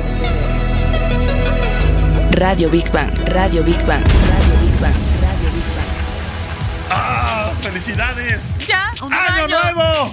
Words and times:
Radio 2.31 2.71
Big 2.71 2.91
Bang. 2.91 3.11
Radio 3.27 3.63
Big 3.63 3.85
Bang. 3.85 4.03
Radio 4.07 4.57
Big 4.57 4.81
Bang. 4.81 4.95
Radio 5.21 5.51
Big 5.53 5.77
Bang. 5.77 5.91
¡Ah! 6.89 7.53
¡Felicidades! 7.61 8.55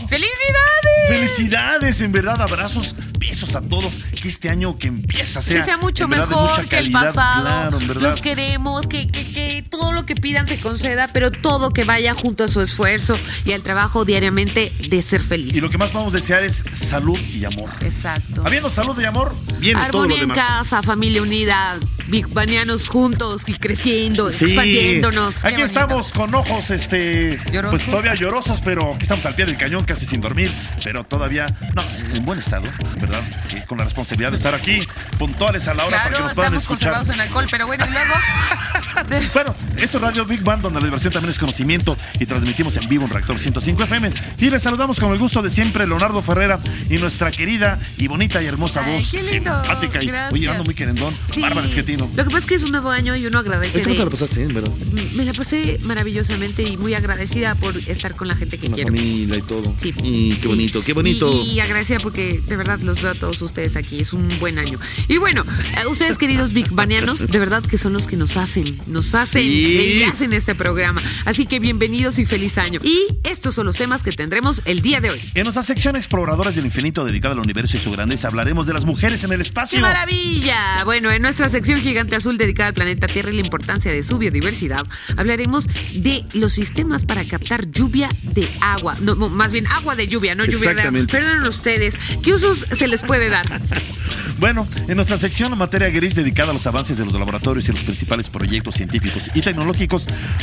¡Felicidades! 0.08 1.08
¡Felicidades! 1.08 2.02
En 2.02 2.12
verdad, 2.12 2.42
abrazos, 2.42 2.96
besos 3.20 3.56
a 3.56 3.62
todos. 3.62 4.00
Que 4.22 4.28
este 4.28 4.50
año 4.50 4.78
que 4.78 4.88
empieza 4.88 5.42
sea, 5.42 5.60
Que 5.60 5.64
sea 5.64 5.78
mucho 5.78 6.08
verdad, 6.08 6.28
mejor 6.28 6.68
que 6.68 6.78
el 6.78 6.92
pasado. 6.92 7.44
Claro, 7.44 7.80
en 7.80 7.88
verdad. 7.88 8.02
Los 8.02 8.22
queremos, 8.22 8.88
que, 8.88 9.08
que, 9.08 9.32
que 9.32 9.64
todo 9.70 9.92
lo 9.98 10.06
que 10.06 10.16
pidan 10.16 10.48
se 10.48 10.60
conceda, 10.60 11.08
pero 11.12 11.32
todo 11.32 11.72
que 11.74 11.84
vaya 11.84 12.14
junto 12.14 12.44
a 12.44 12.48
su 12.48 12.62
esfuerzo 12.62 13.18
y 13.46 13.52
al 13.54 13.64
trabajo 13.64 14.06
diariamente 14.06 14.72
de 14.90 15.02
ser 15.02 15.22
feliz. 15.24 15.56
Y 15.56 15.62
lo 15.62 15.70
que 15.70 15.78
más 15.78 15.90
podemos 15.92 16.14
desear 16.14 16.44
es 16.44 16.64
salud 16.72 17.18
y 17.20 17.44
amor. 17.46 17.70
Exacto. 17.82 18.44
Habiendo 18.46 18.70
salud 18.70 19.00
y 19.02 19.06
amor, 19.06 19.36
viene 19.60 19.80
todo 19.90 20.04
lo 20.08 20.14
Armonía 20.14 20.22
en 20.24 20.30
demás. 20.30 20.38
casa, 20.38 20.84
familia 20.84 21.22
unida, 21.24 21.78
Big 22.08 22.28
Banianos 22.28 22.90
juntos 22.90 23.42
y 23.48 23.54
creciendo, 23.56 24.30
Sí. 24.30 24.46
expandiéndonos. 24.46 25.44
Aquí 25.44 25.62
estamos 25.62 26.12
con 26.12 26.34
ojos, 26.36 26.70
este, 26.70 27.40
Llorosos. 27.52 27.82
pues 27.82 27.90
todavía 27.90 28.14
llorosos, 28.16 28.62
pero 28.62 28.94
aquí 28.94 29.04
estamos 29.04 29.26
al 29.26 29.34
pie 29.36 29.46
del 29.48 29.58
cañón, 29.58 29.84
casi 29.84 30.06
sin 30.06 30.22
dormir, 30.22 30.54
pero 30.84 31.04
todavía, 31.06 31.48
no, 31.76 31.84
en 32.16 32.24
buen 32.24 32.38
estado, 32.40 32.68
verdad, 33.02 33.22
y 33.52 33.62
con 33.66 33.78
la 33.80 33.84
responsabilidad 33.86 34.32
de 34.32 34.38
estar 34.38 34.54
aquí, 34.54 34.88
puntuales 35.18 35.68
a 35.68 35.74
la 35.74 35.86
hora 35.86 35.98
para 35.98 36.04
que 36.04 36.10
Claro, 36.12 36.26
nos 36.26 36.34
puedan 36.36 36.54
estamos 36.54 36.64
escuchar. 36.64 36.94
conservados 36.94 37.10
en 37.16 37.22
alcohol, 37.22 37.48
pero 37.50 37.66
bueno, 37.68 37.86
y 37.88 37.92
luego. 37.92 38.14
Bueno, 39.34 39.56
esto 39.88 39.98
es 39.98 40.04
Radio 40.04 40.26
Big 40.26 40.44
Band, 40.44 40.62
donde 40.64 40.80
la 40.80 40.86
diversión 40.86 41.14
también 41.14 41.32
es 41.32 41.40
conocimiento 41.40 41.98
y 42.20 42.26
transmitimos 42.26 42.76
en 42.78 42.88
vivo 42.90 43.06
en 43.06 43.10
Reactor 43.10 43.40
105 43.40 43.84
FM. 43.84 44.12
Y 44.38 44.50
les 44.50 44.62
saludamos 44.62 45.00
con 45.00 45.12
el 45.14 45.18
gusto 45.18 45.42
de 45.42 45.50
siempre, 45.50 45.88
Leonardo 45.88 46.22
Ferrera 46.22 46.60
y 46.90 46.98
nuestra 46.98 47.32
querida 47.32 47.80
y 47.98 48.08
bonita 48.08 48.42
y 48.44 48.46
hermosa 48.48 48.84
Ay, 48.86 48.94
voz 48.96 49.12
qué 49.12 49.24
lindo, 49.24 49.32
simpática. 49.64 50.04
Y, 50.04 50.08
gracias. 50.08 50.34
oye, 50.34 50.50
ando 50.50 50.64
muy 50.66 50.76
querendón. 50.76 51.16
Sí. 51.34 51.42
Bárbara 51.42 51.68
Esquetino. 51.68 52.10
Lo 52.16 52.24
que 52.24 52.30
pasa 52.30 52.38
es 52.40 52.46
que 52.46 52.56
es 52.56 52.64
un 52.64 52.72
nuevo 52.72 52.90
año 52.92 53.16
y 53.16 53.26
uno 53.26 53.40
agradece 53.40 53.82
¿Cómo 53.82 53.94
te 53.96 54.00
de. 54.00 54.06
la 54.06 54.12
pasaste 54.12 54.40
bien, 54.40 54.54
verdad? 54.54 54.72
Me 55.16 55.26
la 55.26 55.34
pasé 55.34 55.80
maravillosamente 55.84 56.64
y 56.64 56.78
muy 56.78 56.94
agradecida 56.94 57.56
por 57.56 57.78
estar 57.90 58.16
con 58.16 58.28
la 58.28 58.36
gente 58.36 58.58
que 58.58 58.64
Con 58.70 58.72
la 58.72 58.76
quiero. 58.76 58.92
familia 58.94 59.38
y 59.38 59.42
todo. 59.42 59.74
Sí. 59.78 59.94
Y 60.04 60.34
qué 60.36 60.42
Sí. 60.44 60.48
bonito, 60.50 60.84
qué 60.84 60.94
bonito. 60.94 61.32
Y, 61.46 61.52
y 61.54 61.60
agradecida 61.62 62.00
porque 62.00 62.42
de 62.46 62.58
verdad 62.58 62.80
los 62.82 63.02
veo 63.02 63.12
a 63.12 63.16
todos 63.16 63.42
ustedes 63.42 63.76
aquí. 63.78 64.00
Es 64.02 64.12
un 64.14 64.28
buen 64.40 64.60
año. 64.60 64.80
Y 65.08 65.18
bueno, 65.18 65.46
a 65.84 65.88
ustedes 65.88 66.18
queridos 66.18 66.52
Big 66.54 66.70
Banianos, 66.72 67.26
de 67.28 67.40
verdad 67.40 67.64
que 67.64 67.78
son 67.78 67.94
los 67.94 68.06
que 68.08 68.18
nos 68.18 68.36
hacen, 68.38 68.82
nos 68.88 69.16
hacen 69.16 69.44
Sí. 69.44 69.77
Y 69.84 70.04
hacen 70.04 70.34
este 70.34 70.56
programa. 70.56 71.02
Así 71.26 71.46
que 71.46 71.60
bienvenidos 71.60 72.20
y 72.20 72.26
feliz 72.26 72.58
año. 72.58 72.80
Y 72.84 73.08
estos 73.24 73.56
son 73.56 73.66
los 73.66 73.78
temas 73.78 74.04
que 74.04 74.12
tendremos 74.12 74.62
el 74.66 74.82
día 74.82 75.02
de 75.02 75.12
hoy. 75.12 75.32
En 75.36 75.44
nuestra 75.44 75.64
sección 75.64 75.96
Exploradores 75.96 76.56
del 76.56 76.66
Infinito 76.66 77.06
dedicada 77.06 77.34
al 77.34 77.40
universo 77.40 77.78
y 77.78 77.80
su 77.80 77.92
grandeza 77.92 78.28
hablaremos 78.28 78.68
de 78.68 78.74
las 78.74 78.86
mujeres 78.86 79.24
en 79.24 79.32
el 79.32 79.42
espacio. 79.42 79.78
¡Qué 79.78 79.82
maravilla! 79.82 80.84
Bueno, 80.86 81.12
en 81.12 81.22
nuestra 81.22 81.50
sección 81.50 81.82
Gigante 81.82 82.16
Azul 82.16 82.38
dedicada 82.38 82.70
al 82.70 82.74
planeta 82.74 83.08
Tierra 83.08 83.32
y 83.32 83.36
la 83.36 83.42
importancia 83.42 83.92
de 83.92 84.04
su 84.04 84.18
biodiversidad, 84.18 84.86
hablaremos 85.16 85.68
de 85.94 86.26
los 86.34 86.54
sistemas 86.54 87.06
para 87.06 87.26
captar 87.28 87.70
lluvia 87.70 88.10
de 88.24 88.48
agua. 88.62 88.96
No, 89.02 89.16
más 89.16 89.52
bien 89.52 89.68
agua 89.68 89.96
de 89.96 90.08
lluvia, 90.08 90.36
no 90.36 90.46
lluvia 90.46 90.74
de 90.74 90.82
agua. 90.82 91.08
Perdonen 91.08 91.44
ustedes. 91.44 91.96
¿Qué 92.22 92.34
usos 92.34 92.66
se 92.78 92.88
les 92.88 93.04
puede 93.04 93.30
dar? 93.30 93.46
Bueno, 94.40 94.68
en 94.88 94.96
nuestra 94.96 95.18
sección 95.18 95.58
Materia 95.58 95.90
Gris 95.90 96.14
dedicada 96.14 96.52
a 96.52 96.54
los 96.54 96.68
avances 96.68 96.98
de 96.98 97.06
los 97.06 97.14
laboratorios 97.14 97.68
y 97.70 97.72
los 97.72 97.84
principales 97.84 98.30
proyectos 98.30 98.76
científicos 98.76 99.32
y 99.34 99.42
tecnológicos, 99.42 99.67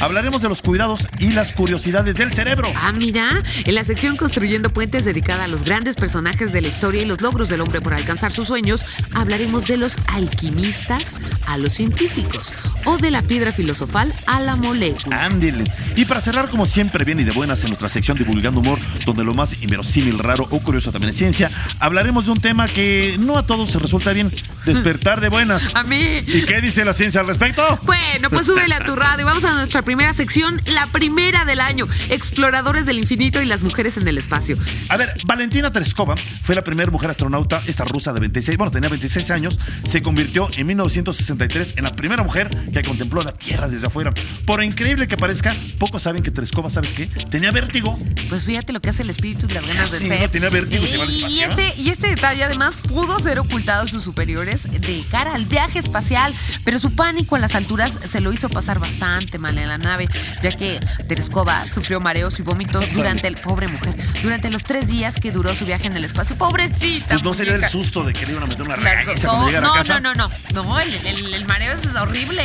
hablaremos 0.01 0.43
de 0.43 0.49
los 0.49 0.62
cuidados 0.62 1.09
y 1.19 1.31
las 1.31 1.53
curiosidades 1.53 2.17
del 2.17 2.33
cerebro. 2.33 2.73
Ah, 2.77 2.93
mira, 2.93 3.43
en 3.65 3.75
la 3.75 3.85
sección 3.85 4.17
Construyendo 4.17 4.73
Puentes 4.73 5.05
dedicada 5.05 5.45
a 5.45 5.49
los 5.49 5.65
grandes 5.65 5.97
personajes 5.97 6.53
de 6.53 6.61
la 6.61 6.69
historia 6.69 7.03
y 7.03 7.07
los 7.07 7.21
logros 7.21 7.49
del 7.49 7.61
hombre 7.61 7.81
por 7.81 7.95
alcanzar 7.95 8.33
sus 8.33 8.49
sueños, 8.49 8.85
hablaremos 9.15 9.67
de 9.67 9.77
los 9.77 9.97
alquimistas 10.09 11.12
a 11.47 11.59
los 11.59 11.73
científicos 11.73 12.53
o 12.85 12.99
de 12.99 13.11
la 13.11 13.23
piedra 13.23 13.53
filosofal 13.53 14.12
a 14.27 14.41
la 14.41 14.57
molécula. 14.57 15.25
Ándele. 15.25 15.65
Y 15.97 16.05
para 16.05 16.21
cerrar, 16.21 16.49
como 16.49 16.67
siempre, 16.67 17.05
bien 17.05 17.21
y 17.21 17.25
de 17.25 17.33
buenas 17.33 17.62
en 17.65 17.71
nuestra 17.71 17.89
sección 17.89 18.19
Divulgando 18.19 18.61
Humor, 18.61 18.79
donde 19.06 19.25
lo 19.25 19.35
más 19.35 19.55
inverosímil, 19.62 20.19
raro 20.19 20.47
o 20.51 20.61
curioso 20.61 20.93
también 20.93 21.11
es 21.11 21.17
ciencia, 21.17 21.51
hablaremos 21.79 22.27
de 22.27 22.33
un 22.33 22.41
tema 22.41 22.69
que 22.69 23.17
no 23.21 23.39
a 23.39 23.47
todos 23.47 23.71
se 23.71 23.79
resulta 23.79 24.12
bien: 24.12 24.33
despertar 24.65 25.21
de 25.21 25.29
buenas. 25.29 25.75
A 25.75 25.83
mí. 25.83 26.23
¿Y 26.27 26.45
qué 26.45 26.61
dice 26.61 26.85
la 26.85 26.93
ciencia 26.93 27.21
al 27.21 27.27
respecto? 27.27 27.62
Bueno, 27.83 28.31
pues 28.31 28.47
súbele 28.47 28.75
a 28.75 28.85
tu 28.85 28.95
radio 28.97 29.14
y 29.21 29.25
vamos 29.25 29.45
a 29.45 29.53
nuestra 29.55 29.83
primera 29.83 30.13
sección, 30.13 30.61
la 30.67 30.87
primera 30.89 31.45
del 31.45 31.61
año, 31.61 31.87
Exploradores 32.09 32.85
del 32.85 32.99
Infinito 32.99 33.41
y 33.41 33.45
las 33.47 33.63
mujeres 33.63 33.97
en 33.97 34.09
el 34.09 34.19
espacio. 34.19 34.57
A 34.89 34.97
ver, 34.97 35.15
Valentina 35.25 35.71
Tereskova 35.71 36.17
fue 36.41 36.55
la 36.55 36.65
primera 36.65 36.91
mujer 36.91 37.11
astronauta, 37.11 37.63
esta 37.67 37.85
rusa 37.85 38.13
de 38.13 38.21
26, 38.21 38.59
bueno, 38.59 38.71
tenía 38.73 38.89
26 38.89 39.31
años, 39.31 39.59
se 39.85 40.03
convirtió 40.03 40.49
en 40.57 40.67
1963 40.67 41.75
en 41.77 41.85
la 41.85 41.95
primera 41.95 42.23
mujer 42.25 42.51
que 42.73 42.83
contempló 42.83 43.23
la 43.23 43.33
Tierra 43.33 43.69
desde 43.69 43.87
afuera. 43.87 44.13
Por 44.47 44.63
increíble 44.65 45.07
que 45.07 45.17
parezca, 45.17 45.55
pocos 45.79 46.03
saben 46.03 46.23
que 46.23 46.31
Tereskova, 46.31 46.69
¿sabes 46.71 46.93
qué? 46.93 47.07
Tenía 47.31 47.53
vértigo. 47.53 47.99
Pues 48.29 48.45
fíjate 48.45 48.73
lo 48.73 48.81
que 48.81 48.91
hace 48.91 49.03
el 49.03 49.11
espíritu 49.11 49.47
y 49.49 49.53
las 49.53 49.67
ganas 49.67 49.93
de 49.93 49.99
Sí, 49.99 50.09
ser. 50.09 50.23
no, 50.23 50.31
tenía 50.31 50.49
vértigo 50.51 50.83
y 50.85 50.87
se 50.89 50.97
va 50.97 51.05
al 51.05 51.11
y, 51.11 51.25
espacio. 51.25 51.51
este, 51.65 51.83
y 51.83 51.89
este 51.91 52.09
detalle 52.09 52.43
además 52.45 52.75
pudo 52.89 53.21
ser 53.21 53.39
ocultado 53.39 53.85
a 53.85 53.89
sus 53.89 54.03
superiores 54.03 54.65
de 54.71 55.05
cara 55.11 55.35
al 55.35 55.45
viaje 55.45 55.79
espacial, 55.79 56.35
pero 56.65 56.79
su 56.81 56.95
pánico 56.97 57.37
a 57.37 57.39
las 57.39 57.55
alturas 57.55 57.99
se 58.11 58.21
lo 58.21 58.33
hizo 58.33 58.49
pasar 58.49 58.79
bastante 58.81 59.04
mal 59.05 59.59
en 59.59 59.69
la 59.69 59.79
nave, 59.79 60.09
ya 60.43 60.53
que 60.53 60.81
Tereskova 61.09 61.67
sufrió 61.73 62.01
mareos 62.01 62.39
y 62.39 62.43
vómitos 62.43 62.85
durante 62.93 63.27
el 63.29 63.35
pobre 63.35 63.69
mujer, 63.69 63.95
durante 64.23 64.51
los 64.51 64.65
tres 64.65 64.89
días 64.89 65.17
que 65.21 65.31
duró 65.33 65.55
su 65.55 65.65
viaje 65.67 65.87
en 65.87 65.97
el 65.97 66.05
espacio. 66.05 66.37
Pobrecita. 66.37 67.07
Pues 67.09 67.23
no 67.23 67.35
sería 67.35 67.55
el 67.55 67.65
susto 67.65 68.03
de 68.05 68.13
que 68.13 68.25
le 68.27 68.33
iban 68.33 68.45
a 68.45 68.47
meter 68.47 68.63
una 68.63 68.77
regañiza 68.77 69.29
cuando 69.29 69.47
llegara 69.49 69.67
no, 69.67 69.75
a 69.75 69.77
casa. 69.79 70.01
no, 70.01 70.15
no, 70.15 70.29
no, 70.53 70.63
no, 70.65 70.81
el, 70.81 70.95
el- 70.95 71.35
el 71.35 71.45
mareo 71.47 71.73
es 71.75 71.95
horrible. 71.97 72.43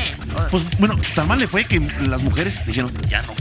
Pues 0.51 0.63
bueno, 0.79 0.99
tan 1.15 1.27
mal 1.27 1.39
le 1.39 1.47
fue 1.47 1.65
que 1.65 1.79
las 2.01 2.21
mujeres 2.21 2.65
dijeron, 2.65 2.91
ya 3.07 3.21
no, 3.23 3.33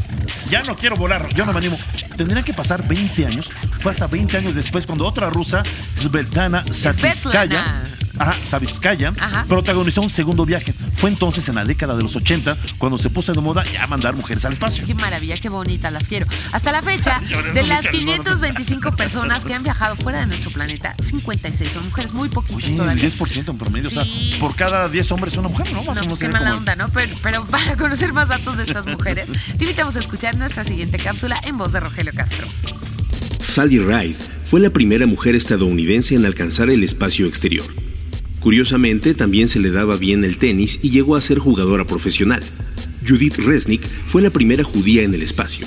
ya 0.51 0.63
no 0.63 0.77
quiero 0.77 0.97
volar, 0.97 1.29
yo 1.35 1.45
no 1.47 1.53
me 1.53 1.59
animo. 1.59 1.79
Tendrían 2.17 2.45
que 2.45 2.53
pasar 2.55 2.87
20 2.87 3.27
años, 3.27 3.51
fue 3.79 3.93
hasta 3.93 4.07
20 4.07 4.37
años 4.37 4.55
después 4.55 4.87
cuando 4.87 5.07
otra 5.07 5.31
rusa, 5.31 5.63
Svetlana 5.97 6.65
Svetlana. 6.71 7.85
Ajá, 8.19 8.37
Saviskaya, 8.45 9.13
Ajá. 9.19 9.45
protagonizó 9.49 10.03
un 10.03 10.11
segundo 10.11 10.45
viaje. 10.47 10.75
Fue 10.95 11.11
entonces 11.11 11.49
en 11.49 11.55
la 11.57 11.65
década 11.65 11.97
de 11.97 12.03
los 12.03 12.17
80 12.17 12.57
cuando 12.79 12.99
se 12.99 13.11
puso 13.11 13.33
de 13.33 13.41
moda 13.41 13.65
ya 13.73 13.87
mandar 13.87 14.15
mujeres 14.15 14.45
al 14.45 14.53
espacio. 14.53 14.87
Qué 14.87 14.95
maravilla, 14.95 15.37
qué 15.37 15.49
bonita, 15.49 15.91
las 15.91 16.09
quiero. 16.09 16.27
Hasta 16.53 16.73
la 16.73 16.83
fecha, 16.83 17.21
de 17.55 17.63
las 17.65 17.85
cabrón. 17.85 18.01
525 18.07 18.97
personas 18.97 19.45
que 19.45 19.55
han 19.55 19.63
viajado 19.63 19.97
fuera 19.97 20.21
de 20.21 20.27
nuestro 20.27 20.51
planeta, 20.51 20.95
56 21.03 21.73
son 21.73 21.85
mujeres, 21.87 22.13
muy 22.13 22.29
poquitas 22.29 22.57
Oye, 22.65 22.71
el 22.73 22.77
todavía. 22.77 23.11
10% 23.11 23.51
en 23.51 23.59
promedio, 23.59 23.89
o 23.89 23.91
Sí. 23.91 24.31
sea, 24.31 24.41
por 24.41 24.55
cada 24.57 24.89
10 24.89 25.13
hombres 25.13 25.37
una 25.37 25.49
mujer, 25.49 25.73
¿no? 25.73 25.83
Más 25.85 25.97
No, 25.97 26.03
o 26.03 26.07
pues 26.07 26.19
qué 26.19 26.29
mala 26.29 26.47
como- 26.51 26.59
onda, 26.59 26.77
¿no? 26.77 26.89
Pero, 26.91 27.17
pero 27.23 27.45
para 27.51 27.77
conocer 27.77 28.13
más 28.13 28.29
datos 28.29 28.57
de 28.57 28.65
estas 28.65 28.87
mujeres, 28.87 29.29
te 29.57 29.65
invitamos 29.65 29.97
a 29.97 30.01
escuchar 30.01 30.37
nuestra 30.37 30.65
siguiente 30.65 30.99
cápsula 30.99 31.41
en 31.45 31.57
voz 31.59 31.73
de 31.73 31.81
Rogelio 31.81 32.13
Castro. 32.15 32.47
Sally 33.41 33.79
Ride 33.79 34.17
fue 34.49 34.61
la 34.61 34.71
primera 34.71 35.07
mujer 35.07 35.35
estadounidense 35.35 36.15
en 36.15 36.25
alcanzar 36.25 36.71
el 36.71 36.83
espacio 36.85 37.27
exterior. 37.27 37.65
Curiosamente, 38.49 39.13
también 39.13 39.47
se 39.47 39.61
le 39.61 39.71
daba 39.71 39.99
bien 39.99 40.25
el 40.25 40.39
tenis 40.39 40.79
y 40.81 40.89
llegó 40.89 41.17
a 41.17 41.21
ser 41.21 41.39
jugadora 41.39 41.85
profesional. 41.85 42.43
Judith 43.07 43.37
Resnick 43.37 43.83
fue 43.83 44.23
la 44.23 44.31
primera 44.31 44.65
judía 44.65 45.03
en 45.03 45.13
el 45.13 45.21
espacio. 45.21 45.67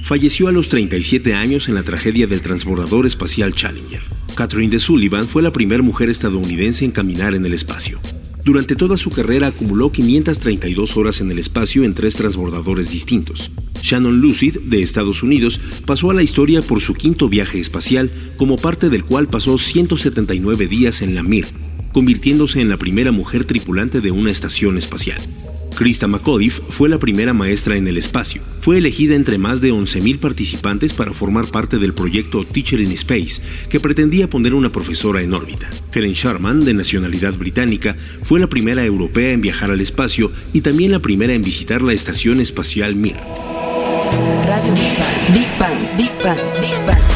Falleció 0.00 0.48
a 0.48 0.52
los 0.52 0.70
37 0.70 1.34
años 1.34 1.68
en 1.68 1.74
la 1.74 1.82
tragedia 1.82 2.26
del 2.26 2.40
transbordador 2.40 3.04
espacial 3.04 3.54
Challenger. 3.54 4.00
Catherine 4.34 4.70
de 4.70 4.78
Sullivan 4.78 5.28
fue 5.28 5.42
la 5.42 5.52
primera 5.52 5.82
mujer 5.82 6.08
estadounidense 6.08 6.86
en 6.86 6.92
caminar 6.92 7.34
en 7.34 7.44
el 7.44 7.52
espacio. 7.52 8.00
Durante 8.46 8.76
toda 8.76 8.96
su 8.96 9.10
carrera 9.10 9.48
acumuló 9.48 9.92
532 9.92 10.96
horas 10.96 11.20
en 11.20 11.30
el 11.30 11.38
espacio 11.38 11.84
en 11.84 11.92
tres 11.92 12.14
transbordadores 12.14 12.90
distintos. 12.90 13.52
Shannon 13.82 14.20
Lucid, 14.20 14.58
de 14.64 14.80
Estados 14.80 15.22
Unidos, 15.22 15.60
pasó 15.84 16.10
a 16.10 16.14
la 16.14 16.22
historia 16.22 16.62
por 16.62 16.80
su 16.80 16.94
quinto 16.94 17.28
viaje 17.28 17.60
espacial, 17.60 18.10
como 18.38 18.56
parte 18.56 18.88
del 18.88 19.04
cual 19.04 19.28
pasó 19.28 19.58
179 19.58 20.66
días 20.66 21.02
en 21.02 21.14
la 21.14 21.22
Mir, 21.22 21.46
convirtiéndose 21.92 22.60
en 22.60 22.68
la 22.68 22.76
primera 22.76 23.12
mujer 23.12 23.44
tripulante 23.44 24.00
de 24.00 24.10
una 24.10 24.30
estación 24.30 24.78
espacial. 24.78 25.20
Krista 25.74 26.06
McAuliffe 26.06 26.62
fue 26.62 26.88
la 26.88 26.98
primera 26.98 27.32
maestra 27.32 27.76
en 27.76 27.88
el 27.88 27.96
espacio. 27.96 28.42
Fue 28.60 28.78
elegida 28.78 29.14
entre 29.14 29.38
más 29.38 29.60
de 29.60 29.72
11.000 29.72 30.18
participantes 30.18 30.92
para 30.92 31.12
formar 31.12 31.46
parte 31.46 31.78
del 31.78 31.94
proyecto 31.94 32.44
Teacher 32.44 32.80
in 32.80 32.92
Space, 32.92 33.42
que 33.68 33.80
pretendía 33.80 34.28
poner 34.28 34.54
una 34.54 34.70
profesora 34.70 35.22
en 35.22 35.32
órbita. 35.32 35.68
Helen 35.92 36.12
Sharman, 36.12 36.64
de 36.64 36.74
nacionalidad 36.74 37.34
británica, 37.34 37.96
fue 38.22 38.38
la 38.38 38.48
primera 38.48 38.84
europea 38.84 39.32
en 39.32 39.40
viajar 39.40 39.70
al 39.70 39.80
espacio 39.80 40.30
y 40.52 40.60
también 40.60 40.92
la 40.92 41.00
primera 41.00 41.32
en 41.32 41.42
visitar 41.42 41.82
la 41.82 41.92
estación 41.92 42.40
espacial 42.40 42.94
Mir. 42.94 43.16
Radio 44.46 44.74
Big 44.74 44.98
Bang. 44.98 45.34
Big 45.34 45.58
Bang, 45.58 45.96
Big 45.96 46.10
Bang, 46.22 46.38
Big 46.60 46.86
Bang. 46.86 47.11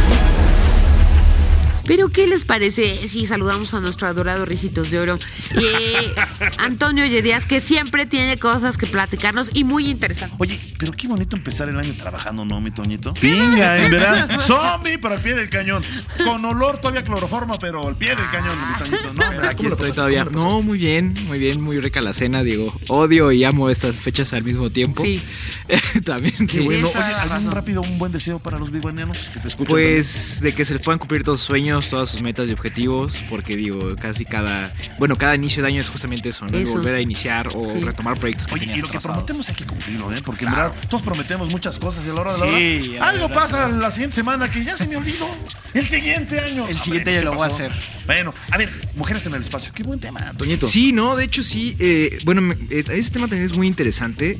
Pero, 1.87 2.11
¿qué 2.11 2.27
les 2.27 2.44
parece 2.44 2.97
si 3.09 3.27
saludamos 3.27 3.75
a 3.75 3.81
nuestro 3.81 4.09
adorado 4.09 4.44
Ricitos 4.44 4.91
de 4.91 4.99
Oro? 4.99 5.19
Eh, 5.55 6.15
Antonio 6.59 7.06
Yedías, 7.06 7.47
que 7.47 7.61
siempre 7.61 8.06
tiene 8.06 8.38
cosas 8.38 8.77
que 8.77 8.87
platicarnos 8.87 9.50
y 9.55 9.65
muy 9.65 9.88
interesantes. 9.88 10.37
Oye, 10.41 10.75
pero 10.79 10.93
qué 10.93 11.09
bonito 11.09 11.37
empezar 11.37 11.69
el 11.69 11.79
año 11.79 11.94
trabajando, 11.97 12.44
¿no, 12.44 12.61
mi 12.61 12.71
Toñito? 12.71 13.15
Venga, 13.23 13.85
en 13.85 13.91
verdad. 13.91 14.41
Zombie 14.47 14.99
para 14.99 15.17
el 15.17 15.21
pie 15.23 15.35
del 15.35 15.49
cañón. 15.50 15.83
Con 16.25 16.44
olor 16.44 16.79
todavía 16.79 17.05
cloroforma, 17.05 17.59
pero 17.59 17.87
al 17.87 17.97
pie 17.97 18.17
del 18.17 18.27
cañón, 18.31 18.56
mi 18.59 18.79
Toñito. 18.79 19.12
No, 19.15 19.23
Aquí 19.25 19.56
¿cómo 19.56 19.69
lo 19.69 19.69
estoy 19.69 19.69
pasaste? 19.69 19.93
todavía. 19.93 20.25
¿Cómo 20.25 20.39
lo 20.39 20.44
No, 20.56 20.62
muy 20.62 20.79
bien, 20.79 21.15
muy 21.27 21.39
bien, 21.39 21.61
muy 21.61 21.79
rica 21.81 22.00
la 22.00 22.12
cena, 22.15 22.43
digo. 22.43 22.73
Odio 22.89 23.32
y 23.32 23.44
amo 23.44 23.71
estas 23.71 23.97
fechas 23.97 24.32
al 24.32 24.44
mismo 24.44 24.71
tiempo. 24.71 25.03
Sí. 25.03 25.23
También, 26.05 26.35
Qué 26.47 26.59
sí. 26.59 26.61
bueno. 26.61 26.89
Oye, 26.89 26.99
¿algún 26.99 27.50
rápido, 27.53 27.82
un 27.82 27.99
buen 27.99 28.12
deseo 28.12 28.39
para 28.39 28.59
los 28.59 28.71
biguanianos 28.71 29.31
que 29.32 29.41
te 29.41 29.49
escuchan? 29.49 29.71
Pues 29.71 30.41
de 30.41 30.55
que 30.55 30.65
se 30.65 30.75
les 30.75 30.82
puedan 30.82 30.99
cumplir 30.99 31.23
todos 31.23 31.41
sus 31.41 31.47
sueños, 31.47 31.75
todas 31.82 32.08
sus 32.11 32.23
metas 32.23 32.49
y 32.49 32.52
objetivos, 32.52 33.14
porque 33.28 33.56
digo, 33.56 33.96
casi 33.96 34.25
cada, 34.25 34.75
bueno, 34.99 35.17
cada 35.17 35.34
inicio 35.34 35.62
de 35.62 35.69
año 35.69 35.81
es 35.81 35.88
justamente 35.88 36.31
eso, 36.31 36.46
¿no? 36.46 36.56
Eso. 36.56 36.73
Volver 36.73 36.94
a 36.94 37.00
iniciar 37.00 37.49
o 37.55 37.69
Sí. 37.69 37.81
retomar 37.81 38.17
proyectos 38.19 38.46
que 38.46 38.55
Oye, 38.55 38.64
y 38.64 38.69
lo 38.69 38.75
que 38.88 38.96
atrasados. 38.96 39.02
prometemos 39.02 39.49
hay 39.49 39.55
que 39.55 39.64
cumplirlo, 39.64 40.12
¿eh? 40.14 40.23
Porque 40.25 40.44
en 40.44 40.50
verdad 40.52 40.73
todos 40.88 41.02
prometemos 41.02 41.50
muchas 41.50 41.78
cosas 41.78 42.06
y 42.06 42.11
a 42.11 42.14
la 42.14 42.20
hora 42.23 42.32
de 42.34 42.38
la 42.40 42.46
Sí, 42.58 42.96
hora 42.96 43.08
algo 43.08 43.28
pasa 43.31 43.69
la 43.69 43.90
siguiente 43.90 44.17
semana 44.17 44.50
que 44.50 44.64
ya 44.64 44.76
se 44.76 44.88
me 44.88 44.96
olvidó. 44.96 45.26
El 45.75 45.87
siguiente 45.87 46.40
año. 46.40 46.67
El 46.69 46.78
siguiente 46.78 47.11
año 47.11 47.19
¿qué 47.20 47.25
lo 47.26 47.34
voy 47.34 47.44
a 47.44 47.46
hacer. 47.49 47.73
Bueno, 48.06 48.32
a 48.50 48.56
ver, 48.56 48.70
mujeres 48.94 49.26
en 49.26 49.34
el 49.34 49.43
espacio. 49.43 49.72
Qué 49.75 49.82
buen 49.82 50.00
tema, 50.00 50.32
Toñito. 50.38 50.67
Sí, 50.67 50.93
no, 50.93 51.17
de 51.17 51.25
hecho 51.25 51.43
sí. 51.43 51.76
eh, 51.79 52.19
bueno, 52.25 52.40
me- 52.40 52.56
es- 52.70 52.88
este 52.88 53.12
tema 53.14 53.26
también 53.29 53.44
es 53.44 53.52
muy 53.52 53.67
interesante. 53.67 54.38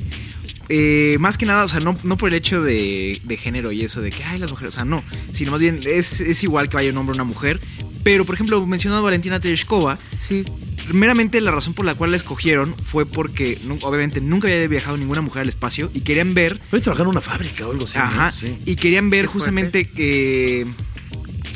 Eh, 0.69 1.17
más 1.19 1.37
que 1.37 1.45
nada, 1.45 1.63
o 1.63 1.67
sea, 1.69 1.79
no, 1.79 1.95
no 2.03 2.17
por 2.17 2.29
el 2.29 2.35
hecho 2.35 2.61
de, 2.61 3.21
de 3.23 3.37
género 3.37 3.71
y 3.71 3.83
eso 3.83 4.01
de 4.01 4.11
que, 4.11 4.23
ay, 4.23 4.37
las 4.39 4.49
mujeres, 4.51 4.73
o 4.73 4.75
sea, 4.75 4.85
no, 4.85 5.03
sino 5.31 5.51
más 5.51 5.59
bien 5.61 5.79
es, 5.85 6.19
es 6.19 6.43
igual 6.43 6.67
que 6.69 6.75
vaya 6.75 6.91
un 6.91 6.97
hombre 6.97 7.13
o 7.13 7.15
una 7.15 7.23
mujer. 7.23 7.61
Pero, 8.03 8.25
por 8.25 8.35
ejemplo, 8.35 8.65
mencionado 8.65 9.01
a 9.01 9.03
Valentina 9.05 9.39
Tereshkova, 9.39 9.97
Sí. 10.21 10.45
meramente 10.93 11.41
la 11.41 11.51
razón 11.51 11.73
por 11.73 11.85
la 11.85 11.93
cual 11.95 12.11
la 12.11 12.17
escogieron 12.17 12.73
fue 12.81 13.05
porque, 13.05 13.59
obviamente, 13.81 14.21
nunca 14.21 14.47
había 14.47 14.65
viajado 14.67 14.95
ninguna 14.97 15.21
mujer 15.21 15.41
al 15.41 15.49
espacio 15.49 15.91
y 15.93 16.01
querían 16.01 16.33
ver, 16.33 16.61
Voy 16.71 16.79
a 16.79 16.83
trabajar 16.83 17.05
en 17.05 17.09
una 17.11 17.21
fábrica 17.21 17.67
o 17.67 17.71
algo 17.71 17.83
así. 17.85 17.97
¿no? 17.97 18.03
ajá, 18.05 18.31
Sí. 18.31 18.57
y 18.65 18.75
querían 18.77 19.09
ver 19.09 19.23
Qué 19.23 19.27
justamente 19.27 19.89
que 19.89 20.65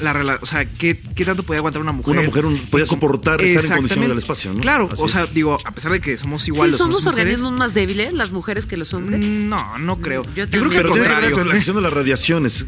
la 0.01 0.39
o 0.42 0.45
sea, 0.45 0.65
qué, 0.65 1.00
qué 1.15 1.25
tanto 1.25 1.44
podía 1.44 1.59
aguantar 1.59 1.81
una 1.81 1.92
mujer. 1.92 2.12
Una 2.18 2.24
mujer 2.24 2.45
un- 2.45 2.57
podía 2.68 2.86
soportar 2.86 3.42
estar 3.42 3.63
en 3.65 3.71
condiciones 3.77 4.09
del 4.09 4.18
espacio, 4.18 4.53
¿no? 4.53 4.59
Claro, 4.62 4.89
Así 4.92 5.01
o 5.03 5.07
sea, 5.07 5.24
es. 5.24 5.33
digo, 5.33 5.57
a 5.63 5.71
pesar 5.74 5.92
de 5.92 6.00
que 6.01 6.18
somos 6.18 6.48
igual 6.48 6.68
¿Sí 6.69 6.71
los 6.71 6.81
y 6.81 6.83
mujeres, 6.89 7.07
organismos 7.07 7.51
más 7.53 7.74
débiles, 7.74 8.13
las 8.13 8.31
mujeres, 8.31 8.65
que 8.65 8.77
los 8.77 8.94
hombres? 8.94 9.19
No, 9.19 9.77
no 9.77 9.98
creo. 10.00 10.24
Yo 10.36 10.45
Yo, 10.45 10.50
creo 10.50 10.69
que 10.69 10.77
al 10.77 10.83
Pero 10.83 10.94
tiene 10.94 11.07
que 11.07 11.21
ver 11.21 11.31
con 11.31 11.48
la 11.50 11.56
acción 11.56 11.75
de 11.75 11.81
las 11.81 11.94
radiaciones. 11.94 12.65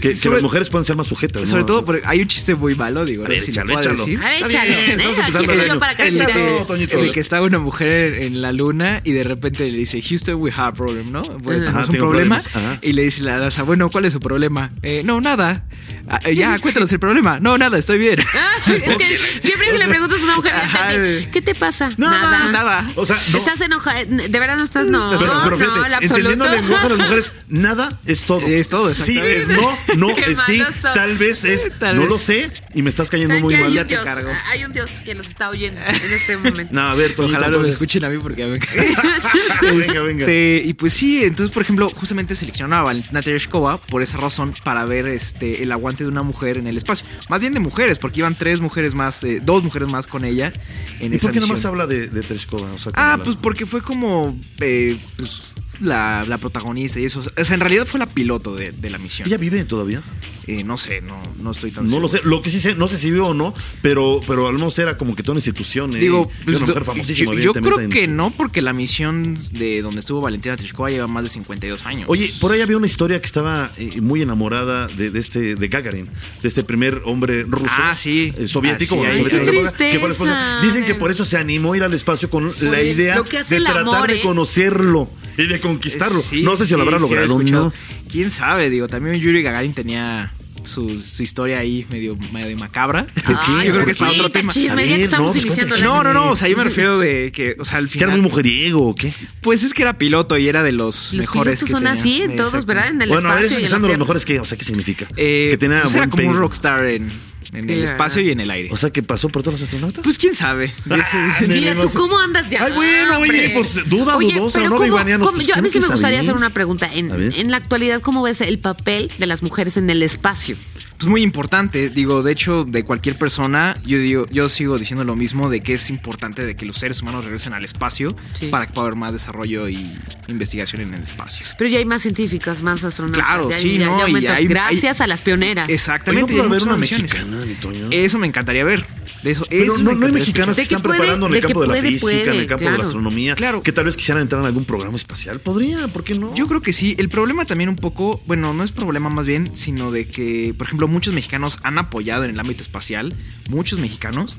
Que, 0.00 0.08
que 0.10 0.14
sobre- 0.14 0.36
las 0.36 0.42
mujeres 0.42 0.70
pueden 0.70 0.84
ser 0.84 0.96
más 0.96 1.06
sujetas. 1.06 1.42
¿no? 1.42 1.48
Sobre 1.48 1.64
todo, 1.64 1.84
porque 1.84 2.02
hay 2.06 2.20
un 2.20 2.28
chiste 2.28 2.54
muy 2.54 2.74
malo, 2.74 3.04
digo, 3.04 3.24
A 3.24 3.28
no 3.28 3.34
ver, 3.34 3.40
si 3.40 3.50
échalo, 3.50 3.78
échalo. 3.78 3.96
decir. 4.04 4.18
A 4.22 4.28
ver, 4.28 4.44
échalo. 4.44 4.70
estamos 4.72 5.18
el 5.50 5.56
yo 5.56 5.62
año. 5.72 5.78
para 5.80 5.92
Échalo, 5.92 6.24
castigar. 6.30 6.64
Toñito. 6.66 6.98
El 6.98 7.12
que 7.12 7.20
está 7.20 7.42
una 7.42 7.58
mujer 7.58 8.14
en, 8.22 8.40
la 8.42 8.52
luna 8.52 9.00
y 9.04 9.12
de 9.12 9.24
repente 9.24 9.70
le 9.70 9.76
dice, 9.78 10.00
Houston, 10.02 10.36
we 10.36 10.50
have 10.50 10.68
a 10.68 10.72
problem, 10.72 11.12
¿no? 11.12 11.22
Pues, 11.38 11.58
Ajá. 11.62 11.64
tenemos 11.66 11.82
Ajá, 11.82 11.90
un 11.92 11.96
problema. 11.98 12.40
Y 12.82 12.92
le 12.92 13.02
dice 13.02 13.22
la 13.22 13.38
NASA, 13.38 13.62
bueno, 13.62 13.90
¿cuál 13.90 14.04
es 14.06 14.12
su 14.12 14.20
problema? 14.20 14.70
"Eh, 14.82 15.02
no, 15.04 15.20
nada. 15.20 15.64
"Ah, 16.08 16.20
eh, 16.24 16.34
ya, 16.34 16.58
cuéntanos 16.58 16.90
el 16.92 16.98
problema. 16.98 17.38
No, 17.40 17.58
nada, 17.58 17.78
estoy 17.78 17.98
bien. 17.98 18.18
Ah, 18.34 18.72
es 18.72 18.82
que 18.96 19.18
siempre 19.42 19.70
que 19.72 19.78
le 19.78 19.86
preguntas 19.88 20.20
a 20.20 20.24
una 20.24 20.36
mujer, 20.36 20.52
Ajá. 20.54 20.88
¿qué 21.32 21.42
te 21.42 21.54
pasa? 21.54 21.92
Nada, 21.96 22.48
nada. 22.50 22.90
O 22.96 23.04
sea, 23.06 23.18
no. 23.32 23.38
¿Estás 23.38 23.60
enojada? 23.60 24.04
¿De 24.04 24.40
verdad 24.40 24.56
no 24.56 24.64
estás? 24.64 24.86
No, 24.86 25.10
Pero, 25.18 25.40
pero 25.44 25.58
fíjate, 25.58 25.78
no, 25.80 25.86
el 25.86 25.92
entendiendo 25.94 26.44
absoluto. 26.44 26.44
el 26.44 26.60
lenguaje 26.62 26.88
de 26.88 26.96
las 26.96 26.98
mujeres, 26.98 27.32
nada 27.48 27.98
es 28.06 28.22
todo. 28.24 28.46
Es 28.46 28.68
todo, 28.68 28.92
Sí, 28.94 29.18
es 29.18 29.48
no, 29.48 29.78
no, 29.96 30.10
es 30.16 30.38
sí, 30.46 30.58
son. 30.80 30.94
tal 30.94 31.16
vez 31.16 31.44
es, 31.44 31.70
Tal 31.78 31.96
no 31.96 32.02
vez. 32.02 32.10
lo 32.10 32.18
sé 32.18 32.50
y 32.74 32.82
me 32.82 32.90
estás 32.90 33.10
cayendo 33.10 33.32
¿Saben 33.34 33.42
muy 33.44 33.54
mal. 33.54 33.64
hay 33.64 33.74
ya 33.74 33.82
un 33.82 33.88
te 33.88 33.94
Dios? 33.94 34.04
cargo. 34.04 34.30
Hay 34.52 34.64
un 34.64 34.72
Dios 34.72 35.00
que 35.04 35.14
los 35.14 35.26
está 35.26 35.50
oyendo 35.50 35.80
en 35.82 36.12
este 36.12 36.36
momento. 36.36 36.72
No, 36.72 36.80
a 36.82 36.94
ver, 36.94 37.14
Toñito, 37.14 37.36
Ojalá 37.36 37.46
entonces- 37.48 37.74
escuchen 37.74 38.04
a 38.04 38.08
mí 38.10 38.18
porque 38.18 38.46
me 38.46 38.58
venga, 39.72 40.02
venga. 40.02 40.24
Este, 40.24 40.62
y 40.64 40.72
pues 40.74 40.92
sí, 40.92 41.24
entonces, 41.24 41.52
por 41.52 41.62
ejemplo, 41.62 41.90
justamente 41.94 42.34
seleccionaron 42.34 42.78
a 42.80 42.82
Valentina 42.82 43.22
Tereshkova 43.22 43.78
por 43.78 44.02
esa 44.02 44.16
razón 44.16 44.54
para 44.64 44.84
ver 44.84 45.06
este 45.06 45.62
el 45.62 45.72
aguante 45.72 46.04
de 46.04 46.08
una 46.08 46.22
mujer 46.22 46.56
en 46.58 46.66
el 46.66 46.76
espacio. 46.76 47.06
Más 47.28 47.40
bien 47.40 47.54
de 47.54 47.60
mujeres, 47.60 47.98
porque 47.98 48.20
iban 48.20 48.36
tres 48.36 48.60
mujeres 48.60 48.94
más, 48.94 49.22
eh, 49.24 49.40
dos 49.42 49.62
mujeres 49.62 49.88
más 49.88 50.06
con 50.06 50.24
ella 50.24 50.52
en 51.00 51.12
¿Y 51.12 51.16
esa 51.16 51.28
por 51.28 51.32
qué 51.34 51.40
nada 51.40 51.52
más 51.52 51.64
habla 51.64 51.86
de, 51.86 52.08
de 52.08 52.22
Tereshkova? 52.22 52.72
O 52.72 52.78
sea, 52.78 52.92
Ah, 52.94 53.16
la- 53.18 53.24
pues 53.24 53.36
porque 53.36 53.66
fue 53.66 53.82
como 53.82 54.38
eh, 54.60 54.98
pues, 55.16 55.54
la, 55.80 56.24
la 56.26 56.38
protagonista 56.38 57.00
y 57.00 57.04
eso. 57.06 57.20
O 57.36 57.44
sea, 57.44 57.54
en 57.54 57.60
realidad 57.60 57.86
fue 57.86 57.98
la 57.98 58.06
piloto 58.06 58.54
de, 58.54 58.72
de 58.72 58.90
la 58.90 58.98
misión. 58.98 59.26
¿Ella 59.28 59.36
vive 59.38 59.61
todavía? 59.64 60.02
Eh, 60.46 60.64
no 60.64 60.76
sé, 60.76 61.00
no, 61.00 61.22
no 61.40 61.52
estoy 61.52 61.70
tan 61.70 61.88
No 61.88 62.00
lo 62.00 62.08
sé. 62.08 62.20
Lo 62.24 62.42
que 62.42 62.50
sí 62.50 62.58
sé, 62.58 62.74
no 62.74 62.88
sé 62.88 62.98
si 62.98 63.10
vive 63.10 63.20
o 63.22 63.32
no, 63.34 63.54
pero, 63.80 64.20
pero 64.26 64.48
al 64.48 64.54
menos 64.54 64.76
era 64.78 64.96
como 64.96 65.14
que 65.14 65.22
toda 65.22 65.32
una 65.34 65.38
institución. 65.38 65.94
¿eh? 65.96 66.00
Digo, 66.00 66.28
pues, 66.44 66.56
una 66.56 66.66
mujer 66.66 66.82
yo- 66.82 66.84
famosísima, 66.84 67.34
yo, 67.34 67.52
creo 67.52 67.78
en- 67.80 67.90
que 67.90 68.08
no, 68.08 68.30
porque 68.32 68.60
la 68.62 68.72
misión 68.72 69.38
de 69.52 69.82
donde 69.82 70.00
estuvo 70.00 70.20
Valentina 70.20 70.56
Tereshkova 70.56 70.90
lleva 70.90 71.06
más 71.06 71.22
de 71.24 71.30
52 71.30 71.86
años. 71.86 72.06
Oye, 72.08 72.32
por 72.40 72.50
ahí 72.52 72.60
había 72.60 72.76
una 72.76 72.86
historia 72.86 73.20
que 73.20 73.26
estaba 73.26 73.70
eh, 73.76 74.00
muy 74.00 74.22
enamorada 74.22 74.88
de, 74.88 75.10
de 75.10 75.18
este 75.20 75.54
de 75.54 75.68
Gagarin, 75.68 76.08
de 76.42 76.48
este 76.48 76.64
primer 76.64 77.02
hombre 77.04 77.42
ruso, 77.44 77.66
Ah, 77.78 77.94
sí. 77.94 78.32
eh, 78.36 78.48
soviético, 78.48 78.94
Ah, 78.96 78.96
sí, 78.96 78.96
bueno, 78.96 79.10
ahí- 79.12 79.18
soviético 79.18 79.44
Qué 79.44 79.46
de 79.46 79.52
la 79.62 79.68
época, 79.68 79.78
que 79.78 79.98
fue 79.98 80.08
la 80.08 80.12
esposa. 80.12 80.32
tristeza. 80.34 80.60
Dicen 80.66 80.84
que 80.84 80.94
por 80.98 81.10
eso 81.10 81.24
se 81.24 81.36
animó 81.38 81.72
a 81.72 81.76
ir 81.76 81.82
al 81.84 81.94
espacio 81.94 82.28
con 82.28 82.50
la 82.62 82.82
idea 82.82 83.20
de 83.22 83.44
tratar 83.44 83.78
amor, 83.78 84.08
de 84.08 84.16
¿eh? 84.16 84.20
conocerlo 84.22 85.08
y 85.38 85.46
de 85.46 85.60
conquistarlo. 85.60 86.20
Sí, 86.20 86.42
no 86.42 86.56
sé 86.56 86.66
si 86.66 86.74
lo 86.74 86.82
habrá 86.82 86.98
sí, 86.98 87.02
logrado. 87.02 87.38
¿no? 87.42 87.72
Quién 88.10 88.30
sabe, 88.30 88.68
digo, 88.68 88.88
también 88.88 89.16
Yuri 89.16 89.42
Gagarin 89.42 89.72
tenía 89.72 90.31
su, 90.64 91.02
su 91.02 91.22
historia 91.22 91.58
ahí 91.58 91.86
medio, 91.90 92.16
medio 92.32 92.56
macabra. 92.56 93.06
¿Por 93.26 93.40
qué? 93.40 93.52
Yo 93.66 93.72
creo 93.72 93.74
¿Por 93.74 93.84
que 93.86 93.90
es 93.92 93.96
para 93.98 94.10
otro 94.12 94.30
tema. 94.30 94.52
chisme, 94.52 94.82
A 94.82 94.84
ya 94.84 94.90
que 94.90 94.90
ver, 94.92 95.00
estamos 95.02 95.26
no, 95.26 95.32
pues, 95.32 95.44
iniciando. 95.44 95.76
No, 95.78 96.02
no, 96.04 96.12
no, 96.12 96.30
o 96.30 96.36
sea, 96.36 96.48
yo 96.48 96.56
me 96.56 96.64
refiero 96.64 96.98
de 96.98 97.32
que, 97.32 97.56
o 97.58 97.64
sea, 97.64 97.78
al 97.78 97.88
¿Que 97.88 97.98
era 97.98 98.06
final. 98.08 98.20
muy 98.20 98.30
mujeriego 98.30 98.88
o 98.88 98.94
qué? 98.94 99.12
Pues 99.40 99.62
es 99.62 99.74
que 99.74 99.82
era 99.82 99.98
piloto 99.98 100.36
y 100.38 100.48
era 100.48 100.62
de 100.62 100.72
los, 100.72 101.12
Los 101.12 101.20
mejores. 101.20 101.60
pilotos 101.60 101.66
que 101.66 101.72
son 101.72 101.84
tenía. 101.84 102.00
así, 102.00 102.36
todos, 102.36 102.48
Exacto. 102.54 102.66
¿verdad? 102.66 102.88
En 102.88 103.02
el 103.02 103.08
Bueno, 103.08 103.28
a 103.30 103.34
ver, 103.34 103.44
espacio 103.44 103.60
y 103.60 103.62
en 103.62 103.62
la 103.62 103.66
pensando 103.66 103.88
los 103.88 103.92
tierra. 103.92 104.04
mejores, 104.04 104.24
¿qué? 104.24 104.40
O 104.40 104.44
sea, 104.44 104.58
¿qué 104.58 104.64
significa? 104.64 105.08
Eh, 105.16 105.48
que 105.52 105.58
tenía 105.58 105.82
pues 105.82 105.94
era 105.94 106.06
buen 106.06 106.10
como 106.10 106.30
un 106.30 106.36
rockstar 106.36 106.86
en, 106.86 107.10
en 107.52 107.68
el 107.68 107.84
espacio 107.84 108.22
y 108.22 108.30
en 108.30 108.40
el 108.40 108.50
aire. 108.50 108.68
O 108.72 108.76
sea, 108.76 108.90
que 108.90 109.02
pasó 109.02 109.28
por 109.28 109.42
todos 109.42 109.54
los 109.60 109.62
astronautas. 109.62 110.02
pues 110.02 110.16
quién 110.18 110.34
sabe. 110.34 110.72
Mira, 111.48 111.74
¿tú 111.74 111.90
cómo 111.94 112.18
andas 112.18 112.48
ya? 112.48 112.64
Ay, 112.64 112.72
bueno, 112.72 113.18
oye, 113.18 113.30
hombre? 113.30 113.50
pues, 113.54 113.88
duda 113.90 114.16
Oye, 114.16 114.32
dudosa, 114.34 114.58
pero 114.60 114.70
¿no, 114.70 114.76
¿cómo- 114.76 114.96
cómo- 114.98 115.32
Pues, 115.32 115.46
yo, 115.46 115.54
a 115.54 115.60
mí 115.62 115.68
sí 115.68 115.78
me 115.80 115.86
gustaría 115.86 116.18
saber. 116.18 116.20
hacer 116.20 116.34
una 116.36 116.50
pregunta. 116.50 116.88
En, 116.92 117.10
en 117.32 117.50
la 117.50 117.58
actualidad, 117.58 118.00
¿cómo 118.00 118.22
ves 118.22 118.40
el 118.40 118.58
papel 118.58 119.10
de 119.18 119.26
las 119.26 119.42
mujeres 119.42 119.76
en 119.76 119.88
el 119.90 120.02
espacio? 120.02 120.56
Pues 121.02 121.10
muy 121.10 121.22
importante, 121.22 121.90
digo, 121.90 122.22
de 122.22 122.30
hecho, 122.30 122.64
de 122.64 122.84
cualquier 122.84 123.16
persona, 123.18 123.76
yo 123.84 123.98
digo, 123.98 124.26
yo 124.30 124.48
sigo 124.48 124.78
diciendo 124.78 125.02
lo 125.02 125.16
mismo 125.16 125.50
de 125.50 125.60
que 125.60 125.74
es 125.74 125.90
importante 125.90 126.44
de 126.46 126.54
que 126.54 126.64
los 126.64 126.76
seres 126.76 127.02
humanos 127.02 127.24
regresen 127.24 127.52
al 127.54 127.64
espacio 127.64 128.14
Sí. 128.34 128.46
para 128.46 128.68
que 128.68 128.72
pueda 128.72 128.86
haber 128.86 128.96
más 128.96 129.12
desarrollo 129.12 129.68
y 129.68 129.98
investigación 130.28 130.80
en 130.82 130.94
el 130.94 131.02
espacio. 131.02 131.44
Pero 131.58 131.68
ya 131.68 131.78
hay 131.80 131.84
más 131.86 132.02
científicas, 132.02 132.62
más 132.62 132.84
astronautas. 132.84 133.24
Claro, 133.24 133.50
ya, 133.50 133.58
sí, 133.58 133.78
ya- 133.78 133.86
no, 133.86 133.98
ya 133.98 134.20
y 134.20 134.26
hay- 134.28 134.46
Gracias 134.46 135.00
a 135.00 135.08
las 135.08 135.22
pioneras. 135.22 135.68
Exactamente. 135.68 136.34
Oye, 136.34 136.42
¿no 136.42 136.48
puede 136.48 136.56
haber 136.60 136.68
una 136.68 136.76
misiones. 136.76 137.10
mexicana, 137.12 137.44
mi 137.46 137.54
Toño? 137.54 137.88
Eso 137.90 138.18
me 138.20 138.28
encantaría 138.28 138.62
ver. 138.62 138.84
De 139.22 139.30
eso, 139.30 139.46
Pero 139.48 139.64
eso 139.74 139.82
no, 139.82 139.94
no 139.94 140.06
hay 140.06 140.12
mexicanas 140.12 140.56
que 140.56 140.62
que 140.62 140.64
están 140.64 140.82
puede, 140.82 140.98
preparando 140.98 141.26
en 141.28 141.34
el 141.34 141.40
campo 141.40 141.60
de 141.62 141.66
la 141.68 141.72
puede, 141.74 141.88
física, 141.88 142.12
en 142.12 142.18
el 142.18 142.24
puede, 142.34 142.46
campo 142.46 142.64
de 142.64 142.70
la 142.70 142.74
claro. 142.76 142.88
astronomía, 142.88 143.34
Claro. 143.36 143.62
que 143.62 143.72
tal 143.72 143.84
vez 143.84 143.96
quisieran 143.96 144.22
entrar 144.22 144.40
en 144.40 144.46
algún 144.46 144.64
programa 144.64 144.96
espacial. 144.96 145.40
Podría, 145.40 145.88
¿por 145.88 146.02
qué 146.04 146.14
no? 146.14 146.34
Yo 146.34 146.46
creo 146.48 146.60
que 146.62 146.72
sí. 146.72 146.96
El 146.98 147.08
problema 147.08 147.44
también 147.44 147.70
un 147.70 147.76
poco, 147.76 148.20
bueno, 148.26 148.52
no 148.54 148.64
es 148.64 148.72
problema 148.72 149.08
más 149.10 149.26
bien, 149.26 149.50
sino 149.54 149.90
de 149.92 150.08
que, 150.08 150.54
por 150.56 150.66
ejemplo, 150.66 150.88
muchos 150.88 151.14
mexicanos 151.14 151.58
han 151.62 151.78
apoyado 151.78 152.24
en 152.24 152.30
el 152.30 152.40
ámbito 152.40 152.62
espacial, 152.62 153.14
muchos 153.48 153.78
mexicanos, 153.78 154.36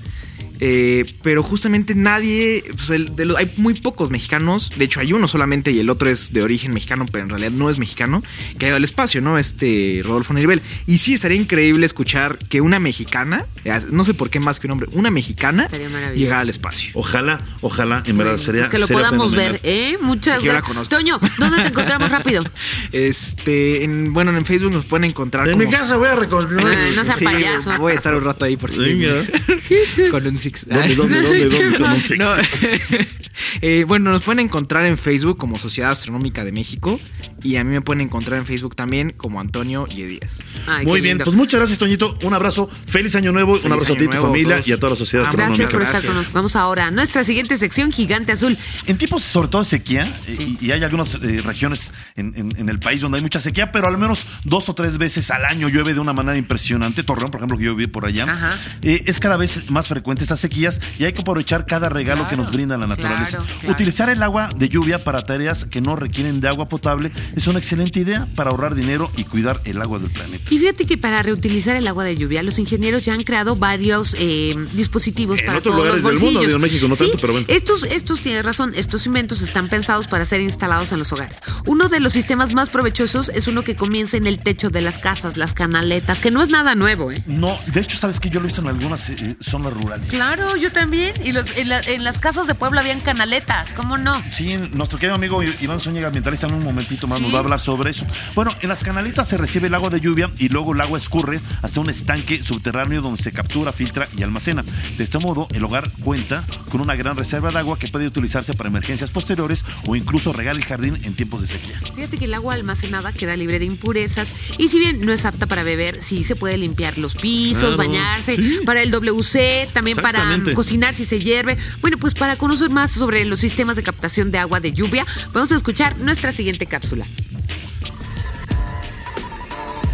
eh, 0.65 1.15
pero 1.21 1.43
justamente 1.43 1.93
nadie, 1.93 2.63
pues, 2.75 2.89
el- 2.89 3.13
de 3.17 3.25
lo- 3.25 3.35
hay 3.37 3.51
muy 3.57 3.73
pocos 3.73 4.09
mexicanos, 4.11 4.71
de 4.77 4.85
hecho 4.85 5.01
hay 5.01 5.11
uno 5.11 5.27
solamente 5.27 5.71
y 5.71 5.79
el 5.81 5.89
otro 5.89 6.09
es 6.09 6.31
de 6.31 6.41
origen 6.41 6.73
mexicano, 6.73 7.05
pero 7.11 7.25
en 7.25 7.29
realidad 7.29 7.51
no 7.51 7.69
es 7.69 7.77
mexicano, 7.77 8.23
que 8.57 8.65
ha 8.65 8.69
ido 8.69 8.77
al 8.77 8.83
espacio, 8.85 9.19
¿no? 9.21 9.37
Este 9.37 9.99
Rodolfo 10.05 10.33
Nivel. 10.33 10.61
Y 10.87 10.99
sí, 10.99 11.15
estaría 11.15 11.35
increíble 11.37 11.85
escuchar 11.85 12.37
que 12.49 12.61
una 12.61 12.79
mexicana, 12.79 13.45
eh, 13.65 13.77
no 13.91 14.05
sé 14.05 14.13
por 14.13 14.29
qué 14.29 14.39
más 14.39 14.59
que 14.61 14.67
un 14.67 14.71
hombre, 14.71 14.87
una 14.93 15.11
mexicana 15.11 15.67
llegara 16.15 16.39
al 16.41 16.49
espacio. 16.49 16.91
Ojalá, 16.93 17.41
ojalá, 17.61 18.03
en 18.05 18.17
verdad 18.17 18.37
sería. 18.37 18.61
Pues 18.61 18.71
que 18.71 18.79
lo 18.79 18.87
sería 18.87 19.03
podamos 19.03 19.31
fenomenal. 19.31 19.59
ver, 19.61 19.61
¿eh? 19.63 19.97
Muchas 20.01 20.41
Yo 20.41 20.53
la 20.53 20.59
gracias. 20.59 20.67
conozco. 20.75 20.95
Toño, 20.95 21.19
¿dónde 21.37 21.61
te 21.61 21.67
encontramos 21.67 22.09
rápido? 22.09 22.43
Este, 22.93 23.83
en, 23.83 24.13
bueno, 24.13 24.35
en 24.35 24.45
Facebook 24.45 24.71
nos 24.71 24.85
pueden 24.85 25.05
encontrar 25.05 25.47
En 25.47 25.53
como- 25.55 25.65
mi 25.65 25.71
casa 25.71 25.97
voy 25.97 26.07
a 26.07 26.15
reconstruir. 26.15 26.65
Ay, 26.67 26.93
no 26.95 27.03
sea 27.03 27.15
Sí, 27.15 27.25
payaso. 27.25 27.77
Voy 27.77 27.91
a 27.91 27.95
estar 27.95 28.15
un 28.15 28.23
rato 28.23 28.45
ahí 28.45 28.55
por 28.55 28.71
si 28.71 28.79
Venga. 28.79 29.25
con 30.11 30.25
un 30.25 30.37
six. 30.57 30.67
¿Dónde, 30.67 30.95
dónde, 30.95 31.49
dónde, 31.49 31.77
dónde? 31.77 32.01
Six. 32.01 32.19
No. 32.19 32.29
Eh, 33.61 33.83
bueno, 33.87 34.11
nos 34.11 34.21
pueden 34.21 34.45
encontrar 34.45 34.85
en 34.85 34.95
Facebook 34.95 35.37
como 35.37 35.57
Sociedad 35.57 35.89
Astronómica 35.89 36.45
de 36.45 36.51
México 36.51 36.99
Y 37.43 37.57
a 37.57 37.63
mí 37.63 37.71
me 37.71 37.81
pueden 37.81 38.01
encontrar 38.01 38.39
en 38.39 38.45
Facebook 38.45 38.75
también 38.75 39.11
como 39.11 39.39
Antonio 39.39 39.85
Yedías. 39.87 40.39
Ay, 40.67 40.85
Muy 40.85 41.01
bien, 41.01 41.13
lindo. 41.17 41.25
pues 41.25 41.35
muchas 41.35 41.59
gracias, 41.59 41.77
Toñito. 41.77 42.17
Un 42.23 42.33
abrazo. 42.33 42.69
Feliz 42.87 43.15
año 43.15 43.31
nuevo. 43.31 43.59
un 43.63 43.71
abrazo 43.71 43.93
a 43.93 43.97
ti, 43.97 44.03
año 44.03 44.11
tu 44.11 44.17
a 44.17 44.21
familia 44.21 44.55
todos. 44.55 44.67
y 44.67 44.71
a 44.71 44.77
toda 44.79 44.89
la 44.91 44.95
sociedad 44.95 45.25
Ah, 45.25 45.29
astronómica. 45.29 45.57
Gracias 45.63 45.71
por 45.73 45.81
estar 45.81 45.93
Gracias. 45.93 46.09
con 46.09 46.15
nosotros. 46.15 46.33
Vamos 46.33 46.55
ahora 46.55 46.87
a 46.87 46.91
nuestra 46.91 47.23
siguiente 47.23 47.57
sección, 47.57 47.91
Gigante 47.91 48.31
Azul. 48.31 48.57
En 48.85 48.97
tiempos, 48.97 49.23
sobre 49.23 49.49
todo 49.49 49.61
de 49.63 49.69
sequía, 49.69 50.07
eh, 50.27 50.35
Sí. 50.37 50.57
y, 50.61 50.65
y 50.67 50.71
hay 50.71 50.83
algunas 50.83 51.15
eh, 51.15 51.41
regiones 51.43 51.91
en, 52.15 52.33
en- 52.35 52.55
en 52.57 52.69
el 52.69 52.79
país 52.79 53.01
donde 53.01 53.17
hay 53.17 53.21
mucha 53.21 53.39
sequía, 53.39 53.71
pero 53.71 53.87
al 53.87 53.97
menos 53.97 54.25
dos 54.45 54.69
o 54.69 54.73
tres 54.73 54.97
veces 54.97 55.29
al 55.31 55.43
año 55.45 55.67
llueve 55.69 55.93
de 55.93 55.99
una 55.99 56.13
manera 56.13 56.37
impresionante. 56.37 57.03
Torreón, 57.03 57.29
por 57.31 57.39
ejemplo, 57.39 57.57
que 57.57 57.65
yo 57.65 57.75
viví 57.75 57.87
por 57.91 58.05
allá. 58.05 58.23
Ajá. 58.23 58.57
eh, 58.81 59.03
es 59.05 59.19
cada 59.19 59.35
vez 59.37 59.69
más 59.69 59.87
frecuente 59.87 60.23
estas 60.23 60.39
sequías 60.39 60.79
y 60.97 61.03
hay 61.05 61.13
que 61.13 61.21
aprovechar 61.21 61.65
cada 61.65 61.89
regalo 61.89 62.27
que 62.29 62.37
nos 62.37 62.51
brinda 62.51 62.77
la 62.77 62.87
naturaleza. 62.87 63.37
claro, 63.37 63.53
claro. 63.59 63.71
Utilizar 63.73 64.09
el 64.09 64.23
agua 64.23 64.49
de 64.55 64.69
lluvia 64.69 65.03
para 65.03 65.25
tareas 65.25 65.65
que 65.65 65.81
no 65.81 65.95
requieren 65.95 66.39
de 66.41 66.47
agua 66.47 66.67
potable 66.69 67.11
es 67.35 67.47
una 67.47 67.59
excelente 67.59 67.99
idea 67.99 68.27
para 68.35 68.49
ahorrar 68.51 68.75
dinero 68.75 69.11
y 69.17 69.23
cuidar 69.25 69.61
el 69.65 69.81
agua 69.81 69.99
del 69.99 70.09
planeta. 70.11 70.43
Y 70.53 70.59
fíjate 70.59 70.85
que 70.85 70.97
para 70.97 71.21
reutilizar 71.23 71.75
el 71.75 71.87
agua 71.87 72.03
de 72.03 72.15
lluvia, 72.17 72.43
los 72.43 72.59
ingenieros 72.59 73.01
ya 73.03 73.13
han 73.13 73.23
creado 73.23 73.55
varios 73.55 74.15
eh, 74.19 74.55
dispositivos 74.73 75.39
En 75.39 75.45
para 75.45 75.57
otros 75.59 75.73
todos 75.75 75.85
lugares 75.85 76.03
los 76.03 76.11
del 76.11 76.19
mundo, 76.19 76.39
bolsillos. 76.39 76.47
digo, 76.47 76.55
en 76.57 76.61
México 76.61 76.87
no 76.87 76.95
Sí, 76.95 77.03
tanto, 77.05 77.17
pero 77.19 77.33
bueno. 77.33 77.47
Estos, 77.49 77.83
estos 77.83 78.21
tienes 78.21 78.45
razón, 78.45 78.73
estos 78.75 79.05
inventos 79.05 79.41
están 79.41 79.69
pensados 79.69 80.07
para 80.07 80.25
ser 80.25 80.41
instalados 80.41 80.91
en 80.91 80.99
los 80.99 81.11
hogares. 81.11 81.41
Uno 81.65 81.89
de 81.89 81.99
los 81.99 82.13
sistemas 82.13 82.53
más 82.53 82.69
provechosos 82.69 83.29
es 83.29 83.47
uno 83.47 83.63
que 83.63 83.75
comienza 83.75 84.17
en 84.17 84.27
el 84.27 84.39
techo 84.39 84.69
de 84.69 84.81
las 84.81 84.99
casas, 84.99 85.37
las 85.37 85.53
canaletas, 85.53 86.19
que 86.19 86.31
no 86.31 86.41
es 86.43 86.49
nada 86.49 86.75
nuevo, 86.75 87.11
¿eh? 87.11 87.23
No, 87.27 87.57
de 87.67 87.81
hecho, 87.81 87.97
¿sabes 87.97 88.19
que 88.19 88.29
Yo 88.29 88.39
lo 88.39 88.45
he 88.45 88.47
visto 88.47 88.61
en 88.61 88.67
algunas 88.67 89.09
eh, 89.11 89.35
zonas 89.39 89.73
rurales. 89.73 90.09
Claro, 90.09 90.55
yo 90.55 90.71
también. 90.71 91.13
Y 91.23 91.31
los, 91.33 91.45
en, 91.57 91.69
la- 91.69 91.81
en 91.81 92.03
las 92.03 92.17
casas 92.19 92.47
de 92.47 92.55
Puebla 92.55 92.81
habían 92.81 92.99
canaletas, 93.01 93.73
¿cómo 93.73 93.97
no? 93.97 94.21
Sí, 94.31 94.55
nuestro 94.73 94.97
querido 94.97 95.15
amigo 95.15 95.41
Iván 95.43 95.79
Zúñiga, 95.79 96.07
ambientalista, 96.07 96.47
en 96.47 96.53
un 96.55 96.63
momentito 96.63 97.07
más 97.07 97.19
Sí. 97.19 97.22
Nos 97.23 97.33
va 97.33 97.37
a 97.37 97.41
hablar 97.41 97.59
sobre 97.59 97.91
eso. 97.91 98.05
Bueno, 98.35 98.53
en 98.61 98.69
las 98.69 98.83
canalitas 98.83 99.27
se 99.27 99.37
recibe 99.37 99.67
el 99.67 99.73
agua 99.73 99.89
de 99.89 99.99
lluvia 99.99 100.31
y 100.37 100.49
luego 100.49 100.73
el 100.73 100.81
agua 100.81 100.97
escurre 100.97 101.39
hasta 101.61 101.79
un 101.79 101.89
estanque 101.89 102.43
subterráneo 102.43 103.01
donde 103.01 103.21
se 103.21 103.31
captura, 103.31 103.71
filtra 103.71 104.07
y 104.17 104.23
almacena. 104.23 104.63
De 104.97 105.03
este 105.03 105.19
modo, 105.19 105.47
el 105.53 105.63
hogar 105.63 105.91
cuenta 106.03 106.45
con 106.69 106.81
una 106.81 106.95
gran 106.95 107.17
reserva 107.17 107.51
de 107.51 107.59
agua 107.59 107.79
que 107.79 107.87
puede 107.87 108.07
utilizarse 108.07 108.53
para 108.53 108.69
emergencias 108.69 109.11
posteriores 109.11 109.65
o 109.87 109.95
incluso 109.95 110.33
regar 110.33 110.55
el 110.55 110.63
jardín 110.65 110.99
en 111.03 111.15
tiempos 111.15 111.41
de 111.41 111.47
sequía. 111.47 111.79
Fíjate 111.95 112.17
que 112.17 112.25
el 112.25 112.33
agua 112.33 112.53
almacenada 112.53 113.11
queda 113.13 113.35
libre 113.35 113.59
de 113.59 113.65
impurezas 113.65 114.27
y 114.57 114.69
si 114.69 114.79
bien 114.79 115.05
no 115.05 115.11
es 115.11 115.25
apta 115.25 115.47
para 115.47 115.63
beber, 115.63 116.01
sí 116.01 116.23
se 116.23 116.35
puede 116.35 116.57
limpiar 116.57 116.97
los 116.97 117.15
pisos, 117.15 117.75
Claro, 117.75 117.77
bañarse, 117.77 118.35
sí. 118.35 118.59
para 118.65 118.81
el 118.83 118.91
WC, 118.91 119.69
también 119.73 119.97
para 119.97 120.39
cocinar 120.53 120.93
si 120.93 121.05
se 121.05 121.19
hierve. 121.19 121.57
Bueno, 121.81 121.97
pues 121.97 122.13
para 122.13 122.37
conocer 122.37 122.69
más 122.69 122.91
sobre 122.91 123.25
los 123.25 123.39
sistemas 123.39 123.75
de 123.75 123.83
captación 123.83 124.31
de 124.31 124.37
agua 124.37 124.59
de 124.59 124.73
lluvia, 124.73 125.05
vamos 125.33 125.51
a 125.51 125.55
escuchar 125.55 125.97
nuestra 125.99 126.31
siguiente 126.31 126.65
cápsula. 126.65 127.05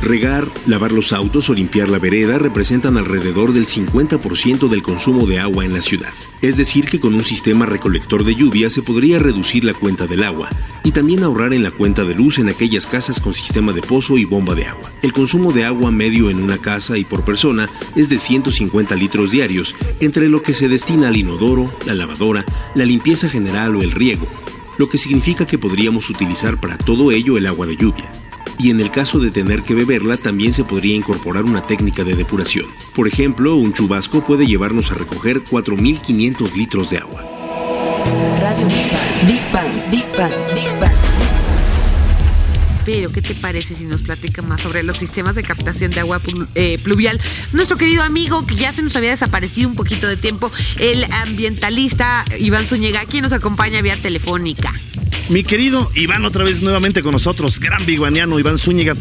Regar, 0.01 0.47
lavar 0.65 0.93
los 0.93 1.11
autos 1.11 1.49
o 1.49 1.53
limpiar 1.53 1.89
la 1.89 1.99
vereda 1.99 2.39
representan 2.39 2.95
alrededor 2.95 3.51
del 3.51 3.67
50% 3.67 4.69
del 4.69 4.81
consumo 4.81 5.27
de 5.27 5.39
agua 5.39 5.65
en 5.65 5.73
la 5.73 5.81
ciudad. 5.81 6.13
Es 6.41 6.55
decir, 6.55 6.85
que 6.85 7.01
con 7.01 7.13
un 7.13 7.23
sistema 7.23 7.65
recolector 7.65 8.23
de 8.23 8.33
lluvia 8.33 8.69
se 8.69 8.81
podría 8.81 9.19
reducir 9.19 9.65
la 9.65 9.73
cuenta 9.73 10.07
del 10.07 10.23
agua 10.23 10.49
y 10.85 10.91
también 10.91 11.21
ahorrar 11.23 11.53
en 11.53 11.63
la 11.63 11.71
cuenta 11.71 12.05
de 12.05 12.15
luz 12.15 12.39
en 12.39 12.47
aquellas 12.47 12.85
casas 12.85 13.19
con 13.19 13.33
sistema 13.33 13.73
de 13.73 13.81
pozo 13.81 14.17
y 14.17 14.23
bomba 14.23 14.55
de 14.55 14.67
agua. 14.67 14.89
El 15.01 15.11
consumo 15.11 15.51
de 15.51 15.65
agua 15.65 15.91
medio 15.91 16.29
en 16.29 16.41
una 16.41 16.57
casa 16.57 16.97
y 16.97 17.03
por 17.03 17.25
persona 17.25 17.69
es 17.97 18.07
de 18.07 18.19
150 18.19 18.95
litros 18.95 19.31
diarios, 19.31 19.75
entre 19.99 20.29
lo 20.29 20.41
que 20.41 20.53
se 20.53 20.69
destina 20.69 21.09
al 21.09 21.17
inodoro, 21.17 21.73
la 21.85 21.93
lavadora, 21.93 22.45
la 22.73 22.85
limpieza 22.85 23.27
general 23.27 23.75
o 23.75 23.81
el 23.81 23.91
riego, 23.91 24.27
lo 24.77 24.87
que 24.87 24.97
significa 24.97 25.45
que 25.45 25.57
podríamos 25.57 26.09
utilizar 26.09 26.57
para 26.57 26.77
todo 26.77 27.11
ello 27.11 27.37
el 27.37 27.47
agua 27.47 27.67
de 27.67 27.75
lluvia 27.75 28.09
y 28.59 28.69
en 28.69 28.81
el 28.81 28.91
caso 28.91 29.19
de 29.19 29.31
tener 29.31 29.63
que 29.63 29.73
beberla 29.73 30.17
también 30.17 30.53
se 30.53 30.65
podría 30.65 30.95
incorporar 30.95 31.45
una 31.45 31.63
técnica 31.63 32.03
de 32.03 32.15
depuración. 32.15 32.65
Por 32.93 33.07
ejemplo, 33.07 33.55
un 33.55 33.73
chubasco 33.73 34.23
puede 34.25 34.45
llevarnos 34.45 34.91
a 34.91 34.95
recoger 34.95 35.43
4.500 35.45 36.53
litros 36.53 36.89
de 36.89 36.97
agua. 36.97 37.23
Pero, 42.91 43.11
¿qué 43.11 43.21
te 43.21 43.35
parece 43.35 43.75
si 43.75 43.85
nos 43.85 44.01
platica 44.01 44.41
más 44.41 44.61
sobre 44.61 44.81
los 44.81 44.97
sistemas 44.97 45.35
de 45.35 45.43
captación 45.43 45.91
de 45.91 45.99
agua 45.99 46.19
plu- 46.23 46.47
eh, 46.55 46.79
pluvial? 46.79 47.21
Nuestro 47.53 47.77
querido 47.77 48.01
amigo, 48.01 48.47
que 48.47 48.55
ya 48.55 48.73
se 48.73 48.81
nos 48.81 48.95
había 48.95 49.11
desaparecido 49.11 49.69
un 49.69 49.75
poquito 49.75 50.07
de 50.07 50.17
tiempo, 50.17 50.51
el 50.79 51.05
ambientalista 51.11 52.25
Iván 52.39 52.65
Zúñiga, 52.65 53.05
quien 53.05 53.21
nos 53.21 53.31
acompaña 53.31 53.79
vía 53.83 53.95
telefónica. 53.95 54.73
Mi 55.29 55.43
querido 55.43 55.91
Iván, 55.93 56.25
otra 56.25 56.43
vez 56.43 56.63
nuevamente 56.63 57.03
con 57.03 57.11
nosotros, 57.11 57.59
gran 57.59 57.85
biguaniano 57.85 58.39
Iván 58.39 58.57
Zúñiga. 58.57 58.95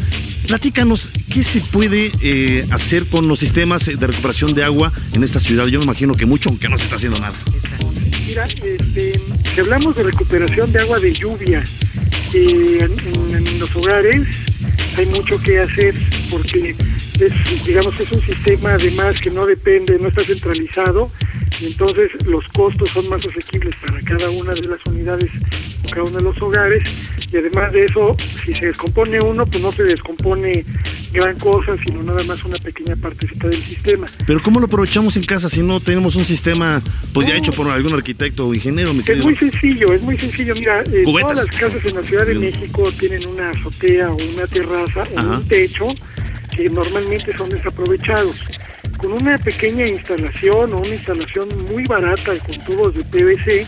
Platícanos, 0.45 1.09
¿qué 1.27 1.41
se 1.41 1.61
puede 1.61 2.11
eh, 2.21 2.67
hacer 2.69 3.07
con 3.07 3.27
los 3.27 3.39
sistemas 3.39 3.87
de 3.87 4.05
recuperación 4.05 4.53
de 4.53 4.65
agua 4.65 4.93
en 5.13 5.23
esta 5.23 5.39
ciudad? 5.39 5.65
Yo 5.65 5.79
me 5.79 5.85
imagino 5.85 6.13
que 6.13 6.27
mucho, 6.27 6.49
aunque 6.49 6.69
no 6.69 6.77
se 6.77 6.83
está 6.83 6.97
haciendo 6.97 7.19
nada. 7.19 7.33
Mira, 8.27 8.45
este, 8.45 9.19
si 9.55 9.59
hablamos 9.59 9.95
de 9.95 10.03
recuperación 10.03 10.71
de 10.71 10.79
agua 10.79 10.99
de 10.99 11.11
lluvia 11.11 11.67
eh, 12.33 12.77
en, 12.81 13.59
los 13.59 13.75
hogares, 13.75 14.27
hay 14.97 15.05
mucho 15.07 15.39
que 15.41 15.59
hacer 15.59 15.95
porque 16.29 16.75
es, 17.19 17.65
digamos, 17.65 17.99
es 17.99 18.11
un 18.11 18.21
sistema 18.21 18.73
además 18.73 19.19
que 19.19 19.31
no 19.31 19.45
depende, 19.45 19.97
no 19.99 20.09
está 20.09 20.23
centralizado. 20.23 21.11
Y 21.59 21.67
entonces 21.67 22.09
los 22.25 22.47
costos 22.49 22.89
son 22.91 23.09
más 23.09 23.25
asequibles 23.25 23.75
para 23.85 24.01
cada 24.01 24.29
una 24.29 24.53
de 24.53 24.67
las 24.67 24.79
unidades 24.85 25.29
cada 25.89 26.03
uno 26.03 26.17
de 26.17 26.23
los 26.23 26.41
hogares. 26.41 26.83
Y 27.31 27.37
además 27.37 27.71
de 27.73 27.85
eso, 27.85 28.15
si 28.45 28.53
se 28.53 28.67
descompone 28.67 29.19
uno, 29.19 29.45
pues 29.45 29.61
no 29.61 29.71
se 29.71 29.83
descompone 29.83 30.65
gran 31.11 31.37
cosa, 31.39 31.75
sino 31.85 32.03
nada 32.03 32.23
más 32.23 32.43
una 32.43 32.57
pequeña 32.57 32.95
partecita 32.95 33.47
del 33.47 33.61
sistema. 33.63 34.05
Pero 34.25 34.41
¿cómo 34.41 34.59
lo 34.59 34.65
aprovechamos 34.67 35.17
en 35.17 35.23
casa 35.23 35.49
si 35.49 35.61
no 35.63 35.79
tenemos 35.79 36.15
un 36.15 36.25
sistema 36.25 36.81
pues 37.13 37.27
ya 37.27 37.35
hecho 37.35 37.51
por 37.53 37.67
algún 37.69 37.93
arquitecto 37.93 38.47
o 38.47 38.53
ingeniero, 38.53 38.93
mi 38.93 38.99
Es 38.99 39.05
querido? 39.05 39.25
muy 39.25 39.35
sencillo, 39.35 39.93
es 39.93 40.01
muy 40.01 40.17
sencillo. 40.17 40.53
Mira, 40.55 40.81
eh, 40.91 41.03
todas 41.05 41.35
las 41.35 41.45
casas 41.47 41.83
en 41.85 41.95
la 41.95 42.03
Ciudad 42.03 42.25
de. 42.25 42.35
México 42.35 42.91
tienen 42.99 43.27
una 43.27 43.49
azotea 43.51 44.11
o 44.11 44.15
una 44.15 44.47
terraza 44.47 45.03
o 45.15 45.19
Ajá. 45.19 45.37
un 45.39 45.47
techo 45.47 45.87
que 46.55 46.69
normalmente 46.69 47.35
son 47.37 47.49
desaprovechados. 47.49 48.35
Con 48.97 49.13
una 49.13 49.37
pequeña 49.37 49.87
instalación 49.87 50.73
o 50.73 50.77
una 50.77 50.87
instalación 50.95 51.47
muy 51.71 51.85
barata 51.85 52.37
con 52.39 52.55
tubos 52.65 52.93
de 52.95 53.03
PVC, 53.05 53.65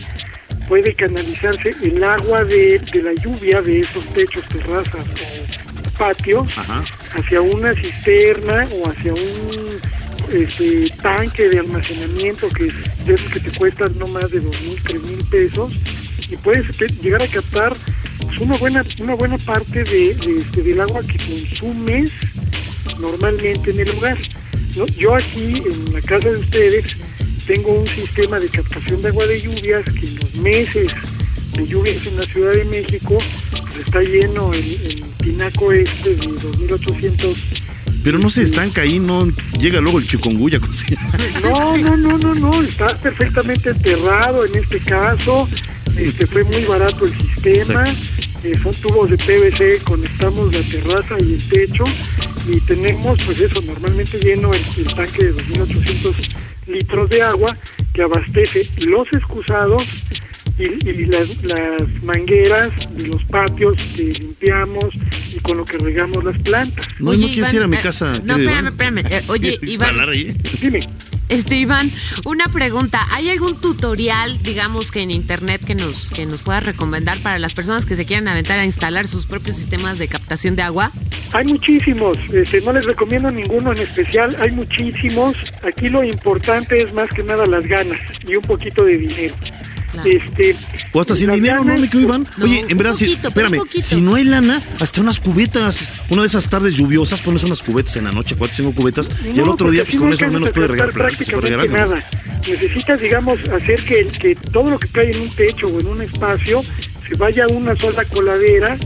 puede 0.68 0.94
canalizarse 0.94 1.70
el 1.82 2.02
agua 2.02 2.44
de, 2.44 2.78
de 2.92 3.02
la 3.02 3.12
lluvia 3.14 3.60
de 3.60 3.80
esos 3.80 4.04
techos, 4.12 4.42
terrazas 4.48 5.06
o 5.06 5.98
patios 5.98 6.46
Ajá. 6.56 6.84
hacia 7.14 7.40
una 7.40 7.74
cisterna 7.74 8.66
o 8.72 8.88
hacia 8.88 9.12
un 9.12 9.68
este, 10.32 10.90
tanque 11.02 11.48
de 11.48 11.58
almacenamiento 11.58 12.48
que 12.48 12.64
de 13.04 13.14
esos 13.14 13.32
que 13.32 13.40
te 13.40 13.58
cuestan 13.58 13.98
no 13.98 14.06
más 14.06 14.30
de 14.30 14.40
dos 14.40 14.60
mil, 14.62 14.82
tres 14.82 15.02
mil 15.02 15.24
pesos 15.26 15.72
y 16.30 16.36
puedes 16.36 16.66
llegar 17.02 17.22
a 17.22 17.26
captar 17.26 17.72
pues, 18.20 18.38
una 18.38 18.56
buena 18.56 18.84
una 19.00 19.14
buena 19.14 19.38
parte 19.38 19.84
de, 19.84 20.14
de, 20.14 20.38
este, 20.38 20.62
del 20.62 20.80
agua 20.80 21.02
que 21.02 21.18
consumes 21.18 22.10
normalmente 22.98 23.70
en 23.70 23.80
el 23.80 23.90
hogar. 23.90 24.18
¿no? 24.76 24.86
Yo 24.86 25.14
aquí 25.14 25.62
en 25.66 25.92
la 25.92 26.00
casa 26.00 26.30
de 26.30 26.38
ustedes 26.38 26.96
tengo 27.46 27.72
un 27.72 27.86
sistema 27.86 28.38
de 28.38 28.48
captación 28.48 29.02
de 29.02 29.08
agua 29.08 29.26
de 29.26 29.40
lluvias 29.40 29.84
que 29.84 30.06
en 30.06 30.16
los 30.16 30.34
meses 30.36 30.92
de 31.52 31.66
lluvias 31.66 32.06
en 32.06 32.16
la 32.16 32.24
Ciudad 32.24 32.52
de 32.52 32.64
México 32.64 33.18
pues, 33.50 33.78
está 33.78 34.00
lleno 34.02 34.52
el, 34.52 34.60
el 34.60 35.04
tinaco 35.18 35.72
este 35.72 36.16
de 36.16 36.28
2.800 36.28 37.36
Pero 38.02 38.18
no 38.18 38.30
se 38.30 38.42
estanca 38.42 38.82
ahí, 38.82 38.98
no 38.98 39.28
llega 39.58 39.80
luego 39.80 39.98
el 39.98 40.06
chikungunya. 40.06 40.60
No, 41.42 41.76
no, 41.76 41.96
no, 41.96 42.18
no, 42.18 42.34
no, 42.34 42.62
está 42.62 42.96
perfectamente 42.96 43.70
enterrado 43.70 44.44
en 44.46 44.58
este 44.58 44.78
caso. 44.80 45.48
Este 45.96 46.26
fue 46.26 46.44
muy 46.44 46.64
barato 46.64 47.04
el 47.04 47.12
sistema. 47.12 47.84
Eh, 48.44 48.52
son 48.62 48.74
tubos 48.76 49.10
de 49.10 49.18
PVC, 49.18 49.84
conectamos 49.84 50.52
la 50.52 50.62
terraza 50.62 51.16
y 51.20 51.34
el 51.34 51.48
techo 51.48 51.84
y 52.48 52.60
tenemos, 52.60 53.22
pues 53.24 53.38
eso, 53.38 53.60
normalmente 53.62 54.18
lleno 54.18 54.52
el, 54.52 54.62
el 54.78 54.94
tanque 54.94 55.26
de 55.26 55.34
2.800 55.34 56.14
litros 56.66 57.10
de 57.10 57.22
agua 57.22 57.56
que 57.94 58.02
abastece 58.02 58.68
los 58.78 59.06
excusados 59.12 59.82
y, 60.58 60.64
y 60.88 61.06
las, 61.06 61.42
las 61.42 62.02
mangueras 62.02 62.70
de 62.96 63.08
los 63.08 63.22
patios 63.24 63.76
que 63.94 64.02
limpiamos 64.04 64.86
y 65.34 65.38
con 65.40 65.56
lo 65.58 65.64
que 65.64 65.78
regamos 65.78 66.22
las 66.24 66.38
plantas. 66.42 66.86
No, 66.98 67.12
no 67.12 67.26
quieres 67.28 67.52
ir 67.54 67.62
a 67.62 67.66
mi 67.66 67.76
eh, 67.76 67.80
casa. 67.82 68.20
no, 68.24 68.34
querido 68.36 68.38
espérame, 68.38 68.58
Iván? 68.60 68.66
espérame. 68.68 68.98
Eh, 69.10 69.22
oye, 69.28 69.50
Sí, 69.62 69.72
Iván. 69.74 69.96
Dime. 70.60 70.88
Este 71.32 71.56
Iván, 71.56 71.90
una 72.26 72.48
pregunta. 72.48 73.06
¿Hay 73.10 73.30
algún 73.30 73.58
tutorial, 73.58 74.42
digamos 74.42 74.90
que 74.90 75.00
en 75.00 75.10
internet 75.10 75.64
que 75.64 75.74
nos 75.74 76.10
que 76.10 76.26
nos 76.26 76.42
puedas 76.42 76.62
recomendar 76.62 77.20
para 77.20 77.38
las 77.38 77.54
personas 77.54 77.86
que 77.86 77.94
se 77.94 78.04
quieran 78.04 78.28
aventar 78.28 78.58
a 78.58 78.66
instalar 78.66 79.06
sus 79.06 79.24
propios 79.24 79.56
sistemas 79.56 79.98
de 79.98 80.08
captación 80.08 80.56
de 80.56 80.62
agua? 80.62 80.92
Hay 81.32 81.46
muchísimos, 81.46 82.18
este, 82.34 82.60
no 82.60 82.74
les 82.74 82.84
recomiendo 82.84 83.30
ninguno 83.30 83.72
en 83.72 83.78
especial, 83.78 84.36
hay 84.42 84.50
muchísimos. 84.50 85.34
Aquí 85.62 85.88
lo 85.88 86.04
importante 86.04 86.82
es 86.82 86.92
más 86.92 87.08
que 87.08 87.22
nada 87.22 87.46
las 87.46 87.66
ganas 87.66 87.98
y 88.28 88.36
un 88.36 88.42
poquito 88.42 88.84
de 88.84 88.98
dinero. 88.98 89.34
Claro. 89.92 90.08
Este, 90.08 90.56
O 90.92 91.00
hasta 91.00 91.14
sin 91.14 91.30
dinero, 91.30 91.62
¿no, 91.64 91.76
mi 91.76 91.88
Iván? 91.92 92.26
No, 92.38 92.44
Oye, 92.46 92.64
en 92.68 92.78
verdad, 92.78 92.94
si- 92.94 93.06
poquito, 93.06 93.28
espérame, 93.28 93.58
si 93.80 94.00
no 94.00 94.14
hay 94.14 94.24
lana, 94.24 94.62
hasta 94.80 95.00
unas 95.02 95.20
cubetas, 95.20 95.88
una 96.08 96.22
de 96.22 96.28
esas 96.28 96.48
tardes 96.48 96.74
lluviosas, 96.76 97.20
pones 97.20 97.44
unas 97.44 97.62
cubetas 97.62 97.96
en 97.96 98.04
la 98.04 98.12
noche, 98.12 98.34
cuatro, 98.36 98.56
cinco 98.56 98.72
cubetas, 98.74 99.10
y 99.24 99.38
el 99.38 99.46
No, 99.46 99.52
otro 99.52 99.70
día, 99.70 99.84
pues 99.84 99.96
con 99.96 100.08
no 100.08 100.14
eso 100.14 100.24
al 100.24 100.32
menos 100.32 100.50
puede 100.50 100.68
regar 100.68 100.86
captar 100.92 101.08
plantas, 101.14 101.30
puede 101.30 101.68
nada. 101.68 102.04
Necesitas, 102.48 103.00
digamos, 103.00 103.38
hacer 103.50 103.84
que, 103.84 104.06
que 104.18 104.34
todo 104.34 104.70
lo 104.70 104.78
que 104.78 104.88
cae 104.88 105.12
en 105.12 105.20
un 105.20 105.34
techo 105.36 105.66
o 105.66 105.78
en 105.80 105.86
un 105.86 106.02
espacio 106.02 106.62
se 107.08 107.14
vaya 107.16 107.44
a 107.44 107.48
una 107.48 107.76
sola 107.76 108.04
coladera 108.06 108.76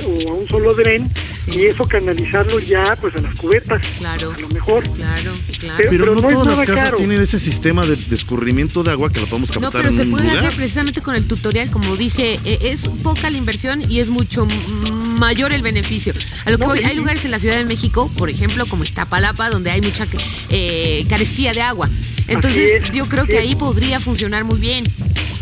o 0.00 0.30
a 0.30 0.34
un 0.34 0.48
solo 0.48 0.74
dren 0.74 1.10
Sí. 1.44 1.50
y 1.58 1.66
eso 1.66 1.84
canalizarlo 1.84 2.60
ya 2.60 2.96
pues 3.00 3.16
a 3.16 3.20
las 3.20 3.34
cubetas. 3.34 3.82
Claro. 3.98 4.32
A 4.36 4.40
lo 4.40 4.48
mejor. 4.50 4.84
Claro, 4.92 5.32
claro. 5.58 5.74
Pero- 5.76 5.90
Pero, 5.90 6.14
no, 6.14 6.20
no 6.22 6.28
todas 6.28 6.46
las 6.58 6.60
casas 6.62 6.84
caro. 6.84 6.96
tienen 6.98 7.20
ese 7.20 7.38
sistema 7.40 7.84
de, 7.84 7.96
de 7.96 8.14
escurrimiento 8.14 8.84
de 8.84 8.92
agua 8.92 9.10
que 9.12 9.18
lo 9.20 9.26
podemos 9.26 9.50
No, 9.50 9.54
captar 9.60 9.80
pero 9.82 9.88
en 9.90 9.96
se 9.96 10.02
un 10.02 10.10
puede 10.12 10.24
lugar. 10.24 10.38
hacer 10.38 10.52
precisamente 10.54 11.00
con 11.00 11.16
el 11.16 11.26
tutorial, 11.26 11.68
como 11.72 11.96
dice, 11.96 12.38
eh, 12.44 12.58
es 12.62 12.86
poca 13.02 13.28
la 13.28 13.38
inversión 13.38 13.82
y 13.90 13.98
es 13.98 14.08
mucho 14.10 14.44
mm, 14.46 15.18
mayor 15.18 15.52
el 15.52 15.62
beneficio. 15.62 16.12
A 16.44 16.50
lo 16.52 16.58
que 16.58 16.62
No, 16.62 16.68
voy, 16.70 16.80
y- 16.80 16.84
hay 16.84 16.94
lugares 16.94 17.24
en 17.24 17.32
la 17.32 17.40
Ciudad 17.40 17.56
de 17.56 17.64
México, 17.64 18.08
por 18.16 18.30
ejemplo, 18.30 18.66
como 18.66 18.84
Iztapalapa, 18.84 19.50
donde 19.50 19.72
hay 19.72 19.80
mucha 19.80 20.06
eh, 20.50 21.04
carestía 21.08 21.52
de 21.54 21.62
agua. 21.62 21.90
Entonces, 22.28 22.82
es, 22.84 22.90
yo 22.92 23.04
creo 23.08 23.26
que 23.26 23.38
es. 23.38 23.40
ahí 23.40 23.56
podría 23.56 23.98
funcionar 23.98 24.44
muy 24.44 24.58
bien. 24.60 24.84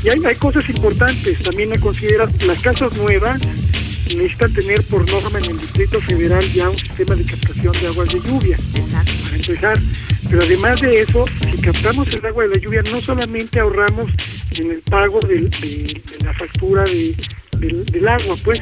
Y 0.02 0.09
hay, 0.09 0.19
hay 0.25 0.37
cosas 0.37 0.66
importantes 0.71 1.38
también 1.42 1.73
a 1.75 1.78
considerar. 1.78 2.30
Las 2.47 2.59
casas 2.61 2.97
nuevas 2.97 3.38
necesitan 4.17 4.52
tener 4.55 4.83
por 4.85 5.09
norma 5.11 5.38
en 5.38 5.45
el 5.52 5.59
Distrito 5.59 6.00
Federal 6.02 6.45
ya 6.52 6.71
un 6.71 6.79
sistema 6.79 7.14
de 7.14 7.25
captación 7.25 7.73
de 7.81 7.87
aguas 7.87 8.09
de 8.09 8.21
lluvia. 8.21 8.59
Exacto. 8.75 9.12
para 9.23 9.37
empezar. 9.37 9.81
Pero 10.29 10.43
además 10.43 10.81
de 10.81 10.95
eso, 11.00 11.25
si 11.50 11.57
captamos 11.59 12.09
el 12.14 12.25
agua 12.26 12.45
de 12.45 12.57
la 12.57 12.61
lluvia, 12.62 12.83
no 12.90 13.00
solamente 13.00 13.59
ahorramos 13.61 14.11
en 14.52 14.71
el 14.71 14.81
pago 14.83 15.21
del- 15.21 15.50
de, 15.50 16.02
de 16.19 16.25
la 16.25 16.35
factura 16.35 16.85
de- 16.85 17.14
del, 17.59 17.85
del 17.87 18.09
agua, 18.09 18.37
pues, 18.45 18.61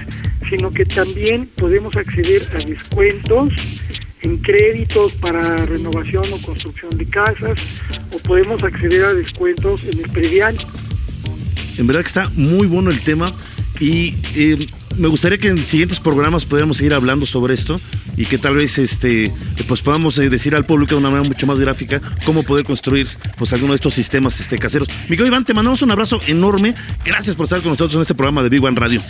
sino 0.51 0.71
que 0.73 0.85
también 0.87 1.47
podemos 1.57 1.95
acceder 1.97 2.49
a 2.55 2.59
descuentos 2.65 3.53
en 4.23 4.39
créditos 4.39 5.13
para 5.15 5.57
renovación 5.67 6.25
o 6.33 6.43
construcción 6.43 6.91
de 6.99 7.07
casas, 7.07 7.59
o 8.13 8.19
podemos 8.21 8.63
acceder 8.63 9.05
a 9.05 9.15
descuentos 9.15 9.83
en 9.85 9.99
el 10.05 10.11
predial. 10.11 10.57
En 11.77 11.87
verdad 11.87 12.03
que 12.03 12.09
está 12.09 12.29
muy 12.35 12.67
bueno 12.67 12.91
el 12.91 13.01
tema 13.01 13.33
y 13.79 14.17
eh, 14.35 14.67
me 14.99 15.09
gustaría 15.09 15.39
que 15.39 15.49
en 15.49 15.63
siguientes 15.63 16.01
programas 16.01 16.45
pudiéramos 16.45 16.77
seguir 16.77 16.95
hablando 16.95 17.27
sobre 17.27 17.55
esto 17.55 17.81
y 18.17 18.27
que 18.27 18.39
tal 18.39 18.57
vez 18.57 18.79
este 18.79 19.33
pues 19.67 19.83
podamos 19.83 20.19
eh, 20.19 20.29
decir 20.29 20.55
al 20.55 20.67
público 20.67 20.91
de 20.95 21.01
una 21.01 21.11
manera 21.11 21.29
mucho 21.29 21.47
más 21.47 21.59
gráfica 21.61 22.01
cómo 22.25 22.43
poder 22.43 22.65
construir 22.65 23.09
pues 23.37 23.53
alguno 23.53 23.73
de 23.73 23.77
estos 23.77 23.95
sistemas 23.95 24.41
este 24.41 24.59
caseros. 24.59 24.89
Miguel 25.09 25.29
Iván, 25.29 25.45
te 25.45 25.55
mandamos 25.55 25.83
un 25.83 25.91
abrazo 25.91 26.21
enorme. 26.27 26.75
Gracias 27.05 27.37
por 27.37 27.45
estar 27.45 27.61
con 27.61 27.71
nosotros 27.71 27.95
en 27.95 28.03
este 28.03 28.15
programa 28.15 28.43
de 28.43 28.49
Big 28.49 28.63
One 28.63 28.79
Radio. 28.79 29.03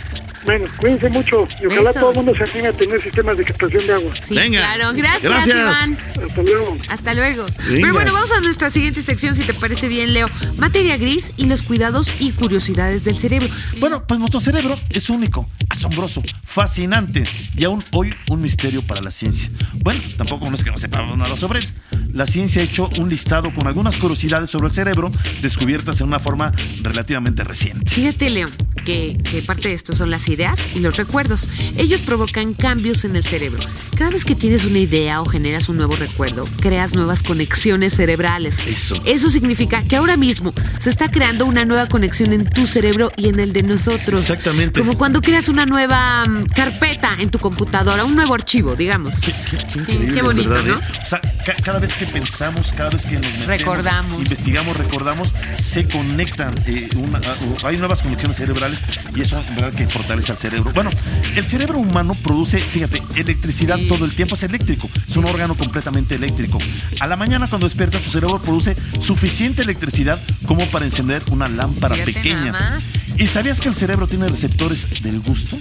Bueno, 0.45 0.65
cuídense 0.77 1.09
mucho 1.09 1.47
y 1.61 1.65
ojalá 1.65 1.81
Besos. 1.89 1.95
todo 2.01 2.09
el 2.11 2.15
mundo 2.17 2.35
se 2.35 2.43
anime 2.43 2.67
a 2.69 2.73
tener 2.73 3.01
sistemas 3.01 3.37
de 3.37 3.45
captación 3.45 3.87
de 3.87 3.93
agua. 3.93 4.13
Sí, 4.21 4.35
Venga. 4.35 4.59
claro. 4.59 4.93
Gracias, 4.95 5.23
Gracias. 5.23 5.57
Iván. 5.57 5.97
Hasta 6.27 6.41
luego. 6.43 6.77
Hasta 6.89 7.13
luego. 7.13 7.45
Venga. 7.45 7.81
Pero 7.81 7.93
bueno, 7.93 8.13
vamos 8.13 8.31
a 8.31 8.41
nuestra 8.41 8.69
siguiente 8.69 9.01
sección, 9.01 9.35
si 9.35 9.43
te 9.43 9.53
parece 9.53 9.87
bien, 9.87 10.13
Leo. 10.13 10.29
Materia 10.57 10.97
gris 10.97 11.33
y 11.37 11.45
los 11.45 11.63
cuidados 11.63 12.09
y 12.19 12.31
curiosidades 12.31 13.03
del 13.03 13.17
cerebro. 13.17 13.49
Bueno, 13.79 14.05
pues 14.07 14.19
nuestro 14.19 14.39
cerebro 14.39 14.79
es 14.89 15.09
único, 15.09 15.49
asombroso, 15.69 16.21
fascinante 16.43 17.23
y 17.55 17.63
aún 17.63 17.83
hoy 17.91 18.13
un 18.29 18.41
misterio 18.41 18.81
para 18.85 19.01
la 19.01 19.11
ciencia. 19.11 19.49
Bueno, 19.81 20.01
tampoco 20.17 20.49
no 20.49 20.55
es 20.55 20.63
que 20.63 20.71
no 20.71 20.77
sepamos 20.77 21.17
nada 21.17 21.35
sobre 21.35 21.59
él. 21.59 21.67
La 22.13 22.25
ciencia 22.25 22.61
ha 22.61 22.65
hecho 22.65 22.89
un 22.97 23.09
listado 23.09 23.53
con 23.53 23.67
algunas 23.67 23.97
curiosidades 23.97 24.49
sobre 24.49 24.67
el 24.67 24.73
cerebro 24.73 25.11
descubiertas 25.41 26.01
en 26.01 26.07
una 26.07 26.19
forma 26.19 26.51
relativamente 26.81 27.43
reciente. 27.43 27.91
Fíjate, 27.93 28.29
Leo, 28.29 28.47
que, 28.83 29.17
que 29.29 29.41
parte 29.41 29.69
de 29.69 29.73
esto 29.73 29.95
son 29.95 30.09
las 30.09 30.27
ideas 30.29 30.57
y 30.75 30.79
los 30.79 30.97
recuerdos. 30.97 31.47
Ellos 31.77 32.01
provocan 32.01 32.53
cambios 32.53 33.05
en 33.05 33.15
el 33.15 33.23
cerebro. 33.23 33.59
Cada 33.97 34.11
vez 34.11 34.25
que 34.25 34.35
tienes 34.35 34.63
una 34.65 34.79
idea 34.79 35.21
o 35.21 35.25
generas 35.25 35.69
un 35.69 35.77
nuevo 35.77 35.95
recuerdo, 35.95 36.45
creas 36.61 36.93
nuevas 36.93 37.23
conexiones 37.23 37.93
cerebrales. 37.93 38.57
Eso. 38.67 38.95
Eso 39.05 39.29
significa 39.29 39.83
que 39.83 39.95
ahora 39.95 40.17
mismo 40.17 40.53
se 40.79 40.89
está 40.89 41.09
creando 41.11 41.45
una 41.45 41.65
nueva 41.65 41.87
conexión 41.87 42.33
en 42.33 42.45
tu 42.49 42.65
cerebro 42.67 43.11
y 43.17 43.27
en 43.29 43.39
el 43.39 43.53
de 43.53 43.63
nosotros. 43.63 44.19
Exactamente. 44.21 44.79
Como 44.79 44.97
cuando 44.97 45.21
creas 45.21 45.49
una 45.49 45.65
nueva 45.65 46.25
mm, 46.27 46.45
carpeta 46.55 47.09
en 47.19 47.29
tu 47.29 47.39
computadora, 47.39 48.03
un 48.05 48.15
nuevo 48.15 48.33
archivo, 48.35 48.75
digamos. 48.75 49.15
Qué, 49.21 49.31
qué- 49.49 49.57
qué 49.57 49.79
increíble, 49.79 50.13
qué 50.13 50.21
bonito, 50.21 50.49
¿verdad, 50.49 50.65
¿no? 50.65 50.79
eh? 50.79 50.99
O 51.01 51.05
sea, 51.05 51.19
ca- 51.45 51.55
cada 51.63 51.79
vez 51.79 51.93
que 51.93 52.05
pensamos, 52.05 52.71
cada 52.75 52.89
vez 52.91 53.05
que 53.05 53.13
nos 53.15 53.23
metemos, 53.31 53.47
Recordamos. 53.47 54.19
investigamos, 54.21 54.77
recordamos, 54.77 55.33
se 55.57 55.87
conectan, 55.87 56.55
eh, 56.67 56.89
una- 56.95 57.19
uh, 57.19 57.57
hay 57.67 57.77
nuevas 57.77 58.01
conexiones 58.01 58.37
cerebrales 58.37 58.68
y 59.15 59.21
eso 59.21 59.39
en 59.47 59.55
verdad 59.55 59.73
que 59.73 59.87
fortalece 59.87 60.31
al 60.31 60.37
cerebro. 60.37 60.71
Bueno, 60.73 60.89
el 61.35 61.45
cerebro 61.45 61.77
humano 61.79 62.15
produce, 62.23 62.59
fíjate, 62.59 63.01
electricidad 63.15 63.77
Sí. 63.77 63.87
todo 63.87 64.05
el 64.05 64.13
tiempo, 64.15 64.35
es 64.35 64.43
eléctrico, 64.43 64.89
es 65.07 65.15
un 65.17 65.25
órgano 65.25 65.55
completamente 65.55 66.15
eléctrico. 66.15 66.57
A 66.99 67.07
la 67.07 67.15
mañana 67.15 67.47
cuando 67.47 67.67
despiertas, 67.67 68.01
tu 68.01 68.09
cerebro 68.09 68.41
produce 68.41 68.75
suficiente 68.99 69.61
electricidad 69.61 70.19
como 70.45 70.65
para 70.67 70.85
encender 70.85 71.21
una 71.31 71.47
lámpara 71.47 71.95
Fíjate 71.95 72.13
pequeña. 72.13 72.51
nada 72.51 72.69
más. 72.71 72.83
¿Y 73.17 73.27
sabías 73.27 73.59
que 73.59 73.67
el 73.69 73.75
cerebro 73.75 74.07
tiene 74.07 74.27
receptores 74.27 74.87
del 75.01 75.19
gusto? 75.19 75.57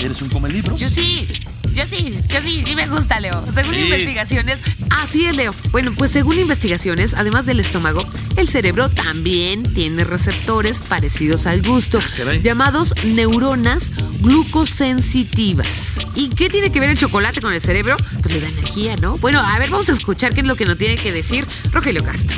¿Eres 0.00 0.22
un 0.22 0.28
come 0.30 0.48
libros? 0.48 0.80
Yo 0.80 0.88
sí, 0.88 1.28
yo 1.74 1.84
sí, 1.90 2.18
yo 2.28 2.38
sí, 2.44 2.64
sí 2.66 2.74
me 2.74 2.86
gusta, 2.88 3.20
Leo. 3.20 3.44
Según 3.54 3.74
Sí. 3.74 3.80
investigaciones, 3.82 4.58
así 4.90 5.26
es, 5.26 5.36
Leo. 5.36 5.52
Bueno, 5.70 5.92
pues 5.96 6.10
según 6.10 6.38
investigaciones, 6.38 7.14
además 7.14 7.46
del 7.46 7.60
estómago, 7.60 8.04
el 8.36 8.48
cerebro 8.48 8.90
también 8.90 9.62
tiene 9.74 10.04
receptores 10.04 10.80
parecidos 10.80 11.46
al 11.46 11.62
gusto, 11.62 12.00
caray. 12.16 12.42
llamados 12.42 12.94
neuronas 13.04 13.90
glucosensitivas. 14.20 15.96
¿Y 16.14 16.28
qué 16.28 16.48
tiene 16.50 16.70
que 16.70 16.80
ver 16.80 16.90
el 16.90 16.98
chocolate 16.98 17.40
con 17.40 17.52
el 17.52 17.60
cerebro? 17.60 17.96
Pues 18.22 18.34
le 18.34 18.40
da 18.40 18.48
energía, 18.48 18.96
¿no? 18.96 19.18
Bueno, 19.18 19.40
a 19.40 19.58
ver, 19.58 19.70
vamos 19.70 19.88
a 19.88 19.92
escuchar 19.92 20.34
qué 20.34 20.40
es 20.40 20.46
lo 20.46 20.56
que 20.56 20.66
nos 20.66 20.78
tiene 20.78 20.96
que 20.96 21.12
decir 21.12 21.46
Rogelio 21.72 22.04
Castro. 22.04 22.36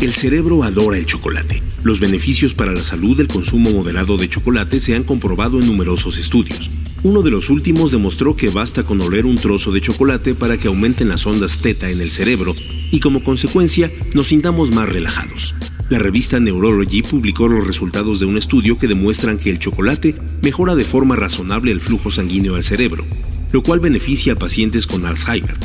El 0.00 0.12
cerebro 0.12 0.64
adora 0.64 0.98
el 0.98 1.06
chocolate. 1.06 1.62
Los 1.84 2.00
beneficios 2.00 2.54
para 2.54 2.72
la 2.72 2.82
salud 2.82 3.16
del 3.16 3.28
consumo 3.28 3.70
moderado 3.70 4.16
de 4.16 4.28
chocolate 4.28 4.80
se 4.80 4.96
han 4.96 5.04
comprobado 5.04 5.60
en 5.60 5.66
numerosos 5.66 6.18
estudios. 6.18 6.70
Uno 7.04 7.22
de 7.22 7.32
los 7.32 7.50
últimos 7.50 7.90
demostró 7.90 8.36
que 8.36 8.48
basta 8.48 8.84
con 8.84 9.00
oler 9.00 9.26
un 9.26 9.34
trozo 9.34 9.72
de 9.72 9.80
chocolate 9.80 10.36
para 10.36 10.56
que 10.56 10.68
aumenten 10.68 11.08
las 11.08 11.26
ondas 11.26 11.58
teta 11.58 11.90
en 11.90 12.00
el 12.00 12.12
cerebro 12.12 12.54
y 12.92 13.00
como 13.00 13.24
consecuencia 13.24 13.90
nos 14.14 14.28
sintamos 14.28 14.72
más 14.72 14.88
relajados. 14.88 15.56
La 15.90 15.98
revista 15.98 16.38
Neurology 16.38 17.02
publicó 17.02 17.48
los 17.48 17.66
resultados 17.66 18.20
de 18.20 18.26
un 18.26 18.36
estudio 18.36 18.78
que 18.78 18.86
demuestran 18.86 19.36
que 19.36 19.50
el 19.50 19.58
chocolate 19.58 20.14
mejora 20.42 20.76
de 20.76 20.84
forma 20.84 21.16
razonable 21.16 21.72
el 21.72 21.80
flujo 21.80 22.12
sanguíneo 22.12 22.54
al 22.54 22.62
cerebro, 22.62 23.04
lo 23.52 23.64
cual 23.64 23.80
beneficia 23.80 24.34
a 24.34 24.36
pacientes 24.36 24.86
con 24.86 25.04
Alzheimer. 25.04 25.56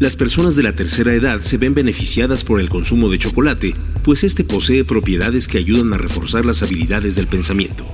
Las 0.00 0.16
personas 0.16 0.56
de 0.56 0.64
la 0.64 0.74
tercera 0.74 1.14
edad 1.14 1.40
se 1.40 1.56
ven 1.56 1.72
beneficiadas 1.72 2.42
por 2.42 2.58
el 2.58 2.68
consumo 2.68 3.08
de 3.08 3.18
chocolate, 3.18 3.74
pues 4.02 4.24
este 4.24 4.42
posee 4.42 4.84
propiedades 4.84 5.46
que 5.46 5.58
ayudan 5.58 5.92
a 5.92 5.98
reforzar 5.98 6.44
las 6.44 6.64
habilidades 6.64 7.14
del 7.14 7.28
pensamiento. 7.28 7.86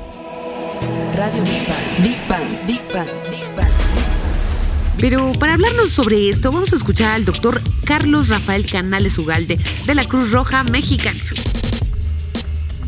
Radio 1.16 1.42
Big 1.44 1.66
Bang. 1.66 2.02
Big 2.02 2.28
Bang, 2.28 2.66
Big 2.66 2.80
Bang, 2.92 3.08
Big 3.30 3.56
Bang. 3.56 3.70
Pero 5.00 5.32
para 5.38 5.54
hablarnos 5.54 5.90
sobre 5.90 6.28
esto, 6.28 6.52
vamos 6.52 6.74
a 6.74 6.76
escuchar 6.76 7.12
al 7.12 7.24
doctor 7.24 7.62
Carlos 7.84 8.28
Rafael 8.28 8.66
Canales 8.70 9.16
Ugalde 9.16 9.58
de 9.86 9.94
la 9.94 10.06
Cruz 10.06 10.30
Roja 10.30 10.62
Mexicana. 10.64 11.20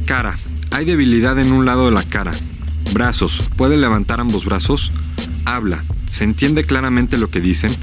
Cara. 0.05 0.37
Hay 0.73 0.85
debilidad 0.85 1.39
en 1.39 1.53
un 1.53 1.65
lado 1.65 1.87
de 1.87 1.93
la 1.93 2.03
cara. 2.03 2.33
Brazos. 2.93 3.49
¿Puede 3.57 3.79
levantar 3.79 4.21
ambos 4.21 4.45
brazos? 4.45 4.93
Habla. 5.47 5.83
¿Se 6.07 6.25
entiende 6.25 6.65
claramente 6.65 7.17
lo 7.17 7.31
que 7.31 7.41
dicen? 7.41 7.75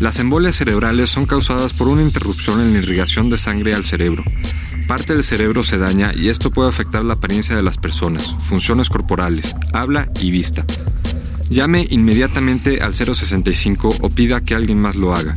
Las 0.00 0.18
embolias 0.18 0.56
cerebrales 0.56 1.10
son 1.10 1.26
causadas 1.26 1.72
por 1.72 1.86
una 1.86 2.02
interrupción 2.02 2.60
en 2.60 2.72
la 2.72 2.78
irrigación 2.80 3.30
de 3.30 3.38
sangre 3.38 3.74
al 3.74 3.84
cerebro. 3.84 4.24
Parte 4.88 5.14
del 5.14 5.24
cerebro 5.24 5.64
se 5.64 5.78
daña 5.78 6.12
y 6.14 6.28
esto 6.28 6.50
puede 6.50 6.68
afectar 6.68 7.04
la 7.04 7.14
apariencia 7.14 7.56
de 7.56 7.62
las 7.62 7.76
personas, 7.76 8.34
funciones 8.38 8.88
corporales, 8.88 9.56
habla 9.72 10.08
y 10.20 10.30
vista. 10.30 10.64
Llame 11.50 11.86
inmediatamente 11.90 12.80
al 12.82 12.94
065 12.94 13.96
o 14.00 14.08
pida 14.08 14.42
que 14.42 14.54
alguien 14.54 14.78
más 14.78 14.94
lo 14.94 15.14
haga. 15.14 15.34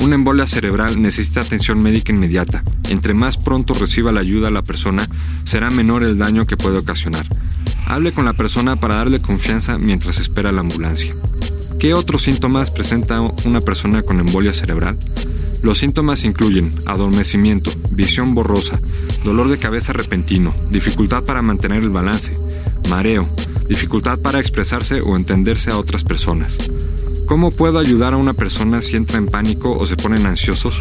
Una 0.00 0.16
embolia 0.16 0.46
cerebral 0.46 1.00
necesita 1.00 1.40
atención 1.40 1.80
médica 1.80 2.12
inmediata. 2.12 2.62
Entre 2.90 3.14
más 3.14 3.36
pronto 3.36 3.74
reciba 3.74 4.10
la 4.10 4.20
ayuda 4.20 4.50
la 4.50 4.62
persona, 4.62 5.06
será 5.44 5.70
menor 5.70 6.02
el 6.02 6.18
daño 6.18 6.44
que 6.44 6.56
puede 6.56 6.78
ocasionar. 6.78 7.26
Hable 7.86 8.12
con 8.12 8.24
la 8.24 8.32
persona 8.32 8.76
para 8.76 8.96
darle 8.96 9.20
confianza 9.20 9.78
mientras 9.78 10.18
espera 10.18 10.52
la 10.52 10.60
ambulancia. 10.60 11.14
¿Qué 11.78 11.94
otros 11.94 12.22
síntomas 12.22 12.70
presenta 12.70 13.20
una 13.20 13.60
persona 13.60 14.02
con 14.02 14.18
embolia 14.18 14.52
cerebral? 14.52 14.98
Los 15.62 15.78
síntomas 15.78 16.24
incluyen 16.24 16.72
adormecimiento, 16.86 17.70
visión 17.90 18.34
borrosa, 18.34 18.78
dolor 19.24 19.48
de 19.48 19.58
cabeza 19.58 19.92
repentino, 19.92 20.52
dificultad 20.70 21.24
para 21.24 21.42
mantener 21.42 21.82
el 21.82 21.90
balance, 21.90 22.32
mareo, 22.88 23.28
dificultad 23.68 24.18
para 24.20 24.40
expresarse 24.40 25.00
o 25.00 25.16
entenderse 25.16 25.70
a 25.70 25.78
otras 25.78 26.04
personas. 26.04 26.70
¿Cómo 27.26 27.50
puedo 27.50 27.78
ayudar 27.78 28.14
a 28.14 28.16
una 28.16 28.32
persona 28.32 28.80
si 28.80 28.96
entra 28.96 29.18
en 29.18 29.26
pánico 29.26 29.76
o 29.76 29.84
se 29.84 29.96
ponen 29.96 30.26
ansiosos? 30.26 30.80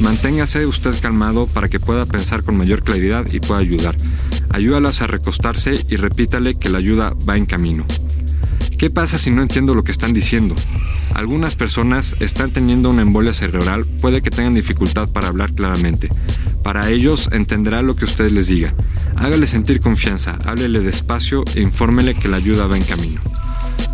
Manténgase 0.00 0.64
usted 0.64 0.94
calmado 1.00 1.46
para 1.46 1.68
que 1.68 1.80
pueda 1.80 2.06
pensar 2.06 2.44
con 2.44 2.56
mayor 2.56 2.82
claridad 2.82 3.26
y 3.32 3.40
pueda 3.40 3.60
ayudar. 3.60 3.96
Ayúdalas 4.50 5.02
a 5.02 5.06
recostarse 5.06 5.74
y 5.88 5.96
repítale 5.96 6.54
que 6.54 6.68
la 6.68 6.78
ayuda 6.78 7.14
va 7.28 7.36
en 7.36 7.44
camino. 7.44 7.84
¿Qué 8.78 8.88
pasa 8.88 9.18
si 9.18 9.30
no 9.30 9.42
entiendo 9.42 9.74
lo 9.74 9.84
que 9.84 9.92
están 9.92 10.12
diciendo? 10.12 10.54
Algunas 11.14 11.56
personas 11.56 12.16
están 12.20 12.52
teniendo 12.52 12.90
una 12.90 13.02
embolia 13.02 13.34
cerebral, 13.34 13.84
puede 14.00 14.22
que 14.22 14.30
tengan 14.30 14.54
dificultad 14.54 15.12
para 15.12 15.28
hablar 15.28 15.52
claramente. 15.52 16.08
Para 16.62 16.88
ellos 16.90 17.28
entenderá 17.32 17.82
lo 17.82 17.96
que 17.96 18.04
usted 18.04 18.30
les 18.30 18.46
diga. 18.48 18.72
Hágale 19.16 19.46
sentir 19.46 19.80
confianza, 19.80 20.38
háblele 20.44 20.80
despacio 20.80 21.44
e 21.54 21.60
infórmele 21.60 22.14
que 22.14 22.28
la 22.28 22.38
ayuda 22.38 22.66
va 22.66 22.76
en 22.76 22.84
camino. 22.84 23.20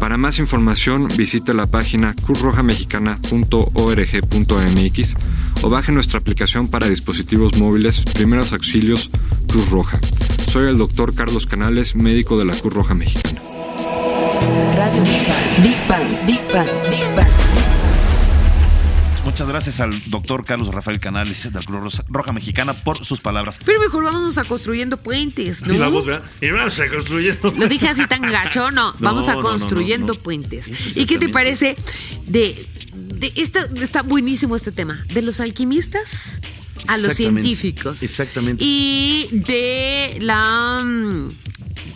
Para 0.01 0.17
más 0.19 0.39
información 0.39 1.09
visite 1.17 1.55
la 1.55 1.67
página 1.67 2.15
cruzrojamexicana.org.mx 2.15 5.15
o 5.63 5.71
baje 5.71 5.93
nuestra 5.93 6.19
aplicación 6.19 6.69
para 6.69 6.87
dispositivos 6.89 7.57
móviles 7.59 8.05
Primeros 8.13 8.53
Auxilios 8.53 9.11
Cruz 9.49 9.71
Roja. 9.71 9.99
Soy 10.51 10.69
el 10.69 10.77
doctor 10.77 11.15
Carlos 11.15 11.47
Canales, 11.47 11.97
médico 11.97 12.39
de 12.39 12.45
la 12.45 12.53
Cruz 12.55 12.75
Roja 12.75 12.93
Mexicana. 12.95 13.41
Radio 14.77 15.03
Big 15.03 15.27
Bang. 15.27 15.63
Big 15.63 15.89
Bang, 15.89 16.27
Big 16.27 16.53
Bang, 16.53 16.69
Big 16.91 17.15
Bang. 17.15 17.27
Muchas 19.25 19.49
gracias 19.49 19.81
al 19.81 20.09
doctor 20.09 20.45
Carlos 20.45 20.69
Rafael 20.69 21.01
Canales 21.01 21.43
de 21.43 21.51
la 21.51 21.61
Cruz 21.63 22.03
Roja 22.09 22.33
Mexicana 22.33 22.85
por 22.85 23.05
sus 23.05 23.21
palabras. 23.21 23.59
Pero 23.65 23.81
mejor 23.81 24.05
vámonos 24.05 24.39
a 24.39 24.45
construyendo 24.45 24.99
puentes, 24.99 25.63
¿no? 25.63 25.75
Y 25.75 25.79
la 25.79 25.89
voz, 25.89 26.07
¿verdad? 26.07 26.25
Y 26.41 26.51
vamos 26.51 26.79
a 26.79 26.89
construyendo. 26.89 27.53
Lo 27.59 27.67
dije 27.67 27.89
así 27.89 28.07
tan 28.07 28.23
gacho, 28.23 28.71
no. 28.71 28.95
Vamos 29.01 29.29
a 29.29 29.35
no, 29.35 29.43
no, 29.43 29.49
construyendo 29.49 30.13
no, 30.13 30.15
no. 30.15 30.23
puentes. 30.23 30.97
¿Y 30.97 31.07
qué 31.07 31.19
te 31.19 31.29
parece 31.29 31.77
de, 32.27 32.69
de 32.95 33.33
esta, 33.35 33.61
está 33.83 34.03
buenísimo 34.03 34.55
este 34.55 34.71
tema, 34.71 35.05
de 35.13 35.23
los 35.23 35.41
alquimistas 35.41 36.39
a 36.87 36.99
los 36.99 37.15
científicos. 37.15 38.03
Exactamente. 38.03 38.63
Y 38.65 39.29
de 39.33 40.19
la 40.21 40.83
mm, 40.85 41.31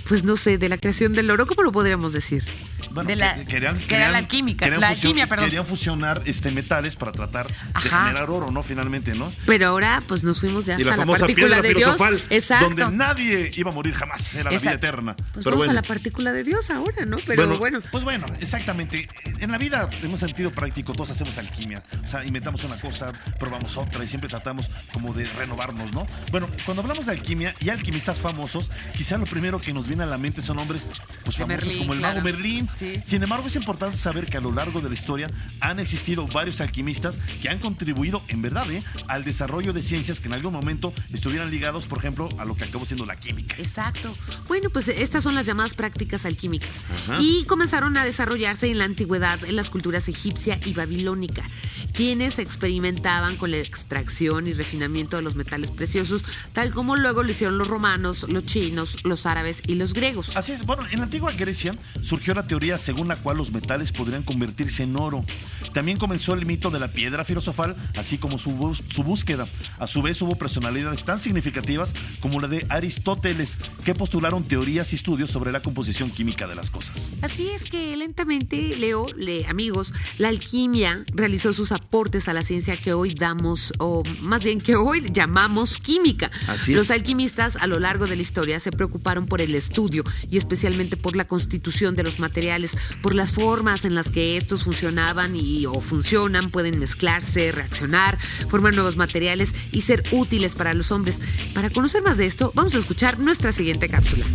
pues 0.09 0.25
no 0.25 0.37
sé, 0.37 0.59
de 0.59 0.69
la 0.69 0.79
creación 0.79 1.15
del 1.15 1.31
oro, 1.31 1.47
¿cómo 1.47 1.63
lo 1.63 1.73
podríamos 1.73 2.13
decir? 2.13 2.45
Bueno, 2.91 3.09
de 3.09 3.17
la, 3.17 3.35
que- 3.35 3.45
querían- 3.47 3.77
que 3.79 3.85
era 3.85 3.89
querían- 3.89 4.13
la 4.13 4.19
alquímica, 4.19 4.65
querían 4.65 4.81
la 4.81 4.89
fusion- 4.89 4.97
alquimia, 5.05 5.27
perdón. 5.29 5.45
Querían 5.47 5.67
fusionar 5.67 6.23
este, 6.27 6.51
metales 6.51 6.97
para 6.97 7.13
tratar 7.13 7.47
de 7.49 7.81
generar 7.81 8.31
oro, 8.31 8.51
¿no? 8.51 8.63
Finalmente, 8.63 9.15
¿no? 9.15 9.33
Pero 9.47 9.69
ahora 9.69 10.03
pues 10.07 10.23
nos 10.25 10.41
fuimos 10.41 10.65
ya 10.67 10.79
Y 10.79 10.85
la 10.85 10.91
la, 10.93 10.97
famosa 10.97 11.21
partícula 11.27 11.47
piedra 11.47 11.63
de 11.63 11.69
Dios. 11.75 11.83
filosofal, 11.97 12.23
Exacto. 12.31 12.67
donde 12.71 12.97
nadie 12.97 13.53
iba 13.57 13.71
a 13.71 13.75
morir 13.75 13.95
jamás, 13.95 14.35
era 14.35 14.51
la 14.51 14.59
vida 14.59 14.73
eterna. 14.73 15.15
Pues 15.17 15.29
Pero 15.45 15.45
vamos 15.53 15.57
bueno. 15.67 15.71
a 15.73 15.75
la 15.75 15.83
partícula 15.83 16.33
de 16.33 16.45
Dios 16.45 16.71
ahora, 16.71 17.05
¿no? 17.07 17.19
Pero 17.27 17.59
bueno, 17.59 17.79
Pues 17.91 18.05
bueno, 18.05 18.27
exactamente. 18.41 19.09
En 19.39 19.51
la 19.53 19.59
vida, 19.59 19.89
en 20.03 20.11
un 20.11 20.19
sentido 20.19 20.51
práctico, 20.51 20.93
todos 20.93 21.11
hacemos 21.11 21.39
alquimia. 21.39 21.83
O 22.05 22.07
sea, 22.07 22.25
inventamos 22.25 22.65
una 22.65 22.81
cosa, 22.81 23.13
probamos 23.39 23.77
otra 23.77 24.03
y 24.05 24.09
siempre 24.09 24.29
tratamos 24.29 24.71
como 24.93 25.13
de 25.15 25.25
renovarnos, 25.27 25.93
¿no? 25.93 26.07
Bueno, 26.31 26.49
cuando 26.65 26.83
hablamos 26.83 27.07
de 27.07 27.13
alquimia 27.13 27.55
y 27.61 27.69
alquimistas 27.71 28.19
famosos, 28.19 28.71
quizá 28.97 29.17
lo 29.19 29.27
primero 29.27 29.61
que 29.61 29.73
nos 29.73 29.87
viene 29.87 30.03
a 30.03 30.07
la 30.07 30.19
mente 30.19 30.43
son 30.43 30.59
hombres 30.59 30.87
pues 31.25 31.37
De 31.37 31.45
famosos 31.45 31.67
Merlín, 31.69 31.79
como 31.79 31.93
el 31.95 31.99
claro. 32.01 32.15
mago 32.17 32.25
Merlín. 32.25 32.69
Sí. 32.81 33.03
Sin 33.05 33.23
embargo, 33.23 33.47
es 33.47 33.57
importante 33.57 33.99
saber 33.99 34.27
que 34.27 34.39
a 34.39 34.41
lo 34.41 34.53
largo 34.53 34.81
de 34.81 34.89
la 34.89 34.95
historia 34.95 35.31
han 35.61 35.79
existido 35.81 36.27
varios 36.27 36.63
alquimistas 36.63 37.19
que 37.43 37.51
han 37.51 37.59
contribuido, 37.59 38.23
en 38.29 38.41
verdad, 38.41 38.71
¿eh? 38.71 38.83
al 39.07 39.23
desarrollo 39.23 39.75
de 39.75 39.83
ciencias 39.83 40.19
que 40.19 40.29
en 40.29 40.35
algún 40.35 40.55
momento 40.55 40.95
estuvieran 41.13 41.51
ligados, 41.51 41.87
por 41.87 41.99
ejemplo, 41.99 42.31
a 42.39 42.47
lo 42.47 42.57
que 42.57 42.65
acabó 42.65 42.87
siendo 42.87 43.05
la 43.05 43.17
química. 43.17 43.55
Exacto. 43.59 44.17
Bueno, 44.49 44.71
pues 44.71 44.89
estas 44.89 45.23
son 45.23 45.35
las 45.35 45.45
llamadas 45.45 45.75
prácticas 45.75 46.25
alquímicas. 46.25 46.71
Y 47.19 47.45
comenzaron 47.45 47.97
a 47.99 48.05
desarrollarse 48.05 48.71
en 48.71 48.79
la 48.79 48.85
antigüedad 48.85 49.45
en 49.45 49.57
las 49.57 49.69
culturas 49.69 50.09
egipcia 50.09 50.59
y 50.65 50.73
babilónica, 50.73 51.43
quienes 51.93 52.39
experimentaban 52.39 53.37
con 53.37 53.51
la 53.51 53.59
extracción 53.59 54.47
y 54.47 54.53
refinamiento 54.53 55.17
de 55.17 55.23
los 55.23 55.35
metales 55.35 55.71
preciosos, 55.71 56.25
tal 56.53 56.73
como 56.73 56.97
luego 56.97 57.23
lo 57.23 57.31
hicieron 57.31 57.59
los 57.59 57.69
romanos, 57.69 58.27
los 58.29 58.45
chinos, 58.45 58.97
los 59.05 59.27
árabes 59.27 59.63
y 59.67 59.75
los 59.75 59.95
griegos. 59.95 60.37
Así 60.37 60.53
es, 60.53 60.65
bueno, 60.65 60.85
en 60.91 60.99
la 60.99 61.05
antigua 61.05 61.33
Grecia 61.33 61.77
surgió 62.03 62.35
la 62.35 62.47
teoría 62.47 62.79
según 62.79 63.09
la 63.09 63.17
cual 63.17 63.37
los 63.37 63.53
metales 63.53 63.93
podrían 63.93 64.23
convertirse 64.23 64.85
en 64.85 64.97
oro. 64.97 65.25
También 65.73 65.99
comenzó 65.99 66.35
el 66.35 66.47
mito 66.47 66.71
de 66.71 66.81
la 66.81 66.93
piedra 66.93 67.25
filosofal, 67.25 67.77
así 67.97 68.19
como 68.19 68.39
su, 68.39 68.79
su 68.89 69.03
búsqueda. 69.03 69.49
A 69.79 69.87
su 69.87 70.03
vez 70.03 70.21
hubo 70.23 70.37
personalidades 70.37 71.05
tan 71.05 71.19
significativas 71.19 71.95
como 72.21 72.41
la 72.41 72.49
de 72.49 72.67
Aristóteles, 72.69 73.59
que 73.85 73.95
postularon 73.95 74.45
teorías 74.45 74.93
y 74.93 74.97
estudios 74.97 75.31
sobre 75.31 75.53
la 75.53 75.63
composición 75.63 76.11
química 76.11 76.47
de 76.47 76.55
las 76.55 76.71
cosas. 76.71 77.15
Así 77.23 77.49
es 77.51 77.65
que 77.65 77.97
lentamente, 77.97 78.77
Leo, 78.77 79.07
le, 79.17 79.47
amigos, 79.47 79.93
la 80.19 80.29
alquimia 80.29 81.05
realizó 81.15 81.53
sus 81.53 81.73
aportes 81.73 81.80
a 82.27 82.33
la 82.33 82.43
ciencia 82.43 82.77
que 82.77 82.93
hoy 82.93 83.15
damos, 83.15 83.73
o 83.79 84.03
más 84.21 84.43
bien 84.43 84.61
que 84.61 84.77
hoy 84.77 85.11
llamamos 85.13 85.79
química. 85.79 86.31
Así. 86.49 86.73
Los 86.73 86.91
alquimistas 86.91 87.57
a 87.57 87.67
lo 87.67 87.79
largo 87.79 88.07
de 88.07 88.17
la 88.17 88.23
historia 88.23 88.61
se 88.61 88.71
preocuparon 88.71 89.27
por 89.27 89.41
el 89.41 89.55
estudio 89.55 90.05
y 90.31 90.37
especialmente 90.37 90.97
por 90.97 91.17
la 91.17 91.27
constitución 91.27 91.97
de 91.97 92.03
los 92.03 92.19
materiales, 92.19 92.77
por 93.03 93.15
las 93.15 93.33
formas 93.33 93.85
en 93.85 93.95
las 93.95 94.11
que 94.11 94.37
estos 94.37 94.65
funcionaban 94.65 95.35
y 95.35 95.67
o 95.67 95.81
funcionan, 95.81 96.51
pueden 96.51 96.79
mezclarse, 96.79 97.53
reaccionar, 97.53 98.19
formar 98.49 98.75
nuevos 98.75 98.97
materiales 98.97 99.53
y 99.73 99.83
ser 99.83 100.05
útiles 100.13 100.55
para 100.55 100.75
los 100.75 100.93
hombres. 100.93 101.21
Para 101.55 101.71
conocer 101.71 102.03
más 102.03 102.19
de 102.19 102.27
esto, 102.27 102.53
vamos 102.55 102.75
a 102.75 102.79
escuchar 102.79 103.19
nuestra 103.19 103.53
siguiente 103.53 103.89
cápsula. 103.89 104.27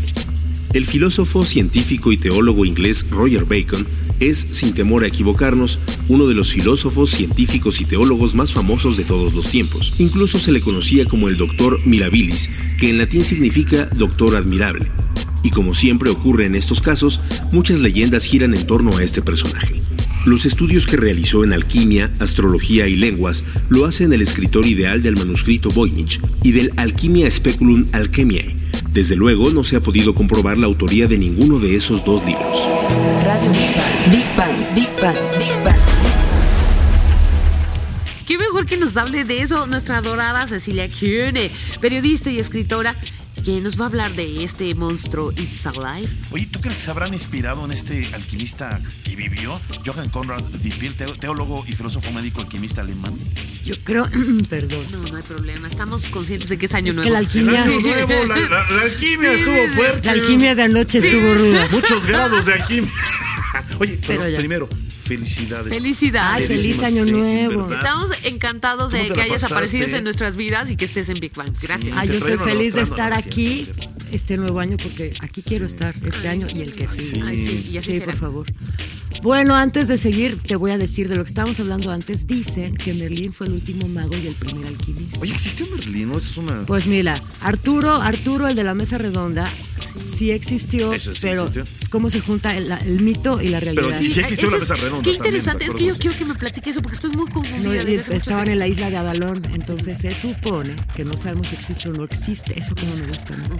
El 0.76 0.86
filósofo, 0.86 1.42
científico 1.44 2.12
y 2.12 2.18
teólogo 2.18 2.66
inglés 2.66 3.10
Roger 3.10 3.46
Bacon 3.46 3.88
es, 4.20 4.38
sin 4.38 4.74
temor 4.74 5.06
a 5.06 5.08
equivocarnos, 5.08 5.80
uno 6.10 6.28
de 6.28 6.34
los 6.34 6.52
filósofos, 6.52 7.12
científicos 7.12 7.80
y 7.80 7.86
teólogos 7.86 8.36
más 8.36 8.52
famosos 8.52 8.98
de 8.98 9.06
todos 9.06 9.34
los 9.34 9.50
tiempos. 9.50 9.94
Incluso 10.00 10.38
se 10.38 10.52
le 10.52 10.60
conocía 10.60 11.06
como 11.06 11.30
el 11.30 11.38
Doctor 11.38 11.78
Mirabilis, 11.88 12.50
que 12.78 12.90
en 12.90 12.98
latín 12.98 13.22
significa 13.22 13.86
Doctor 13.96 14.36
Admirable. 14.36 14.86
Y 15.44 15.52
como 15.52 15.74
siempre 15.74 16.10
ocurre 16.10 16.46
en 16.46 16.56
estos 16.56 16.82
casos, 16.82 17.22
muchas 17.54 17.80
leyendas 17.80 18.26
giran 18.26 18.54
en 18.54 18.68
torno 18.68 18.98
a 18.98 19.02
este 19.02 19.22
personaje. 19.22 19.80
Los 20.26 20.46
estudios 20.46 20.88
que 20.88 20.98
realizó 20.98 21.46
en 21.46 21.54
alquimia, 21.54 22.12
astrología 22.20 22.86
y 22.90 22.98
lenguas 22.98 23.46
lo 23.70 23.86
hacen 23.86 24.12
el 24.12 24.22
escritor 24.22 24.66
ideal 24.66 25.02
del 25.02 25.16
manuscrito 25.16 25.70
Voynich 25.70 26.20
y 26.44 26.52
del 26.52 26.74
Alquimia 26.76 27.32
Speculum 27.32 27.86
Alchemiae. 27.94 28.64
Desde 28.96 29.18
luego 29.18 29.52
no 29.52 29.66
se 29.66 29.76
ha 29.76 29.82
podido 29.82 30.16
comprobar 30.16 30.58
la 30.58 30.68
autoría 30.68 31.06
de 31.06 31.18
ninguno 31.18 31.60
de 31.60 31.76
esos 31.76 32.06
dos 32.06 32.26
libros. 32.26 32.66
Radio 33.26 33.52
Big 33.52 33.76
Bang. 33.76 34.10
Big 34.10 34.36
Bang, 34.38 34.74
Big 34.74 34.88
Bang, 35.02 35.18
Big 35.38 35.64
Bang. 35.66 35.76
Qué 38.26 38.38
mejor 38.38 38.66
que 38.66 38.78
nos 38.78 38.96
hable 38.96 39.26
de 39.26 39.42
eso 39.42 39.68
nuestra 39.68 39.98
adorada 39.98 40.48
Cecilia 40.48 40.88
Kuhne, 40.88 41.52
periodista 41.82 42.32
y 42.32 42.40
escritora, 42.40 42.96
que 43.46 43.62
nos 43.62 43.80
va 43.80 43.86
a 43.86 43.88
hablar 43.90 44.14
de 44.16 44.44
este 44.44 44.74
monstruo 44.74 45.32
It's 45.34 45.66
Alive. 45.68 46.10
Oye, 46.32 46.48
¿tú 46.52 46.60
crees 46.62 46.78
que 46.78 46.84
se 46.86 46.92
habrán 46.92 47.14
inspirado 47.14 47.64
en 47.64 47.72
este 47.72 48.10
alquimista 48.14 48.82
que 49.04 49.16
vivió? 49.16 49.62
Johann 49.86 50.10
Conrad 50.10 50.42
Dipiel, 50.64 50.96
teo- 50.98 51.16
teólogo 51.16 51.64
y 51.68 51.74
filósofo 51.74 52.12
médico 52.12 52.42
alquimista 52.42 52.82
alemán. 52.82 53.14
Yo 53.64 53.76
creo, 53.84 54.10
perdón. 54.50 54.88
No, 54.92 54.98
no 54.98 55.18
hay 55.18 55.24
problema. 55.24 55.68
Estamos 55.68 56.06
conscientes 56.10 56.50
de 56.50 56.58
que 56.58 56.66
es 56.66 56.74
año 56.74 56.90
Es 56.90 56.96
nuevo. 56.96 57.08
que 57.08 57.14
la 57.14 57.20
alquimia- 57.20 57.64
El 57.66 57.72
año 57.72 57.82
nuevo, 58.08 58.26
la, 58.26 58.40
la- 58.40 58.72
la 58.72 58.82
alquimia 58.82 59.30
Sí, 59.30 59.36
estuvo 59.40 59.76
fuerte. 59.76 60.06
La 60.06 60.12
alquimia 60.14 60.56
de 60.56 60.64
anoche 60.64 60.98
estuvo 60.98 61.34
ruda. 61.36 61.68
Muchos 61.72 62.06
grados 62.08 62.46
de 62.48 62.54
alquimia. 62.54 62.92
Oye, 63.80 64.00
pero, 64.06 64.24
primero, 64.38 64.70
felicidades. 65.06 65.74
Felicidades. 65.74 66.50
Ay, 66.50 66.58
feliz 66.58 66.84
año 66.84 67.06
nuevo. 67.06 67.72
Estamos 67.74 68.10
encantados 68.24 68.91
¿Cómo 68.91 69.04
de 69.04 69.10
que 69.10 69.22
hayas 69.22 69.41
pasaste? 69.41 69.54
aparecido 69.54 69.98
en 69.98 70.04
nuestras 70.04 70.36
vidas 70.36 70.70
y 70.72 70.76
que 70.76 70.86
estés 70.86 71.10
en 71.10 71.20
Big 71.20 71.34
Bang. 71.36 71.54
Gracias. 71.62 72.02
Te 72.02 72.08
yo 72.08 72.13
estoy 72.13 72.38
feliz 72.38 72.74
de 72.74 72.82
estar 72.82 73.13
aquí 73.13 73.63
siempre, 73.65 73.72
es 73.72 73.76
cierto. 73.76 73.95
Este 74.12 74.38
nuevo 74.38 74.60
año 74.60 74.78
porque 74.82 75.13
aquí 75.22 75.41
quiero 75.41 75.65
estar 75.65 75.96
este 76.06 76.28
año 76.28 76.48
y 76.54 76.62
el 76.62 76.74
que 76.74 76.88
sigue. 76.88 77.22
Ay, 77.24 77.38
sí, 77.46 77.70
y 77.72 77.78
así 77.78 77.91
Sí, 77.94 78.00
será. 78.00 78.06
por 78.12 78.15
favor. 78.15 78.48
Bueno, 79.24 79.56
antes 79.56 79.88
de 79.88 79.98
seguir, 79.98 80.39
te 80.44 80.56
voy 80.56 80.72
a 80.72 80.78
decir 80.78 81.08
de 81.08 81.15
lo 81.15 81.24
que 81.24 81.30
estábamos 81.30 81.60
hablando 81.60 81.89
antes. 81.91 82.28
Dicen 82.28 82.76
que 82.76 82.94
Merlín 82.94 83.34
fue 83.34 83.48
el 83.48 83.54
último 83.54 83.88
mago 83.88 84.15
y 84.18 84.28
el 84.28 84.36
primer 84.36 84.68
alquimista. 84.68 85.20
Oye, 85.20 85.32
¿existió 85.34 85.65
Merlín? 85.68 86.10
¿No? 86.10 86.18
Es 86.18 86.36
una... 86.38 86.65
Pues 86.65 86.86
mira, 86.88 87.22
Arturo, 87.41 88.02
Arturo, 88.02 88.48
el 88.48 88.56
de 88.56 88.63
la 88.63 88.74
mesa 88.76 88.98
redonda, 88.98 89.50
sí, 90.06 90.32
existió, 90.32 90.94
Eso 90.94 91.13
sí 91.13 91.20
pero 91.24 91.44
existió. 91.48 91.65
es 91.82 91.89
cómo 91.89 92.10
se 92.10 92.20
junta 92.20 92.56
el, 92.58 92.70
el 92.72 93.02
mito 93.02 93.41
y 93.41 93.50
la 93.50 93.60
realidad. 93.60 93.98
sí, 94.00 94.10
sí 94.10 94.20
existió 94.20 94.50
la 94.52 94.58
mesa 94.60 94.76
redonda 94.76 95.04
Qué 95.04 95.13
también, 95.13 95.36
interesante. 95.36 95.65
me 95.65 95.72
es 95.72 95.78
que 95.78 95.86
yo 95.86 95.96
quiero 95.98 96.18
que 96.18 96.26
me 96.26 96.36
platique 96.36 96.70
eso 96.70 96.82
porque 96.82 96.96
estoy 96.96 97.12
muy 97.12 97.26
No, 97.26 97.32
confundida. 97.34 97.84
mucho 97.84 98.12
estaban 98.13 98.50
en 98.50 98.60
la 98.60 98.68
isla 98.68 98.89
de 98.89 98.98
Avalón, 98.98 99.41
entonces 99.54 99.98
se 99.98 100.13
supone 100.13 100.76
que 100.96 101.06
no 101.06 101.15
sabemos 101.18 101.50
si 101.50 101.56
existe 101.56 101.89
o 101.89 101.94
no 101.94 102.04
existe, 102.04 102.60
eso 102.60 102.76
como 102.76 102.96
me 102.96 103.08
gusta. 103.08 103.36
¿no? 103.38 103.56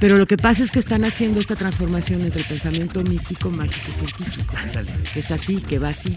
Pero 0.00 0.18
lo 0.18 0.26
que 0.26 0.36
pasa 0.36 0.62
es 0.62 0.70
que 0.70 0.78
están 0.78 1.04
haciendo 1.04 1.40
esta 1.40 1.56
transformación 1.56 2.20
entre 2.20 2.42
el 2.42 2.46
pensamiento 2.46 3.02
mítico, 3.02 3.50
mágico 3.50 3.90
y 3.90 3.94
científico. 3.94 4.54
Ándale. 4.56 4.90
Que 5.12 5.20
es 5.20 5.30
así, 5.30 5.56
que 5.56 5.78
va 5.78 5.88
así. 5.88 6.16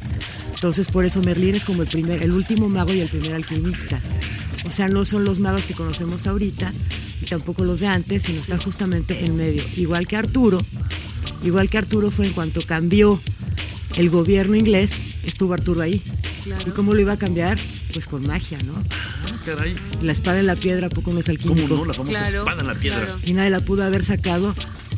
Entonces 0.54 0.90
por 0.90 1.06
eso 1.06 1.22
Merlín 1.22 1.56
es 1.56 1.64
como 1.64 1.84
el 1.84 1.88
primer, 1.88 2.22
el 2.22 2.32
último 2.32 2.68
mago 2.68 2.94
y 2.94 3.00
el 3.00 3.10
primer 3.10 3.34
alquimista. 3.34 4.02
O 4.66 4.72
sea, 4.72 4.90
no 4.90 5.06
son 5.06 5.24
los 5.24 5.40
magos 5.40 5.66
que 5.66 5.74
conocemos 5.74 6.28
ahorita 6.28 6.74
y 7.22 7.26
tampoco 7.26 7.64
los 7.64 7.80
de 7.80 7.88
antes, 7.88 8.24
sino 8.24 8.40
está 8.40 8.58
justamente 8.58 9.26
en 9.26 9.38
medio. 9.38 9.64
Igual 9.78 10.08
que 10.08 10.18
Arturo, 10.18 10.60
igual 11.44 11.70
que 11.70 11.78
Arturo 11.78 12.12
fue 12.12 12.28
en 12.28 12.34
cuanto 12.34 12.62
cambió 12.66 13.22
el 13.96 14.10
gobierno 14.10 14.56
inglés, 14.56 15.04
estuvo 15.24 15.54
Arturo 15.54 15.82
ahí. 15.82 16.04
Claro. 16.44 16.70
¿Y 16.70 16.72
cómo 16.72 16.94
lo 16.94 17.00
iba 17.00 17.14
a 17.14 17.18
cambiar? 17.18 17.58
Pues 17.94 18.06
con 18.06 18.26
magia, 18.28 18.60
¿no? 18.64 18.74
Ah, 18.92 19.40
caray. 19.46 19.76
La 20.02 20.12
espada 20.12 20.40
en 20.40 20.46
la 20.46 20.56
piedra, 20.56 20.88
¿a 20.88 20.90
poco 20.90 21.12
no 21.12 21.20
es 21.20 21.32
¿Cómo 21.46 21.68
no? 21.68 21.86
La 21.86 21.94
famosa 21.96 22.20
Claro, 22.20 22.40
espada 22.40 22.62
en 22.62 22.68
la 22.68 22.76
piedra. 22.76 23.00
claro. 23.06 23.20
Y 23.26 23.34
nadie 23.34 23.50
la 23.50 23.62
pudo 23.62 23.84
haber 23.84 24.04
sacado 24.04 24.54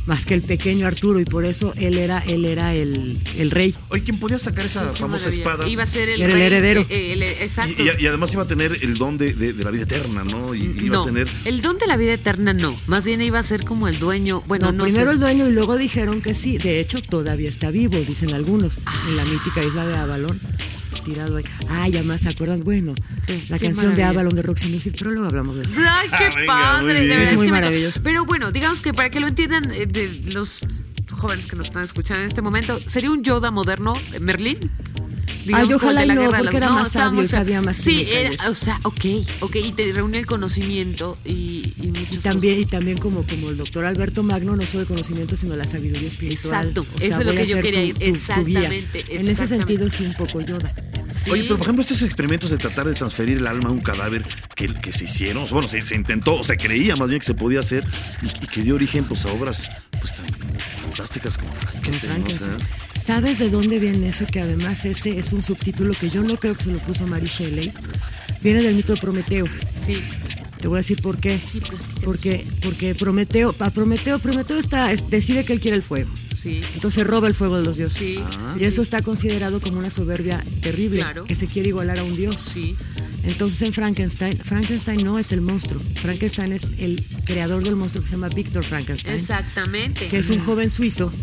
más 0.08 0.26
que 0.26 0.34
el 0.34 0.42
pequeño 0.42 0.88
Arturo 0.88 1.20
y 1.20 1.26
por 1.26 1.46
eso 1.46 1.74
él 1.78 1.98
era, 1.98 2.20
él 2.20 2.44
era 2.46 2.74
el, 2.76 3.18
el 3.38 3.52
rey. 3.52 3.74
Oye, 3.90 4.04
¿quién 4.04 4.20
podía 4.20 4.38
sacar 4.40 4.66
esa 4.66 4.92
Qué 4.92 5.00
famosa 5.00 5.26
maravilla. 5.30 5.30
espada? 5.42 5.70
Iba 5.70 5.84
a 5.84 5.86
ser 5.86 6.10
el, 6.10 6.22
Era 6.22 6.34
el 6.34 6.40
rey, 6.40 6.48
heredero. 6.48 6.82
eh, 6.82 6.88
eh, 6.90 7.14
el- 7.14 7.24
exacto. 7.24 7.82
Y, 7.82 7.88
y- 7.88 8.04
y 8.04 8.08
además 8.08 8.34
iba 8.34 8.44
a 8.44 8.48
tener 8.48 8.78
el 8.82 8.98
don 8.98 9.18
de, 9.18 9.34
de- 9.36 9.54
de 9.54 9.64
la 9.64 9.72
vida 9.72 9.84
eterna, 9.84 10.24
¿no? 10.26 10.54
Y 10.54 10.64
iba 10.84 10.96
no, 10.98 11.04
a 11.04 11.06
tener. 11.06 11.28
el 11.46 11.62
don 11.62 11.78
de 11.78 11.88
la 11.88 11.96
vida 11.98 12.14
eterna 12.14 12.54
no. 12.54 12.78
Más 12.88 13.06
bien 13.06 13.22
iba 13.22 13.40
a 13.40 13.44
ser 13.44 13.64
como 13.64 13.88
el 13.88 14.00
dueño. 14.00 14.44
Bueno, 14.48 14.68
No, 14.68 14.80
no, 14.80 14.84
primero 14.84 15.08
sé. 15.08 15.14
el 15.14 15.20
dueño 15.20 15.48
y 15.48 15.54
luego 15.54 15.78
dijeron 15.78 16.22
que 16.22 16.34
sí. 16.34 16.58
De 16.58 16.80
hecho, 16.82 17.02
todavía 17.02 17.48
está 17.50 17.72
vivo, 17.72 17.98
dicen 18.00 18.34
algunos, 18.34 18.80
en 19.08 19.16
la 19.16 19.24
mítica 19.24 19.64
isla 19.64 19.86
de 19.86 19.96
Avalon. 19.96 20.42
Tirado 21.06 21.38
ahí. 21.38 21.44
Ah, 21.70 21.88
ya 21.88 22.04
más 22.04 22.22
se 22.22 22.30
acuerdan. 22.30 22.64
Bueno, 22.64 22.94
Qué- 23.26 23.44
la 23.50 23.58
qué 23.58 23.66
canción 23.66 23.96
de. 23.96 24.04
Avalon 24.04 24.36
de 24.36 24.42
Roxy 24.42 24.68
Music, 24.68 24.94
pero 24.98 25.12
luego 25.12 25.28
hablamos 25.28 25.58
de 25.58 25.66
eso. 25.66 25.80
Ay, 25.80 26.08
qué 26.10 26.26
Ah, 26.26 26.34
venga, 26.36 26.46
padre. 26.54 26.94
de 27.02 27.08
verdad 27.08 27.24
Es 27.24 27.30
es 27.32 27.36
muy 27.38 27.46
que 27.48 27.52
me- 27.52 27.58
maravilloso. 27.58 28.02
Pero 28.04 28.26
bueno, 28.26 28.52
digamos 28.52 28.82
que 28.82 28.94
para 28.94 29.10
que 29.10 29.20
lo 29.20 29.28
entiendan 29.28 29.72
eh, 29.72 29.86
de 29.88 30.22
los 30.32 30.66
jóvenes 31.12 31.48
que 31.48 31.56
nos 31.56 31.68
están 31.68 31.84
escuchando 31.84 32.22
en 32.24 32.28
este 32.28 32.42
momento, 32.42 32.80
¿sería 32.88 33.12
un 33.12 33.24
Yoda 33.24 33.52
moderno, 33.52 33.96
eh, 34.14 34.20
Merlín? 35.42 35.56
Ay, 35.56 35.64
como 35.66 35.76
ojalá 35.78 36.02
el 36.04 36.08
de 36.10 36.14
y 36.14 36.16
no, 36.16 36.22
guerra 36.24 36.38
de 36.38 36.44
porque 36.44 36.58
era 36.58 36.70
más 36.72 36.92
sabio 36.92 37.28
sabía 37.28 37.62
más 37.62 37.78
Sí, 37.78 38.08
era, 38.12 38.32
o 38.50 38.56
sea, 38.56 38.80
ok, 38.84 39.06
ok, 39.42 39.56
y 39.58 39.72
te 39.74 39.92
reúne 39.94 40.20
el 40.20 40.26
conocimiento 40.26 41.16
y, 41.26 41.74
y 41.82 42.18
también, 42.22 42.60
y 42.62 42.66
también 42.66 42.98
como, 42.98 43.26
como 43.26 43.50
el 43.50 43.58
doctor 43.58 43.86
Alberto 43.86 44.24
Magno, 44.24 44.56
no 44.56 44.66
solo 44.68 44.82
el 44.82 44.88
conocimiento, 44.88 45.36
sino 45.36 45.56
la 45.56 45.68
sabiduría 45.68 46.08
espiritual. 46.08 46.68
Exacto, 46.68 46.86
O 46.96 47.00
sea, 47.00 47.10
eso 47.10 47.20
es 47.22 47.26
lo 47.26 47.34
que 47.34 47.46
yo 47.46 47.62
quería 47.62 47.82
tu- 47.82 47.88
ir. 47.88 47.94
guía. 47.98 48.08
Exactamente, 48.10 49.00
En 49.10 49.22
ese 49.28 49.32
exactamente. 49.32 49.48
sentido, 49.74 49.90
sí, 49.90 50.06
un 50.06 50.14
poco 50.16 50.42
Yoda. 50.42 50.74
Sí. 51.24 51.30
Oye, 51.32 51.44
pero 51.44 51.58
por 51.58 51.66
ejemplo, 51.66 51.82
estos 51.82 52.02
experimentos 52.04 52.50
de 52.52 52.58
tratar 52.58 52.88
de 52.88 52.94
transferir 52.94 53.38
el 53.38 53.48
alma 53.48 53.70
a 53.70 53.72
un 53.72 53.82
cadáver 53.82 54.24
que, 54.56 54.74
que 54.74 54.94
se 54.94 55.06
hicieron, 55.06 55.46
bueno, 55.52 55.68
se, 55.68 55.82
se 55.82 55.96
intentó, 55.96 56.36
o 56.36 56.44
se 56.44 56.56
creía 56.58 56.96
más 56.96 57.10
bien 57.10 57.20
que 57.20 57.26
se 57.26 57.34
podía 57.34 57.60
hacer 57.60 57.84
y, 58.22 58.28
y 58.46 58.48
que 58.48 58.62
dio 58.62 58.76
origen 58.76 59.06
pues, 59.06 59.26
a 59.26 59.30
obras 59.34 59.70
pues 60.00 60.16
tan 60.16 60.26
fantásticas 60.92 61.38
como 61.38 61.54
Frankenstein. 61.54 62.24
¿Sabes 62.96 63.40
de 63.40 63.50
dónde 63.50 63.80
viene 63.80 64.10
eso? 64.10 64.26
Que 64.28 64.42
además 64.42 64.86
ese 64.86 65.18
es 65.18 65.34
un 65.34 65.42
subtítulo 65.42 65.94
que 65.94 66.10
yo 66.10 66.22
no 66.24 66.38
creo 66.38 66.56
que 66.56 66.64
se 66.64 66.72
lo 66.72 66.80
puso 66.80 67.08
Mary 67.08 67.28
Shelley. 67.28 67.74
Viene 68.42 68.62
del 68.62 68.76
mito 68.76 68.94
de 68.94 69.00
Prometeo. 69.02 69.46
Sí, 69.86 70.02
Te 70.60 70.68
voy 70.68 70.78
a 70.78 70.80
decir 70.80 71.02
por 71.02 71.18
qué. 71.18 71.40
Sí. 71.52 71.60
Porque, 72.04 72.46
porque 72.62 72.94
Prometeo, 72.94 73.56
a 73.60 73.72
Prometeo, 73.72 74.20
Prometeo 74.20 74.58
está, 74.60 74.92
es- 74.92 75.10
decide 75.10 75.44
que 75.46 75.54
él 75.54 75.60
quiere 75.60 75.78
el 75.78 75.84
fuego. 75.84 76.12
Sí. 76.42 76.62
Entonces 76.74 77.06
roba 77.06 77.28
el 77.28 77.34
fuego 77.34 77.58
de 77.58 77.64
los 77.64 77.78
dioses. 77.78 78.00
Sí. 78.08 78.20
Ah. 78.24 78.56
y 78.60 78.64
eso 78.66 78.82
está 78.82 79.02
considerado 79.02 79.60
como 79.62 79.80
una 79.80 79.92
soberbia 79.92 80.44
terrible, 80.62 81.00
Claro. 81.02 81.26
que 81.26 81.36
se 81.36 81.48
quiere 81.48 81.70
igualar 81.70 82.00
a 82.00 82.04
un 82.04 82.16
dios. 82.16 82.40
Sí. 82.42 82.76
Entonces 83.24 83.62
en 83.62 83.72
Frankenstein, 83.74 84.40
Frankenstein 84.44 85.04
no 85.04 85.20
es 85.20 85.32
el 85.32 85.42
monstruo. 85.42 85.80
Frankenstein 85.98 86.54
es 86.54 86.72
el 86.80 87.06
creador 87.26 87.64
del 87.64 87.76
monstruo 87.76 88.02
que 88.02 88.08
se 88.10 88.16
llama 88.16 88.30
Víctor 88.30 88.64
Frankenstein. 88.64 89.16
Exactamente. 89.18 90.08
Que 90.08 90.18
es 90.20 90.30
un 90.32 90.40
joven 90.40 90.70
suizo. 90.72 91.14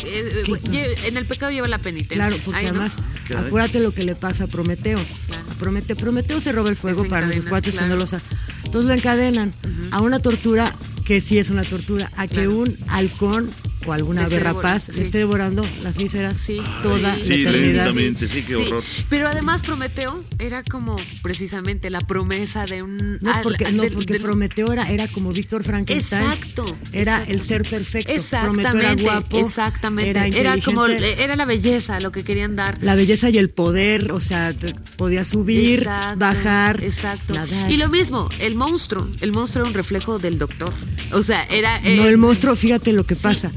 Lle- 0.00 0.96
en 1.06 1.16
el 1.16 1.26
pecado 1.26 1.52
lleva 1.52 1.68
la 1.68 1.78
penitencia. 1.78 2.16
Claro, 2.16 2.36
porque 2.44 2.66
además, 2.66 2.98
caray. 3.28 3.46
acuérdate 3.46 3.80
lo 3.80 3.92
que 3.92 4.04
le 4.04 4.14
pasa 4.14 4.44
a 4.44 4.46
Prometeo. 4.46 5.00
Claro. 5.26 5.42
Prometeo, 5.58 5.96
Prometeo 5.96 6.40
se 6.40 6.52
roba 6.52 6.70
el 6.70 6.76
fuego 6.76 7.06
para 7.08 7.22
nuestros 7.22 7.46
cuates 7.46 7.74
que 7.74 7.78
claro. 7.78 7.94
no 7.94 8.00
lo 8.00 8.06
saben. 8.06 8.24
Entonces 8.64 8.88
lo 8.88 8.94
encadenan 8.94 9.54
a 9.90 10.00
una 10.00 10.20
tortura 10.20 10.74
que 11.04 11.20
sí 11.20 11.38
es 11.38 11.50
una 11.50 11.64
tortura, 11.64 12.10
a 12.16 12.26
que 12.28 12.34
Claro. 12.34 12.56
un 12.58 12.78
halcón 12.88 13.31
Lord 13.32 13.71
o 13.86 13.92
alguna 13.92 14.24
ave 14.24 14.38
rapaz 14.40 14.88
sí. 14.92 15.00
esté 15.02 15.18
devorando 15.18 15.64
las 15.82 15.96
vísceras 15.96 16.38
Sí. 16.38 16.60
toda 16.82 17.16
Sí, 17.16 17.42
la 17.44 17.50
eternidad. 17.50 17.84
lentamente, 17.86 18.28
sí, 18.28 18.42
qué 18.42 18.56
horror. 18.56 18.82
Pero 19.08 19.28
además 19.28 19.62
Prometeo 19.62 20.22
era 20.38 20.62
como 20.62 20.96
precisamente 21.22 21.90
la 21.90 22.00
promesa 22.00 22.66
de 22.66 22.82
un... 22.82 23.18
No, 23.20 23.32
porque, 23.42 23.64
la- 23.64 23.70
no, 23.72 23.82
del- 23.82 23.92
porque 23.92 24.12
del- 24.14 24.22
Prometeo 24.22 24.72
era, 24.72 24.90
era 24.90 25.08
como 25.08 25.32
Víctor 25.32 25.64
Frankenstein. 25.64 26.22
Exacto. 26.22 26.76
Era 26.92 27.14
exacto. 27.16 27.32
el 27.32 27.40
ser 27.40 27.62
perfecto. 27.68 28.12
Exactamente. 28.12 28.70
Prometeo 28.70 28.90
era 28.92 29.02
guapo. 29.02 29.38
Exactamente. 29.38 30.10
Era, 30.10 30.26
Era, 30.26 30.56
como... 30.64 30.86
Era 30.86 31.36
la 31.36 31.44
belleza 31.44 32.00
lo 32.00 32.12
que 32.12 32.24
querían 32.24 32.56
dar. 32.56 32.78
La 32.82 32.94
belleza 32.94 33.30
y 33.30 33.38
el 33.38 33.50
poder, 33.50 34.12
o 34.12 34.20
sea, 34.20 34.54
podía 34.96 35.24
subir, 35.24 35.80
Exacto, 35.80 36.18
bajar, 36.18 36.82
Exacto. 36.84 37.34
nadar. 37.34 37.70
Y 37.70 37.76
lo 37.76 37.88
mismo, 37.88 38.28
el 38.40 38.54
monstruo. 38.54 39.08
El 39.20 39.32
monstruo 39.32 39.62
era 39.64 39.68
un 39.68 39.74
reflejo 39.74 40.18
del 40.18 40.38
doctor. 40.38 40.72
O 41.12 41.22
sea, 41.22 41.44
era... 41.44 41.78
eh, 41.84 41.96
No, 41.96 42.06
el 42.06 42.18
monstruo, 42.18 42.56
fíjate 42.56 42.92
lo 42.92 43.04
que 43.04 43.14
sí. 43.14 43.20
pasa. 43.22 43.52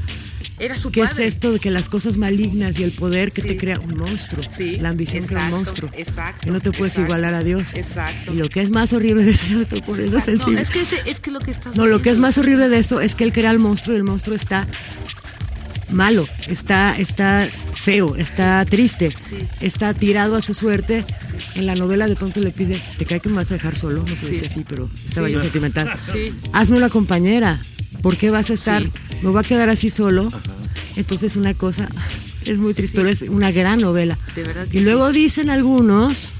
Era 0.58 0.76
su 0.76 0.90
¿Qué 0.90 1.02
es 1.02 1.18
esto 1.18 1.52
de 1.52 1.58
que 1.60 1.70
las 1.70 1.88
cosas 1.90 2.16
malignas 2.16 2.78
y 2.78 2.84
el 2.84 2.92
poder 2.92 3.30
que 3.30 3.42
Sí. 3.42 3.48
te 3.48 3.56
crea 3.58 3.78
un 3.78 3.94
monstruo? 3.96 4.42
Sí, 4.50 4.78
La 4.78 4.88
ambición 4.88 5.24
crea 5.26 5.38
un 5.38 5.44
exacto, 5.44 5.56
monstruo. 5.56 5.90
exacto, 5.94 6.48
Y 6.48 6.50
no 6.50 6.60
te 6.60 6.70
puedes 6.72 6.94
exacto, 6.94 7.06
igualar 7.08 7.34
a 7.34 7.42
Dios. 7.44 7.74
exacto. 7.74 8.32
Y 8.32 8.36
lo 8.36 8.48
que 8.48 8.62
es 8.62 8.70
más 8.70 8.92
horrible 8.94 9.24
de 9.24 9.32
eso, 9.32 9.44
estoy 9.60 9.82
poniendo 9.82 10.16
No, 10.18 10.58
es 10.58 10.70
que, 10.70 10.80
ese- 10.80 11.02
es 11.10 11.20
que 11.20 11.30
lo 11.30 11.40
que 11.40 11.50
estás 11.50 11.76
No, 11.76 11.84
lo 11.86 12.00
que 12.00 12.08
es 12.10 12.18
más 12.18 12.38
horrible 12.38 12.68
de 12.68 12.78
eso 12.78 13.00
es 13.02 13.14
que 13.14 13.24
él 13.24 13.32
crea 13.34 13.50
al 13.50 13.58
monstruo 13.58 13.94
y 13.94 13.98
el 13.98 14.04
monstruo 14.04 14.34
está 14.34 14.66
malo, 15.90 16.26
está, 16.48 16.96
está 16.98 17.48
feo, 17.74 18.16
está 18.16 18.64
triste, 18.64 19.10
Sí. 19.10 19.36
está 19.60 19.94
tirado 19.94 20.36
a 20.36 20.40
su 20.42 20.54
suerte. 20.54 21.04
En 21.54 21.66
la 21.66 21.74
novela 21.74 22.06
de 22.08 22.16
pronto 22.16 22.40
le 22.40 22.50
pide, 22.50 22.82
¿te 22.98 23.06
cae 23.06 23.20
que 23.20 23.28
me 23.28 23.36
vas 23.36 23.50
a 23.50 23.54
dejar 23.54 23.76
solo? 23.76 24.04
No 24.06 24.16
se 24.16 24.26
Sí. 24.26 24.32
dice 24.32 24.46
así, 24.46 24.64
pero 24.68 24.90
estaba 25.04 25.28
yo 25.28 25.40
sentimental. 25.40 25.90
Hazme 26.52 26.76
una 26.76 26.88
compañera. 26.90 27.62
¿Por 28.02 28.16
qué 28.16 28.30
vas 28.30 28.50
a 28.50 28.54
estar? 28.54 28.82
Me 29.22 29.30
voy 29.30 29.40
a 29.40 29.42
quedar 29.46 29.68
así 29.70 29.90
solo. 29.90 30.30
Entonces 30.96 31.36
una 31.36 31.54
cosa 31.54 31.88
es 32.44 32.58
muy 32.58 32.74
triste, 32.74 32.96
pero 32.96 33.08
es 33.08 33.22
una 33.22 33.50
gran 33.52 33.80
novela. 33.80 34.18
De 34.34 34.42
verdad 34.42 34.68
que 34.68 34.78
y 34.78 34.80
luego 34.82 35.12
dicen 35.12 35.50
algunos, 35.50 36.32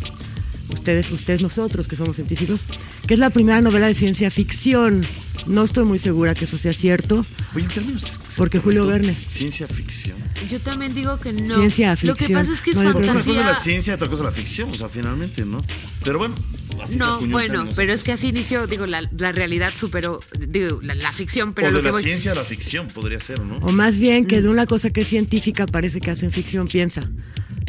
ustedes, 0.77 1.11
ustedes 1.11 1.43
nosotros 1.43 1.89
que 1.89 1.97
somos 1.97 2.17
científicos, 2.17 2.65
que 3.07 3.15
es 3.15 3.21
la 3.21 3.31
primera 3.31 3.61
novela 3.61 3.87
de 3.89 3.95
ciencia 3.95 4.31
ficción. 4.31 5.05
No 5.47 5.63
estoy 5.65 5.85
muy 5.85 5.99
segura 5.99 6.35
que 6.35 6.45
eso 6.45 6.57
sea 6.59 6.73
cierto. 6.73 7.25
Oye, 7.55 7.65
en 7.65 7.71
términos. 7.71 8.21
Porque 8.37 8.59
Julio 8.59 8.87
Verne. 8.87 9.17
Ciencia 9.27 9.67
ficción. 9.69 10.17
Yo 10.51 10.61
también 10.61 10.95
digo 10.95 11.19
que 11.21 11.33
no. 11.33 11.47
Ciencia 11.47 11.91
Lo 12.03 12.15
que 12.15 12.21
ficción. 12.25 12.41
pasa 12.41 12.53
es 12.55 12.61
que 12.63 12.71
es 12.71 12.77
No, 12.77 12.93
Porque 12.93 12.99
una 12.99 13.07
cosa 13.15 13.19
es 13.19 13.25
fantasía. 13.37 13.53
la 13.53 13.59
ciencia 13.61 13.95
otra 13.95 14.09
cosa 14.09 14.23
es 14.23 14.27
la 14.27 14.33
ficción, 14.33 14.71
o 14.71 14.75
sea, 14.77 14.89
finalmente, 14.89 15.45
¿no? 15.45 15.61
Pero 16.05 16.19
bueno, 16.19 16.35
así 16.83 16.97
No, 16.97 17.21
bueno, 17.27 17.65
pero 17.77 17.93
es 17.93 18.03
que 18.03 18.13
así 18.13 18.29
inició, 18.29 18.67
digo, 18.67 18.87
la, 18.87 19.09
la 19.19 19.33
realidad 19.33 19.73
superó, 19.77 20.21
digo, 20.49 20.81
la, 20.83 20.95
la 20.95 21.13
ficción, 21.13 21.53
pero 21.55 21.69
o 21.69 21.71
lo 21.71 21.77
de 21.79 21.83
que 21.83 21.87
la 21.89 21.93
voy. 21.93 22.03
ciencia 22.03 22.33
a 22.33 22.35
la 22.35 22.45
ficción 22.45 22.87
podría 22.89 23.21
ser, 23.21 23.41
¿no? 23.41 23.57
O 23.59 23.71
más 23.73 23.99
bien 23.99 24.25
Mm. 24.25 24.27
que 24.27 24.43
de 24.43 24.49
una 24.49 24.67
cosa 24.67 24.91
que 24.91 25.03
es 25.03 25.09
científica 25.09 25.67
parece 25.67 26.01
que 26.01 26.11
hacen 26.11 26.31
ficción, 26.33 26.67
piensa. 26.69 27.09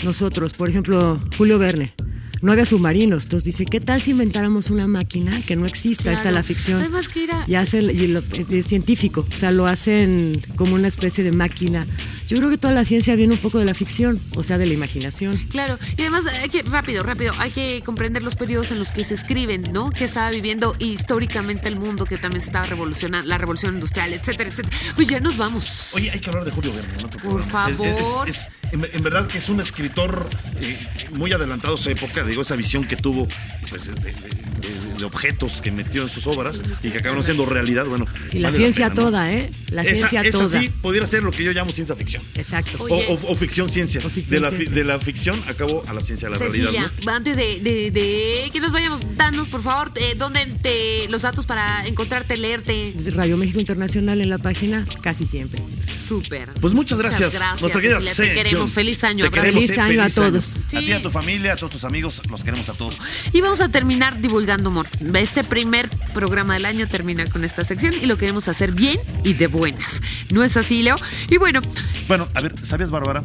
Nosotros, 0.04 0.54
por 0.54 0.70
ejemplo, 0.70 1.20
Julio 1.38 1.58
Verne. 1.60 1.94
No 2.42 2.52
había 2.52 2.66
submarinos, 2.66 3.24
entonces 3.24 3.46
dice, 3.46 3.66
¿qué 3.66 3.80
tal 3.80 4.02
si 4.02 4.12
inventáramos 4.12 4.70
una 4.70 4.88
máquina 4.88 5.42
que 5.42 5.56
no 5.56 5.66
exista? 5.66 6.10
Ahí 6.10 6.14
está 6.16 6.24
Claro. 6.30 6.36
la 6.38 6.44
ficción. 6.44 6.80
Además 6.80 7.10
que 7.10 7.24
era- 7.24 7.44
Y 7.48 7.56
hace, 7.56 7.80
y 7.82 8.08
lo- 8.08 8.24
es, 8.34 8.50
es 8.50 8.68
científico, 8.68 9.26
o 9.32 9.36
sea, 9.36 9.52
lo 9.52 9.66
hacen 9.68 10.42
como 10.56 10.76
una 10.76 10.88
especie 10.88 11.24
de 11.24 11.32
máquina. 11.32 11.88
Yo 12.28 12.38
creo 12.38 12.50
que 12.50 12.58
toda 12.58 12.74
la 12.74 12.84
ciencia 12.86 13.16
viene 13.16 13.34
un 13.34 13.40
poco 13.40 13.58
de 13.60 13.66
la 13.66 13.74
ficción, 13.74 14.22
o 14.36 14.44
sea, 14.44 14.58
de 14.58 14.66
la 14.66 14.74
imaginación. 14.74 15.38
Claro, 15.50 15.78
y 15.98 16.02
además, 16.02 16.26
hay 16.28 16.50
que, 16.50 16.62
rápido, 16.64 17.04
rápido, 17.04 17.34
hay 17.40 17.52
que 17.52 17.82
comprender 17.86 18.22
los 18.24 18.36
periodos 18.36 18.72
en 18.72 18.80
los 18.80 18.90
que 18.92 19.04
se 19.04 19.14
escriben, 19.14 19.70
¿no? 19.72 19.90
Que 19.92 20.04
estaba 20.04 20.30
viviendo 20.30 20.76
históricamente 20.80 21.68
el 21.70 21.78
mundo, 21.78 22.06
que 22.06 22.18
también 22.18 22.42
se 22.42 22.48
estaba 22.48 22.66
revolucionando, 22.66 23.28
la 23.28 23.38
revolución 23.38 23.76
industrial, 23.76 24.14
etcétera, 24.14 24.50
etcétera. 24.50 24.76
Pues 24.96 25.08
ya 25.08 25.20
nos 25.20 25.38
vamos. 25.38 25.92
Oye, 25.94 26.12
hay 26.12 26.20
que 26.20 26.30
hablar 26.30 26.44
de 26.44 26.52
Julio 26.52 26.74
Verne, 26.74 27.02
¿no? 27.02 27.10
Por 27.10 27.44
favor. 27.44 28.28
Es, 28.28 28.36
es- 28.36 28.50
en, 28.74 28.86
en 28.92 29.02
verdad 29.02 29.28
que 29.28 29.38
es 29.38 29.48
un 29.48 29.62
escritor 29.62 30.30
eh, 30.60 30.78
muy 31.14 31.32
adelantado 31.32 31.76
a 31.76 31.78
su 31.78 31.90
época, 31.90 32.26
digo, 32.28 32.42
esa 32.42 32.56
visión 32.56 32.84
que 32.86 32.96
tuvo 32.96 33.28
pues, 33.70 33.86
de, 33.88 33.94
de- 33.94 34.12
de- 34.12 34.98
de 34.98 35.06
objetos 35.06 35.62
que 35.62 35.72
metió 35.72 36.02
en 36.02 36.10
sus 36.10 36.26
obras 36.26 36.62
y 36.82 36.90
que 36.90 36.98
acabaron 36.98 37.24
siendo 37.24 37.46
realidad, 37.46 37.86
bueno. 37.86 38.08
Y 38.34 38.40
la 38.40 38.48
vale 38.48 38.58
ciencia 38.58 38.90
pena, 38.90 38.96
¿no? 39.02 39.08
toda, 39.10 39.32
¿eh? 39.32 39.52
La 39.70 39.84
Esa- 39.84 39.96
ciencia 40.08 40.22
esa 40.22 40.32
toda. 40.40 40.60
sí 40.60 40.70
pudiera 40.82 41.06
ser 41.06 41.22
lo 41.22 41.30
que 41.32 41.44
yo 41.44 41.52
llamo 41.52 41.72
ciencia 41.72 41.96
ficción. 41.96 42.24
Exacto. 42.34 42.80
O, 42.84 42.86
o- 42.96 43.32
o 43.32 43.36
ficción 43.36 43.70
ciencia. 43.70 44.02
O 44.04 44.10
ficción 44.10 44.30
de, 44.30 44.40
la, 44.40 44.50
fi- 44.50 44.56
ciencia. 44.58 44.76
de 44.76 44.84
la 44.86 45.00
ficción 45.00 45.44
acabó 45.48 45.84
a 45.88 45.94
la 45.94 46.02
ciencia, 46.02 46.28
a 46.28 46.32
la 46.32 46.40
Cecilia, 46.40 46.72
realidad. 46.72 46.92
¿no? 47.06 47.12
antes 47.12 47.38
de, 47.38 47.60
de- 47.60 47.92
de 47.92 48.50
que 48.52 48.60
nos 48.60 48.72
vayamos, 48.72 49.02
danos, 49.16 49.48
por 49.50 49.62
favor, 49.62 49.92
eh, 49.96 50.16
dónde 50.18 50.46
te, 50.64 51.08
los 51.10 51.22
datos 51.22 51.46
para 51.46 51.86
encontrarte, 51.86 52.36
leerte. 52.36 52.96
Radio 53.14 53.38
México 53.38 53.60
Internacional 53.60 54.20
en 54.22 54.30
la 54.32 54.40
página, 54.40 54.88
casi 55.02 55.28
siempre. 55.28 55.62
Súper. 56.08 56.50
Pues 56.60 56.74
muchas 56.74 56.98
gracias. 56.98 57.34
gracias, 57.36 57.62
Nuestra 57.62 57.82
querida 57.82 58.02
Cecilia, 58.02 58.32
te 58.34 58.44
queremos. 58.44 58.72
Feliz 58.72 59.04
año, 59.04 59.26
Te 59.26 59.30
queremos, 59.32 59.54
Feliz 59.66 59.76
C. 59.76 59.82
año 59.82 60.02
a 60.04 60.10
todos. 60.10 60.56
A 60.56 60.68
ti, 60.70 60.86
Sí. 60.88 60.92
a 60.94 61.02
tu 61.02 61.12
familia, 61.12 61.54
a 61.54 61.56
todos 61.56 61.74
tus 61.74 61.84
amigos, 61.84 62.17
los 62.30 62.44
queremos 62.44 62.70
a 62.70 62.74
todos. 62.74 62.98
Y 63.34 63.42
vamos 63.42 63.62
a 63.62 63.70
terminar 63.70 64.20
divulgando 64.20 64.70
humor. 64.70 64.88
Este 65.16 65.44
primer 65.44 65.90
programa 66.14 66.54
del 66.56 66.66
año 66.66 66.88
termina 66.88 67.26
con 67.28 67.44
esta 67.44 67.64
sección 67.66 67.94
y 68.02 68.06
lo 68.06 68.18
queremos 68.18 68.48
hacer 68.48 68.72
bien 68.72 69.00
y 69.24 69.34
de 69.34 69.48
buenas. 69.48 70.02
¿No 70.30 70.44
es 70.44 70.58
así, 70.58 70.84
Leo? 70.84 70.98
Y 71.30 71.38
bueno, 71.38 71.62
Bueno, 72.08 72.28
a 72.34 72.42
ver, 72.42 72.54
¿sabías, 72.66 72.92
Bárbara? 72.92 73.24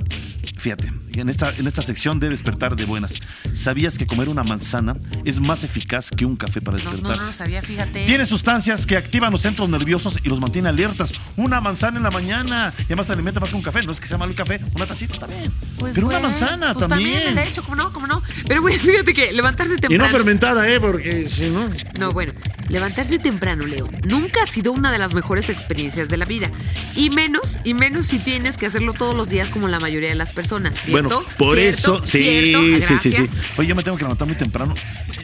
Fíjate, 0.63 0.93
en 1.15 1.29
esta, 1.29 1.51
en 1.57 1.67
esta 1.67 1.83
sección 1.83 2.21
de 2.21 2.29
despertar 2.29 2.77
de 2.77 2.85
buenas, 2.85 3.15
¿sabías 3.53 3.99
que 3.99 4.07
comer 4.07 4.29
una 4.29 4.45
manzana 4.45 4.97
es 5.25 5.41
más 5.41 5.65
eficaz 5.65 6.09
que 6.11 6.25
un 6.25 6.37
café 6.37 6.61
para 6.61 6.79
No, 6.79 6.85
despertarse? 6.85 7.17
no, 7.17 7.23
no 7.23 7.27
lo 7.27 7.33
sabía, 7.37 7.61
fíjate. 7.63 8.07
Tiene 8.07 8.25
sustancias 8.27 8.87
que 8.87 8.97
activan 8.97 9.33
los 9.33 9.43
centros 9.43 9.69
nerviosos 9.69 10.21
y 10.23 10.29
los 10.29 10.41
mantiene 10.41 10.69
alertas. 10.69 11.13
Una 11.37 11.61
manzana 11.61 11.97
en 11.97 12.05
la 12.05 12.13
mañana. 12.13 12.73
Y 12.79 12.85
además 12.85 13.07
se 13.07 13.13
alimenta 13.15 13.41
más 13.41 13.51
que 13.51 13.57
un 13.57 13.63
café. 13.63 13.83
No 13.83 13.91
es 13.91 14.01
que 14.01 14.07
sea 14.07 14.19
malo 14.19 14.31
el 14.31 14.37
café, 14.37 14.61
una 14.75 14.87
tacita 14.87 15.15
está 15.15 15.27
bien. 15.27 15.53
Pues, 15.79 15.95
Pero 15.95 16.07
una 16.07 16.21
manzana 16.21 16.75
pues 16.75 16.87
también. 16.87 17.35
de 17.35 17.43
hecho, 17.49 17.63
¿cómo 17.65 17.75
no? 17.75 17.93
¿Cómo 17.93 18.07
no? 18.07 18.23
Pero, 18.47 18.63
güey, 18.63 18.79
fíjate 18.79 19.13
que 19.13 19.33
levantarse 19.33 19.75
y 19.75 19.79
temprano. 19.79 20.05
no 20.05 20.11
fermentada, 20.11 20.69
¿eh? 20.71 20.79
Porque 20.79 21.29
si 21.29 21.51
no. 21.51 21.69
No, 21.99 22.13
bueno, 22.13 22.33
levantarse 22.73 23.19
temprano, 23.19 23.67
Leo, 23.67 23.89
nunca 24.05 24.43
ha 24.43 24.47
sido 24.47 24.73
una 24.73 24.91
de 24.91 24.99
las 24.99 25.15
mejores 25.15 25.49
experiencias 25.51 26.09
de 26.09 26.17
la 26.17 26.25
vida. 26.25 26.51
Y 26.97 27.11
menos, 27.11 27.59
y 27.65 27.75
menos 27.75 28.07
si 28.07 28.19
tienes 28.19 28.57
que 28.57 28.67
hacerlo 28.67 28.95
todos 28.95 29.15
los 29.15 29.29
días 29.29 29.49
como 29.51 29.69
la 29.69 29.79
mayoría 29.79 30.09
de 30.09 30.15
las 30.15 30.33
personas, 30.33 30.75
¿cierto? 30.75 31.09
Bueno, 31.09 31.23
por 31.39 31.59
¿Cierto? 31.59 31.97
eso, 31.99 32.07
sí, 32.07 32.19
¿Cierto? 32.19 32.87
sí, 32.87 33.11
sí, 33.11 33.13
sí. 33.13 33.29
Oye, 33.59 33.69
yo 33.69 33.75
me 33.77 33.83
tengo 33.83 33.97
que 33.97 34.05
levantar 34.05 34.27
muy 34.27 34.37
temprano. 34.37 34.75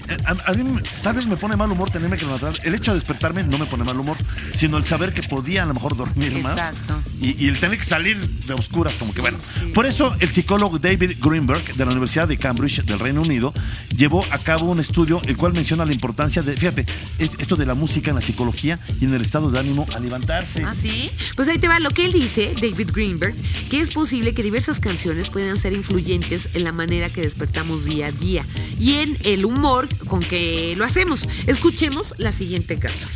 Eh, 0.08 0.16
A, 0.26 0.50
a 0.50 0.54
mí 0.54 0.80
tal 1.02 1.14
vez 1.16 1.26
me 1.26 1.37
pone 1.37 1.56
mal 1.56 1.70
humor 1.72 1.90
tenerme 1.90 2.16
que 2.18 2.24
levantar. 2.26 2.52
El 2.62 2.74
hecho 2.74 2.92
de 2.92 2.96
despertarme 2.96 3.42
no 3.42 3.58
me 3.58 3.66
pone 3.66 3.82
mal 3.84 3.98
humor, 3.98 4.16
sino 4.52 4.76
el 4.76 4.84
saber 4.84 5.12
que 5.14 5.22
podía 5.22 5.62
a 5.62 5.66
lo 5.66 5.74
mejor 5.74 5.96
dormir 5.96 6.32
más. 6.42 6.52
Exacto. 6.52 7.00
Y, 7.20 7.44
y 7.44 7.48
el 7.48 7.58
tener 7.58 7.78
que 7.78 7.84
salir 7.84 8.16
de 8.46 8.52
oscuras, 8.54 8.96
como 8.98 9.14
que 9.14 9.20
bueno. 9.22 9.38
Por 9.74 9.87
eso 9.87 10.14
el 10.20 10.28
psicólogo 10.28 10.78
David 10.78 11.12
Greenberg 11.20 11.74
de 11.76 11.84
la 11.84 11.90
Universidad 11.92 12.28
de 12.28 12.37
Cambridge 12.37 12.82
del 12.84 12.98
Reino 12.98 13.22
Unido 13.22 13.52
llevó 13.96 14.24
a 14.30 14.38
cabo 14.38 14.70
un 14.70 14.80
estudio 14.80 15.20
el 15.24 15.37
cual 15.37 15.52
menciona 15.54 15.84
la 15.84 15.92
importancia 15.92 16.42
de, 16.42 16.54
fíjate, 16.56 16.87
es- 17.18 17.30
esto 17.38 17.57
de 17.57 17.66
la 17.66 17.74
música 17.74 18.11
en 18.11 18.16
la 18.16 18.22
psicología 18.22 18.79
y 19.01 19.05
en 19.05 19.14
el 19.14 19.22
estado 19.22 19.51
de 19.51 19.59
ánimo 19.59 19.87
al 19.94 20.03
levantarse. 20.03 20.62
¿Ah, 20.64 20.74
sí? 20.74 21.11
Pues 21.37 21.48
ahí 21.48 21.59
te 21.59 21.68
va 21.68 21.79
lo 21.81 21.90
que 21.90 22.07
él 22.07 22.12
dice, 22.12 22.55
David 22.55 22.90
Greenberg, 22.92 23.35
que 23.70 23.81
es 23.81 23.90
posible 23.90 24.35
que 24.35 24.42
diversas 24.42 24.81
canciones 24.81 25.31
puedan 25.31 25.57
ser 25.57 25.72
influyentes 25.72 26.48
en 26.55 26.64
la 26.64 26.72
manera 26.72 27.11
que 27.11 27.20
despertamos 27.20 27.85
día 27.85 28.07
a 28.07 28.12
día 28.12 28.46
y 28.79 28.94
en 28.94 29.18
el 29.24 29.44
humor 29.44 29.88
con 30.07 30.20
que 30.20 30.74
lo 30.77 30.85
hacemos. 30.85 31.29
Escuchemos 31.46 32.14
la 32.18 32.33
siguiente 32.33 32.79
canción. 32.79 33.12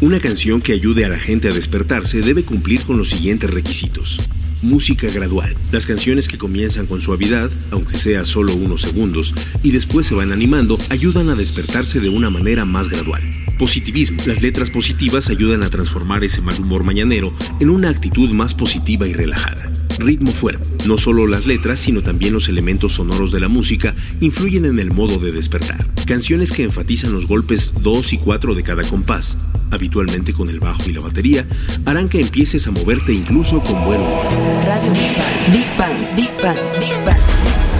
Una 0.00 0.18
canción 0.18 0.60
que 0.60 0.72
ayude 0.72 1.04
a 1.04 1.08
la 1.08 1.18
gente 1.18 1.48
a 1.48 1.52
despertarse 1.52 2.22
debe 2.22 2.42
cumplir 2.42 2.84
con 2.84 2.98
los 2.98 3.10
siguientes 3.10 3.50
requisitos. 3.50 4.18
Música 4.62 5.08
gradual. 5.12 5.56
Las 5.72 5.86
canciones 5.86 6.28
que 6.28 6.38
comienzan 6.38 6.86
con 6.86 7.02
suavidad, 7.02 7.50
aunque 7.72 7.98
sea 7.98 8.24
solo 8.24 8.54
unos 8.54 8.82
segundos, 8.82 9.34
y 9.64 9.72
después 9.72 10.06
se 10.06 10.14
van 10.14 10.30
animando, 10.30 10.78
ayudan 10.88 11.30
a 11.30 11.34
despertarse 11.34 11.98
de 11.98 12.08
una 12.08 12.30
manera 12.30 12.64
más 12.64 12.88
gradual. 12.88 13.22
Positivismo. 13.58 14.22
Las 14.24 14.40
letras 14.40 14.70
positivas 14.70 15.30
ayudan 15.30 15.64
a 15.64 15.70
transformar 15.70 16.22
ese 16.22 16.42
mal 16.42 16.58
humor 16.60 16.84
mañanero 16.84 17.34
en 17.58 17.70
una 17.70 17.90
actitud 17.90 18.30
más 18.30 18.54
positiva 18.54 19.08
y 19.08 19.12
relajada. 19.12 19.72
Ritmo 19.98 20.30
fuerte. 20.30 20.68
No 20.86 20.98
solo 20.98 21.26
las 21.26 21.46
letras, 21.46 21.80
sino 21.80 22.02
también 22.02 22.32
los 22.32 22.48
elementos 22.48 22.94
sonoros 22.94 23.32
de 23.32 23.40
la 23.40 23.48
música 23.48 23.94
influyen 24.20 24.64
en 24.64 24.78
el 24.78 24.90
modo 24.92 25.18
de 25.18 25.32
despertar. 25.32 25.84
Canciones 26.06 26.52
que 26.52 26.64
enfatizan 26.64 27.12
los 27.12 27.26
golpes 27.26 27.72
2 27.82 28.12
y 28.12 28.18
4 28.18 28.54
de 28.54 28.62
cada 28.62 28.82
compás, 28.82 29.36
habitualmente 29.70 30.32
con 30.32 30.48
el 30.48 30.60
bajo 30.60 30.88
y 30.88 30.92
la 30.92 31.00
batería, 31.00 31.46
harán 31.84 32.08
que 32.08 32.20
empieces 32.20 32.66
a 32.66 32.70
moverte 32.70 33.12
incluso 33.12 33.60
con 33.60 33.84
buen 33.84 34.00
humor. 34.00 34.26
Radio 34.66 34.92
Big 34.92 35.16
Bang. 35.16 35.52
Big 35.52 35.76
Bang, 35.78 36.16
Big 36.16 36.42
Bang, 36.42 36.56
Big 36.78 37.04
Bang. 37.04 37.71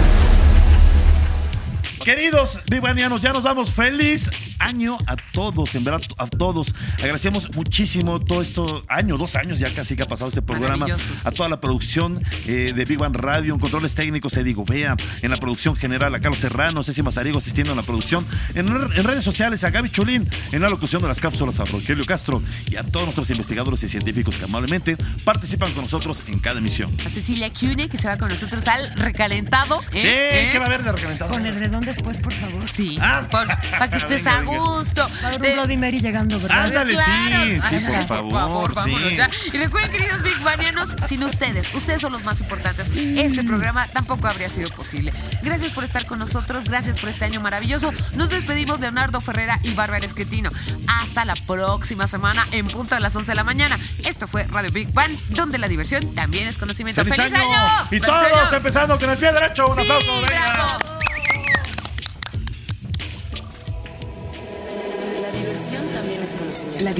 Queridos 2.03 2.59
Vivianianos, 2.69 3.21
ya 3.21 3.31
nos 3.31 3.43
vamos. 3.43 3.71
Feliz 3.71 4.29
año 4.59 4.97
a 5.07 5.15
todos, 5.31 5.73
en 5.75 5.85
verdad, 5.85 6.01
a 6.17 6.27
todos. 6.27 6.75
Agradecemos 6.97 7.55
muchísimo 7.55 8.19
todo 8.19 8.41
esto, 8.41 8.83
año, 8.89 9.17
dos 9.17 9.35
años 9.35 9.59
ya 9.59 9.73
casi 9.73 9.95
que 9.95 10.03
ha 10.03 10.07
pasado 10.07 10.29
este 10.29 10.41
programa. 10.41 10.85
A 11.23 11.31
toda 11.31 11.47
la 11.47 11.61
producción 11.61 12.21
eh, 12.45 12.73
de 12.75 12.85
Big 12.85 12.97
Bang 12.97 13.15
Radio, 13.15 13.53
en 13.53 13.59
controles 13.59 13.95
técnicos, 13.95 14.35
Eddie 14.35 14.53
Gobea, 14.53 14.97
en 15.21 15.31
la 15.31 15.37
producción 15.37 15.75
general, 15.77 16.13
a 16.13 16.19
Carlos 16.19 16.39
Serrano, 16.39 16.83
Ceci 16.83 17.01
Mazarigo 17.01 17.37
asistiendo 17.37 17.71
a 17.71 17.75
la 17.75 17.83
producción, 17.83 18.25
en, 18.53 18.67
en 18.67 19.03
redes 19.03 19.23
sociales, 19.23 19.63
a 19.63 19.69
Gaby 19.69 19.89
Chulín, 19.89 20.29
en 20.51 20.61
la 20.61 20.69
locución 20.69 21.01
de 21.01 21.07
las 21.07 21.21
cápsulas, 21.21 21.59
a 21.61 21.65
Rogelio 21.65 22.05
Castro 22.05 22.41
y 22.69 22.75
a 22.75 22.83
todos 22.83 23.05
nuestros 23.05 23.29
investigadores 23.29 23.81
y 23.83 23.87
científicos 23.89 24.37
que 24.37 24.45
amablemente 24.45 24.97
participan 25.23 25.71
con 25.73 25.83
nosotros 25.83 26.23
en 26.27 26.39
cada 26.39 26.59
emisión. 26.59 26.95
A 27.05 27.09
Cecilia 27.09 27.51
Cune, 27.53 27.87
que 27.87 27.97
se 27.97 28.09
va 28.09 28.17
con 28.17 28.27
nosotros 28.27 28.67
al 28.67 28.93
recalentado. 28.95 29.81
¿eh? 29.93 30.47
¡Eh! 30.47 30.49
¿Qué 30.51 30.59
va 30.59 30.65
a 30.65 30.67
haber 30.67 30.83
de 30.83 30.91
recalentado? 30.91 31.31
Con 31.31 31.45
el 31.45 31.53
redón 31.53 31.85
después, 31.95 32.17
por 32.17 32.33
favor. 32.33 32.63
Sí, 32.71 32.97
Ah. 33.01 33.21
para 33.29 33.89
que 33.89 33.97
estés 33.97 34.25
a 34.27 34.39
Venga, 34.41 34.57
gusto. 34.57 35.09
Va 35.23 35.27
a 35.29 35.33
haber 35.33 35.55
De- 35.67 35.73
un 35.75 35.79
Mary 35.79 35.99
llegando, 35.99 36.39
¿verdad? 36.39 36.65
Ándale, 36.65 36.93
Claro. 36.93 37.45
sí, 37.69 37.79
sí, 37.79 37.85
por 37.87 38.07
favor, 38.07 38.33
vámonos 38.73 38.83
sí. 38.83 39.15
ya. 39.15 39.29
Y 39.51 39.57
recuerden, 39.57 39.91
queridos 39.91 40.21
Big 40.23 40.39
Banianos, 40.39 40.95
sin 41.07 41.23
ustedes, 41.23 41.73
ustedes 41.73 42.01
son 42.01 42.11
los 42.11 42.23
más 42.23 42.39
importantes. 42.41 42.91
Este 42.95 43.43
programa 43.43 43.87
tampoco 43.87 44.27
habría 44.27 44.49
sido 44.49 44.69
posible. 44.69 45.13
Gracias 45.41 45.71
por 45.71 45.83
estar 45.83 46.05
con 46.05 46.19
nosotros, 46.19 46.63
gracias 46.65 46.97
por 46.99 47.09
este 47.09 47.25
año 47.25 47.39
maravilloso. 47.41 47.91
Nos 48.13 48.29
despedimos 48.29 48.79
Leonardo 48.79 49.21
Ferrera 49.21 49.59
y 49.63 49.73
Bárbara 49.73 50.05
Esquetino. 50.05 50.49
Hasta 50.87 51.25
la 51.25 51.35
próxima 51.35 52.07
semana 52.07 52.47
en 52.51 52.67
punto 52.67 52.95
a 52.95 52.99
las 52.99 53.15
11 53.15 53.31
de 53.31 53.35
la 53.35 53.43
mañana. 53.43 53.77
Esto 54.03 54.27
fue 54.27 54.43
Radio 54.45 54.71
Big 54.71 54.91
Bang, 54.93 55.17
donde 55.29 55.57
la 55.57 55.67
diversión 55.67 56.13
también 56.15 56.47
es 56.47 56.57
conocimiento. 56.57 57.03
¡Feliz, 57.03 57.15
¡Feliz 57.17 57.33
año! 57.33 57.51
año! 57.51 57.85
Y 57.85 57.99
¡Feliz 57.99 58.05
todos 58.05 58.31
año! 58.43 58.57
empezando 58.57 58.99
con 58.99 59.09
el 59.09 59.17
pie 59.17 59.31
derecho. 59.31 59.67
Un 59.67 59.75
Sí, 59.77 59.81
aplauso, 59.83 60.21
venga. 60.21 60.45
bravo. 60.53 60.92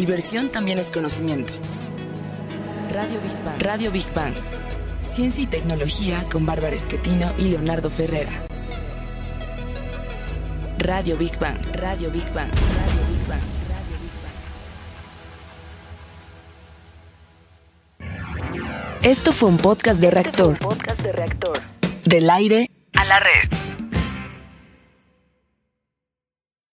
Diversión 0.05 0.49
también 0.49 0.79
es 0.79 0.91
conocimiento. 0.91 1.53
Radio 2.91 3.21
Big 3.21 3.43
Bang. 3.45 3.61
Radio 3.61 3.89
Big 3.89 4.13
Bang. 4.13 4.33
Ciencia 4.99 5.41
y 5.41 5.47
tecnología 5.47 6.25
con 6.29 6.45
Bárbara 6.45 6.75
Esquetino 6.75 7.33
y 7.37 7.43
Leonardo 7.43 7.89
Ferrera. 7.89 8.45
Radio 10.77 11.15
Big 11.15 11.39
Bang. 11.39 11.57
Radio 11.71 12.11
Big 12.11 12.25
Bang. 12.33 12.51
Radio 12.51 13.01
Big 13.07 13.29
Bang. 13.29 13.41
Esto 19.03 19.31
fue 19.31 19.47
un 19.47 19.57
podcast 19.57 20.01
de 20.01 20.11
reactor. 20.11 20.57
Del 22.03 22.29
aire 22.29 22.69
a 22.91 23.05
la 23.05 23.19
red. 23.19 23.72